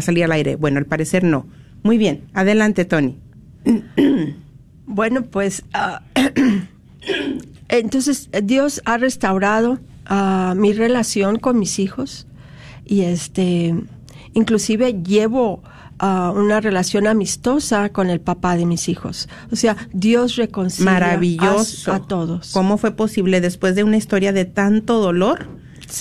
salir 0.00 0.22
al 0.22 0.30
aire. 0.30 0.54
Bueno, 0.54 0.78
al 0.78 0.86
parecer 0.86 1.24
no. 1.24 1.48
Muy 1.82 1.98
bien. 1.98 2.20
Adelante, 2.34 2.84
Tony. 2.84 3.18
Bueno, 4.86 5.22
pues 5.22 5.64
ah, 5.72 6.02
entonces 7.68 8.28
eh, 8.32 8.42
Dios 8.42 8.82
ha 8.84 8.98
restaurado 8.98 9.78
ah, 10.06 10.54
mi 10.56 10.72
relación 10.72 11.38
con 11.38 11.58
mis 11.58 11.78
hijos 11.78 12.26
y 12.84 13.02
este, 13.02 13.74
inclusive 14.34 15.02
llevo 15.02 15.62
ah, 15.98 16.32
una 16.34 16.60
relación 16.60 17.06
amistosa 17.06 17.88
con 17.88 18.10
el 18.10 18.20
papá 18.20 18.56
de 18.56 18.66
mis 18.66 18.88
hijos. 18.88 19.28
O 19.50 19.56
sea, 19.56 19.76
Dios 19.92 20.36
reconcilia 20.36 20.92
Maravilloso. 20.92 21.92
a, 21.92 21.96
a 21.96 22.06
todos. 22.06 22.52
¿Cómo 22.52 22.76
fue 22.76 22.92
posible 22.92 23.40
después 23.40 23.74
de 23.74 23.84
una 23.84 23.96
historia 23.96 24.32
de 24.32 24.44
tanto 24.44 25.00
dolor? 25.00 25.48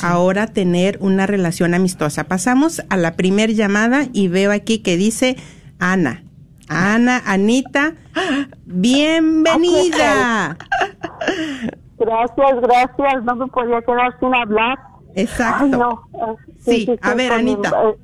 Ahora 0.02 0.48
tener 0.48 0.98
una 1.02 1.28
relación 1.28 1.74
amistosa. 1.74 2.24
Pasamos 2.26 2.82
a 2.90 2.98
la 2.98 3.16
primer 3.16 3.54
llamada 3.54 4.08
y 4.14 4.28
veo 4.28 4.52
aquí 4.52 4.80
que 4.80 4.98
dice 4.98 5.38
Ana. 5.78 6.24
Ana, 6.70 7.22
Anita, 7.26 7.94
bienvenida. 8.66 10.58
Gracias, 11.98 12.62
gracias. 12.62 13.24
No 13.24 13.36
me 13.36 13.48
podía 13.48 13.82
quedar 13.82 14.18
sin 14.20 14.34
hablar. 14.36 14.78
Exacto. 15.16 15.64
Ay, 15.64 15.70
no. 15.72 16.04
Sí, 16.60 16.90
a 17.02 17.14
ver, 17.14 17.32
mi- 17.44 17.54
Anita. 17.54 17.72
eh, 17.84 17.98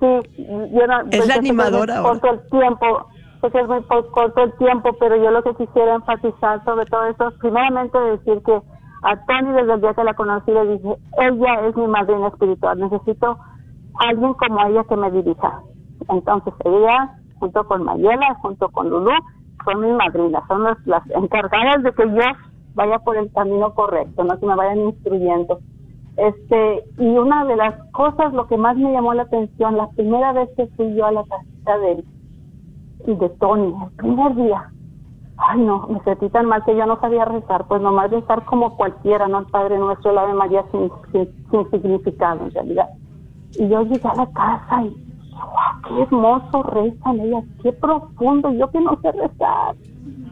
sí, 0.00 0.46
yo 0.72 0.86
no, 0.86 1.00
pues, 1.10 1.20
Es 1.20 1.26
la 1.26 1.34
animadora 1.34 2.02
muy 2.02 2.10
corto 2.20 2.30
el 2.30 2.40
tiempo, 2.50 3.06
que 3.40 3.60
es 3.60 3.66
muy 3.68 3.82
corto 3.84 4.42
el 4.44 4.52
tiempo, 4.58 4.90
pero 5.00 5.16
yo 5.16 5.30
lo 5.30 5.42
que 5.42 5.54
quisiera 5.56 5.94
enfatizar 5.94 6.62
sobre 6.64 6.86
todo 6.86 7.06
esto 7.06 7.28
es 7.28 7.34
primeramente 7.38 7.98
decir 7.98 8.40
que 8.44 8.60
a 9.02 9.16
Tony 9.26 9.52
desde 9.52 9.72
el 9.74 9.80
día 9.80 9.94
que 9.94 10.04
la 10.04 10.14
conocí 10.14 10.50
le 10.52 10.66
dije, 10.76 10.94
ella 11.18 11.66
es 11.68 11.74
mi 11.76 11.86
madrina 11.88 12.28
espiritual, 12.28 12.78
necesito 12.78 13.38
alguien 13.98 14.34
como 14.34 14.66
ella 14.66 14.84
que 14.88 14.96
me 14.96 15.10
dirija. 15.10 15.60
Entonces 16.08 16.52
ella, 16.64 17.18
junto 17.40 17.64
con 17.64 17.82
Mayela, 17.82 18.34
junto 18.42 18.68
con 18.68 18.88
Lulu, 18.88 19.10
son 19.64 19.80
mis 19.80 19.94
madrinas, 19.94 20.42
son 20.46 20.62
las, 20.62 21.02
encargadas 21.16 21.82
de 21.82 21.92
que 21.92 22.08
yo 22.08 22.22
vaya 22.74 22.98
por 23.00 23.16
el 23.16 23.32
camino 23.32 23.74
correcto, 23.74 24.22
no 24.22 24.38
que 24.38 24.46
me 24.46 24.54
vayan 24.54 24.78
instruyendo. 24.78 25.58
Este, 26.16 26.84
y 26.98 27.06
una 27.16 27.44
de 27.46 27.56
las 27.56 27.74
cosas, 27.92 28.32
lo 28.32 28.46
que 28.46 28.56
más 28.56 28.76
me 28.76 28.92
llamó 28.92 29.14
la 29.14 29.22
atención, 29.22 29.76
la 29.76 29.88
primera 29.88 30.32
vez 30.32 30.50
que 30.56 30.66
fui 30.76 30.94
yo 30.94 31.06
a 31.06 31.12
la 31.12 31.24
casita 31.24 31.78
de, 31.78 32.04
de 33.14 33.28
Tony, 33.40 33.74
el 33.82 33.96
primer 33.96 34.34
día. 34.36 34.70
Ay, 35.38 35.60
no, 35.62 35.86
me 35.88 36.00
sentí 36.00 36.28
tan 36.28 36.46
mal 36.46 36.62
que 36.64 36.76
yo 36.76 36.84
no 36.84 37.00
sabía 37.00 37.24
rezar, 37.24 37.66
pues 37.66 37.80
nomás 37.80 38.10
rezar 38.10 38.44
como 38.44 38.76
cualquiera, 38.76 39.26
¿no? 39.26 39.38
El 39.38 39.46
Padre 39.46 39.78
Nuestro, 39.78 40.10
el 40.10 40.18
Ave 40.18 40.34
María, 40.34 40.64
sin, 40.70 40.90
sin, 41.12 41.50
sin 41.50 41.70
significado 41.70 42.44
en 42.44 42.50
realidad. 42.50 42.90
Y 43.52 43.66
yo 43.68 43.82
llegué 43.82 44.06
a 44.06 44.14
la 44.16 44.26
casa 44.32 44.82
y 44.82 44.90
wow, 45.32 45.69
qué 45.86 46.02
hermoso 46.02 46.62
rezan 46.62 47.20
ellas, 47.20 47.44
qué 47.62 47.72
profundo, 47.72 48.50
yo 48.52 48.70
que 48.70 48.80
no 48.80 48.98
sé 49.02 49.12
rezar. 49.12 49.74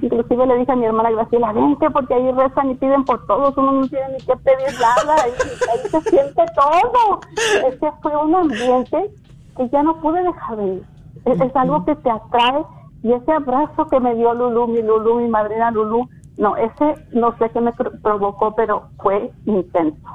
Inclusive 0.00 0.46
le 0.46 0.58
dije 0.58 0.72
a 0.72 0.76
mi 0.76 0.84
hermana 0.86 1.10
Graciela, 1.10 1.52
vente 1.52 1.90
porque 1.90 2.14
ahí 2.14 2.30
rezan 2.32 2.70
y 2.70 2.74
piden 2.76 3.04
por 3.04 3.26
todos, 3.26 3.56
uno 3.56 3.72
no 3.72 3.88
tiene 3.88 4.06
ni 4.12 4.18
que 4.18 4.36
pedir 4.36 4.80
nada, 4.80 5.22
ahí, 5.24 5.30
ahí 5.72 5.88
se 5.90 6.00
siente 6.10 6.42
todo. 6.54 7.20
Ese 7.68 7.92
fue 8.02 8.16
un 8.16 8.34
ambiente 8.34 9.10
que 9.56 9.68
ya 9.70 9.82
no 9.82 10.00
pude 10.00 10.22
dejar 10.22 10.56
de 10.56 10.66
ir. 10.74 10.84
Es, 11.24 11.40
es 11.40 11.56
algo 11.56 11.84
que 11.84 11.96
te 11.96 12.10
atrae 12.10 12.64
y 13.02 13.12
ese 13.12 13.32
abrazo 13.32 13.86
que 13.86 13.98
me 14.00 14.14
dio 14.14 14.32
Lulú, 14.34 14.68
mi 14.68 14.82
Lulú, 14.82 15.16
mi 15.16 15.28
madrina 15.28 15.70
Lulú, 15.72 16.08
no, 16.38 16.56
ese 16.56 16.94
no 17.12 17.36
sé 17.38 17.50
qué 17.50 17.60
me 17.60 17.72
pro- 17.72 17.90
provocó, 18.00 18.54
pero 18.54 18.84
fue 19.02 19.32
intenso. 19.46 20.06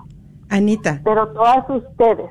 Anita, 0.50 1.02
Pero 1.04 1.28
todas 1.30 1.70
ustedes 1.70 2.30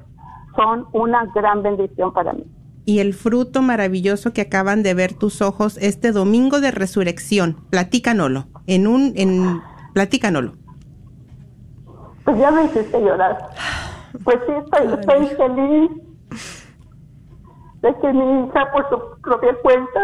son 0.56 0.86
una 0.92 1.26
gran 1.34 1.62
bendición 1.62 2.12
para 2.12 2.32
mí. 2.32 2.44
Y 2.84 2.98
el 2.98 3.14
fruto 3.14 3.62
maravilloso 3.62 4.32
que 4.32 4.40
acaban 4.40 4.82
de 4.82 4.94
ver 4.94 5.14
tus 5.14 5.40
ojos 5.40 5.78
este 5.78 6.12
domingo 6.12 6.60
de 6.60 6.70
resurrección, 6.70 7.56
platícanoslo, 7.70 8.46
en 8.66 8.86
un, 8.86 9.12
en, 9.16 9.60
platícanoslo. 9.94 10.54
Pues 12.24 12.38
ya 12.38 12.50
me 12.50 12.64
hiciste 12.64 13.00
llorar. 13.00 13.50
Pues 14.24 14.38
sí, 14.46 14.52
estoy, 14.52 15.00
estoy 15.00 15.26
feliz 15.36 15.90
de 17.82 17.94
que 18.00 18.12
mi 18.12 18.46
hija 18.46 18.72
por 18.72 18.88
su 18.88 19.20
propia 19.22 19.54
cuenta 19.62 20.00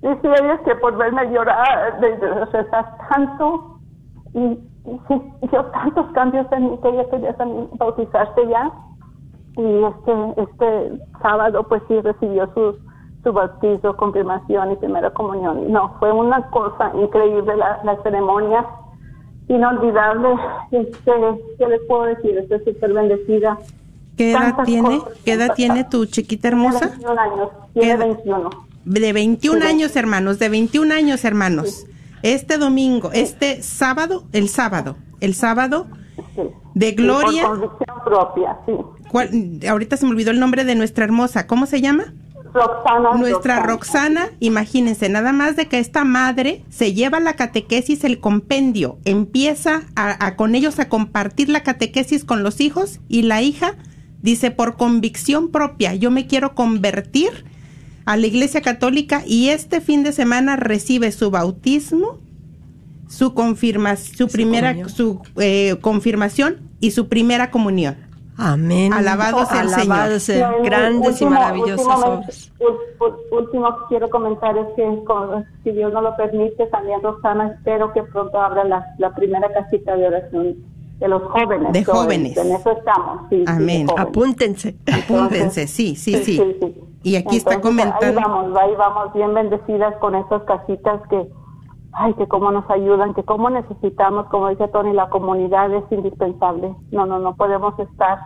decía 0.00 0.34
ella 0.40 0.60
que 0.64 0.74
por 0.76 0.96
verme 0.96 1.30
llorar, 1.32 2.00
de, 2.00 2.16
rezar 2.52 2.96
tanto 3.10 3.80
y, 4.34 4.40
y 4.40 5.00
hizo 5.42 5.64
tantos 5.66 6.12
cambios 6.12 6.46
en 6.52 6.70
mí 6.70 6.78
que 6.82 6.88
ella 6.88 7.10
quería 7.10 7.36
bautizarse 7.78 8.48
ya 8.48 8.72
y 9.56 9.84
este 9.84 10.42
este 10.42 11.00
sábado 11.22 11.66
pues 11.68 11.82
sí 11.88 12.00
recibió 12.00 12.48
su 12.54 12.76
su 13.24 13.32
bautizo, 13.32 13.96
confirmación 13.96 14.70
y 14.72 14.76
primera 14.76 15.10
comunión. 15.10 15.72
No, 15.72 15.96
fue 15.98 16.12
una 16.12 16.48
cosa 16.50 16.92
increíble 16.94 17.56
la, 17.56 17.80
la 17.82 18.00
ceremonia 18.04 18.64
inolvidable. 19.48 20.28
Este, 20.70 21.12
¿Qué 21.58 21.66
les 21.66 21.80
puedo 21.88 22.04
decir? 22.04 22.36
Estoy 22.38 22.60
súper 22.64 22.92
bendecida. 22.92 23.58
¿Qué 24.16 24.30
edad 24.30 24.40
Tantas 24.40 24.66
tiene? 24.66 25.00
¿Qué 25.24 25.32
edad 25.32 25.54
tiene 25.54 25.84
tu 25.84 26.06
chiquita 26.06 26.50
Tiene 26.50 26.66
hermosa? 26.66 26.86
21 26.88 27.20
años. 27.20 27.48
Tiene 27.74 27.88
¿Qué- 27.90 27.96
21. 27.96 28.50
De 28.84 29.12
21 29.12 29.60
Sí. 29.60 29.66
años, 29.66 29.96
hermanos, 29.96 30.38
de 30.38 30.48
21 30.48 30.92
años, 30.94 31.24
hermanos. 31.24 31.86
Este 32.22 32.56
domingo, 32.58 33.10
este 33.12 33.62
sábado, 33.62 34.22
el 34.32 34.48
sábado, 34.48 34.96
el 35.20 35.34
sábado 35.34 35.86
Sí. 36.34 36.42
de 36.74 36.88
Sí, 36.90 36.94
Gloria. 36.96 37.42
por 37.46 37.60
convicción 37.60 37.96
propia, 38.04 38.56
sí. 38.66 38.72
¿cuál- 39.10 39.60
ahorita 39.68 39.96
se 39.96 40.04
me 40.06 40.12
olvidó 40.12 40.30
el 40.30 40.40
nombre 40.40 40.64
de 40.64 40.74
nuestra 40.74 41.04
hermosa. 41.04 41.46
¿Cómo 41.46 41.66
se 41.66 41.80
llama? 41.80 42.14
Roxana. 42.54 43.12
Nuestra 43.18 43.60
Roxana, 43.62 44.28
imagínense, 44.40 45.08
nada 45.10 45.32
más 45.32 45.56
de 45.56 45.66
que 45.68 45.78
esta 45.78 46.04
madre 46.04 46.64
se 46.70 46.94
lleva 46.94 47.20
la 47.20 47.34
catequesis, 47.34 48.02
el 48.04 48.18
compendio, 48.18 48.98
empieza 49.04 49.82
a, 49.94 50.24
a 50.24 50.36
con 50.36 50.54
ellos 50.54 50.78
a 50.78 50.88
compartir 50.88 51.50
la 51.50 51.62
catequesis 51.62 52.24
con 52.24 52.42
los 52.42 52.60
hijos 52.62 53.00
y 53.08 53.22
la 53.22 53.42
hija 53.42 53.74
dice 54.22 54.50
por 54.50 54.76
convicción 54.76 55.50
propia, 55.50 55.94
yo 55.94 56.10
me 56.10 56.26
quiero 56.26 56.54
convertir 56.54 57.44
a 58.06 58.16
la 58.16 58.26
Iglesia 58.26 58.62
Católica 58.62 59.22
y 59.26 59.48
este 59.50 59.80
fin 59.82 60.02
de 60.02 60.12
semana 60.12 60.56
recibe 60.56 61.12
su 61.12 61.30
bautismo, 61.30 62.18
su 63.08 63.34
confirmación, 63.34 64.16
su 64.16 64.28
primera, 64.28 64.88
su 64.88 65.20
eh, 65.40 65.76
confirmación 65.80 66.58
y 66.80 66.90
su 66.92 67.08
primera 67.08 67.50
comunión. 67.50 67.96
Amén. 68.38 68.92
Alabado 68.92 69.46
sea 69.46 69.62
el 69.62 69.72
Alabado 69.72 70.20
Señor. 70.20 70.52
sea 70.52 70.62
grandes 70.62 71.08
y 71.20 71.24
último- 71.24 71.30
maravillosas 71.30 71.86
últimamente- 71.86 72.16
obras. 72.22 72.52
Último 73.30 73.68
que 73.78 73.84
quiero 73.88 74.10
comentar 74.10 74.56
es 74.58 74.66
que, 74.76 75.04
con- 75.06 75.44
si 75.64 75.70
Dios 75.72 75.92
no 75.92 76.00
lo 76.02 76.16
permite, 76.16 76.66
también 76.66 77.02
Roxana, 77.02 77.48
espero 77.56 77.92
que 77.92 78.02
pronto 78.02 78.40
abra 78.40 78.64
la, 78.64 78.84
la 78.98 79.14
primera 79.14 79.48
casita 79.52 79.96
de 79.96 80.06
oración 80.06 80.56
de 80.98 81.08
los 81.08 81.22
jóvenes. 81.30 81.72
De 81.72 81.84
jóvenes. 81.84 82.36
En 82.36 82.52
eso 82.52 82.70
estamos. 82.72 83.20
sí, 83.30 83.44
Amén. 83.46 83.86
Apúntense. 83.96 84.76
Apúntense, 84.92 85.66
sí, 85.66 85.94
sí, 85.96 86.16
sí. 86.24 86.40
Y 87.02 87.16
aquí 87.16 87.36
está 87.36 87.60
comentando. 87.60 88.06
Ahí 88.06 88.14
vamos, 88.14 88.56
ahí 88.58 88.70
vamos 88.78 89.12
bien 89.14 89.32
bendecidas 89.34 89.94
con 89.96 90.14
estas 90.14 90.42
casitas 90.44 91.00
que, 91.08 91.26
ay, 91.98 92.14
que 92.14 92.26
cómo 92.28 92.50
nos 92.52 92.68
ayudan, 92.70 93.14
que 93.14 93.22
cómo 93.24 93.50
necesitamos, 93.50 94.26
como 94.26 94.48
dice 94.48 94.68
Tony, 94.68 94.92
la 94.92 95.08
comunidad 95.08 95.72
es 95.72 95.84
indispensable. 95.90 96.74
No, 96.92 97.06
no, 97.06 97.18
no 97.18 97.34
podemos 97.34 97.78
estar. 97.78 98.18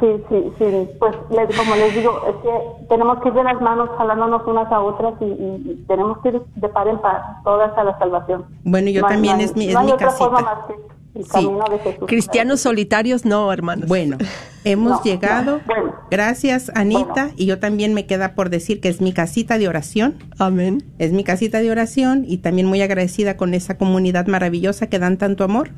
Sí, 0.00 0.22
sí, 0.28 0.52
sí. 0.58 0.88
Pues 0.98 1.14
les- 1.30 1.56
como 1.56 1.74
les 1.76 1.94
digo, 1.94 2.10
es 2.28 2.34
que 2.36 2.86
tenemos 2.88 3.18
que 3.20 3.28
ir 3.28 3.34
de 3.34 3.44
las 3.44 3.60
manos 3.60 3.88
jalándonos 3.96 4.44
unas 4.46 4.70
a 4.72 4.80
otras 4.80 5.14
y, 5.20 5.84
tenemos 5.86 6.18
que 6.18 6.30
ir 6.30 6.42
de 6.56 6.68
par 6.68 6.88
en 6.88 6.98
par, 6.98 7.22
todas 7.44 7.76
a 7.78 7.84
la 7.84 7.96
salvación. 7.98 8.44
Bueno, 8.64 8.90
yo 8.90 9.02
No 9.02 9.08
también 9.08 9.36
no 9.38 9.44
es 9.44 9.56
mi, 9.56 9.68
es 9.68 9.74
no 9.74 9.80
hay 9.80 9.86
mi 9.86 9.92
otra 9.92 10.10
forma 10.10 10.38
casita. 10.66 10.94
El 11.16 11.24
Sí. 11.24 11.30
camino 11.32 11.64
de 11.70 11.78
Jesús. 11.78 12.04
Cristianos 12.06 12.60
solitarios 12.60 13.24
no, 13.24 13.52
hermanos. 13.52 13.88
Bueno, 13.88 14.18
hemos 14.64 14.90
No, 14.90 15.02
llegado. 15.02 15.56
no, 15.58 15.62
bueno. 15.66 15.94
Gracias, 16.10 16.70
Anita. 16.74 17.04
Bueno. 17.06 17.32
Y 17.36 17.46
yo 17.46 17.58
también 17.58 17.94
me 17.94 18.06
queda 18.06 18.34
por 18.34 18.50
decir 18.50 18.80
que 18.80 18.88
es 18.88 19.00
mi 19.00 19.12
casita 19.12 19.58
de 19.58 19.68
oración. 19.68 20.14
Amén. 20.38 20.84
Es 20.98 21.12
mi 21.12 21.24
casita 21.24 21.60
de 21.60 21.70
oración 21.70 22.24
y 22.28 22.38
también 22.38 22.66
muy 22.66 22.80
agradecida 22.82 23.36
con 23.36 23.54
esa 23.54 23.76
comunidad 23.78 24.26
maravillosa 24.26 24.86
que 24.88 24.98
dan 24.98 25.16
tanto 25.16 25.44
amor. 25.44 25.70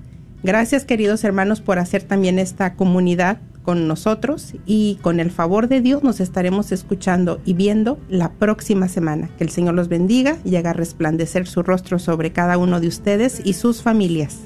Gracias, 0.42 0.84
queridos 0.84 1.24
hermanos, 1.24 1.60
por 1.60 1.78
hacer 1.80 2.02
también 2.04 2.38
esta 2.38 2.74
comunidad 2.74 3.38
con 3.64 3.86
nosotros 3.88 4.54
y 4.64 4.98
con 5.02 5.20
el 5.20 5.30
favor 5.30 5.68
de 5.68 5.82
Dios 5.82 6.02
nos 6.02 6.20
estaremos 6.20 6.72
escuchando 6.72 7.38
y 7.44 7.52
viendo 7.52 7.98
la 8.08 8.30
próxima 8.32 8.88
semana. 8.88 9.28
Que 9.36 9.44
el 9.44 9.50
Señor 9.50 9.74
los 9.74 9.88
bendiga 9.88 10.38
y 10.44 10.56
haga 10.56 10.72
resplandecer 10.72 11.46
su 11.46 11.62
rostro 11.62 11.98
sobre 11.98 12.32
cada 12.32 12.56
uno 12.56 12.80
de 12.80 12.88
ustedes 12.88 13.42
y 13.44 13.52
sus 13.54 13.82
familias. 13.82 14.38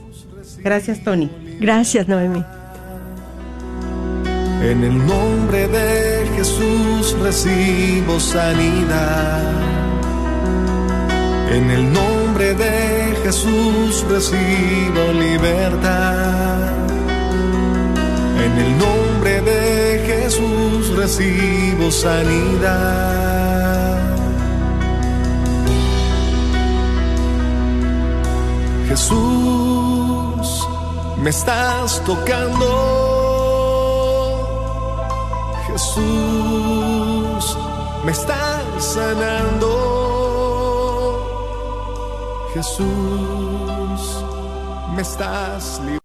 Gracias, 0.63 1.01
Tony. 1.01 1.31
Gracias, 1.61 2.09
Noemi. 2.09 2.45
En 4.63 4.85
el 4.85 5.07
nombre 5.07 5.67
de 5.67 6.27
Jesús 6.37 7.17
recibo 7.21 8.21
sanidad. 8.21 9.43
En 11.53 11.71
el 11.71 11.93
nombre 11.93 12.55
de 12.55 13.17
Jesús 13.25 14.05
recibo 14.09 15.13
libertad. 15.13 16.59
En 18.45 18.53
el 18.65 18.79
nombre 18.79 19.41
de 19.43 20.01
Jesús 20.07 20.97
recibo 20.97 21.91
sanidad. 21.91 23.23
Jesús, 28.89 29.72
me 31.23 31.31
estás 31.31 32.03
tocando. 32.05 32.66
Jesús, 35.68 37.59
me 38.05 38.11
estás 38.12 38.85
sanando. 38.95 39.68
Jesús, 42.55 44.25
me 44.97 45.03
estás 45.03 45.79
librando. 45.79 46.03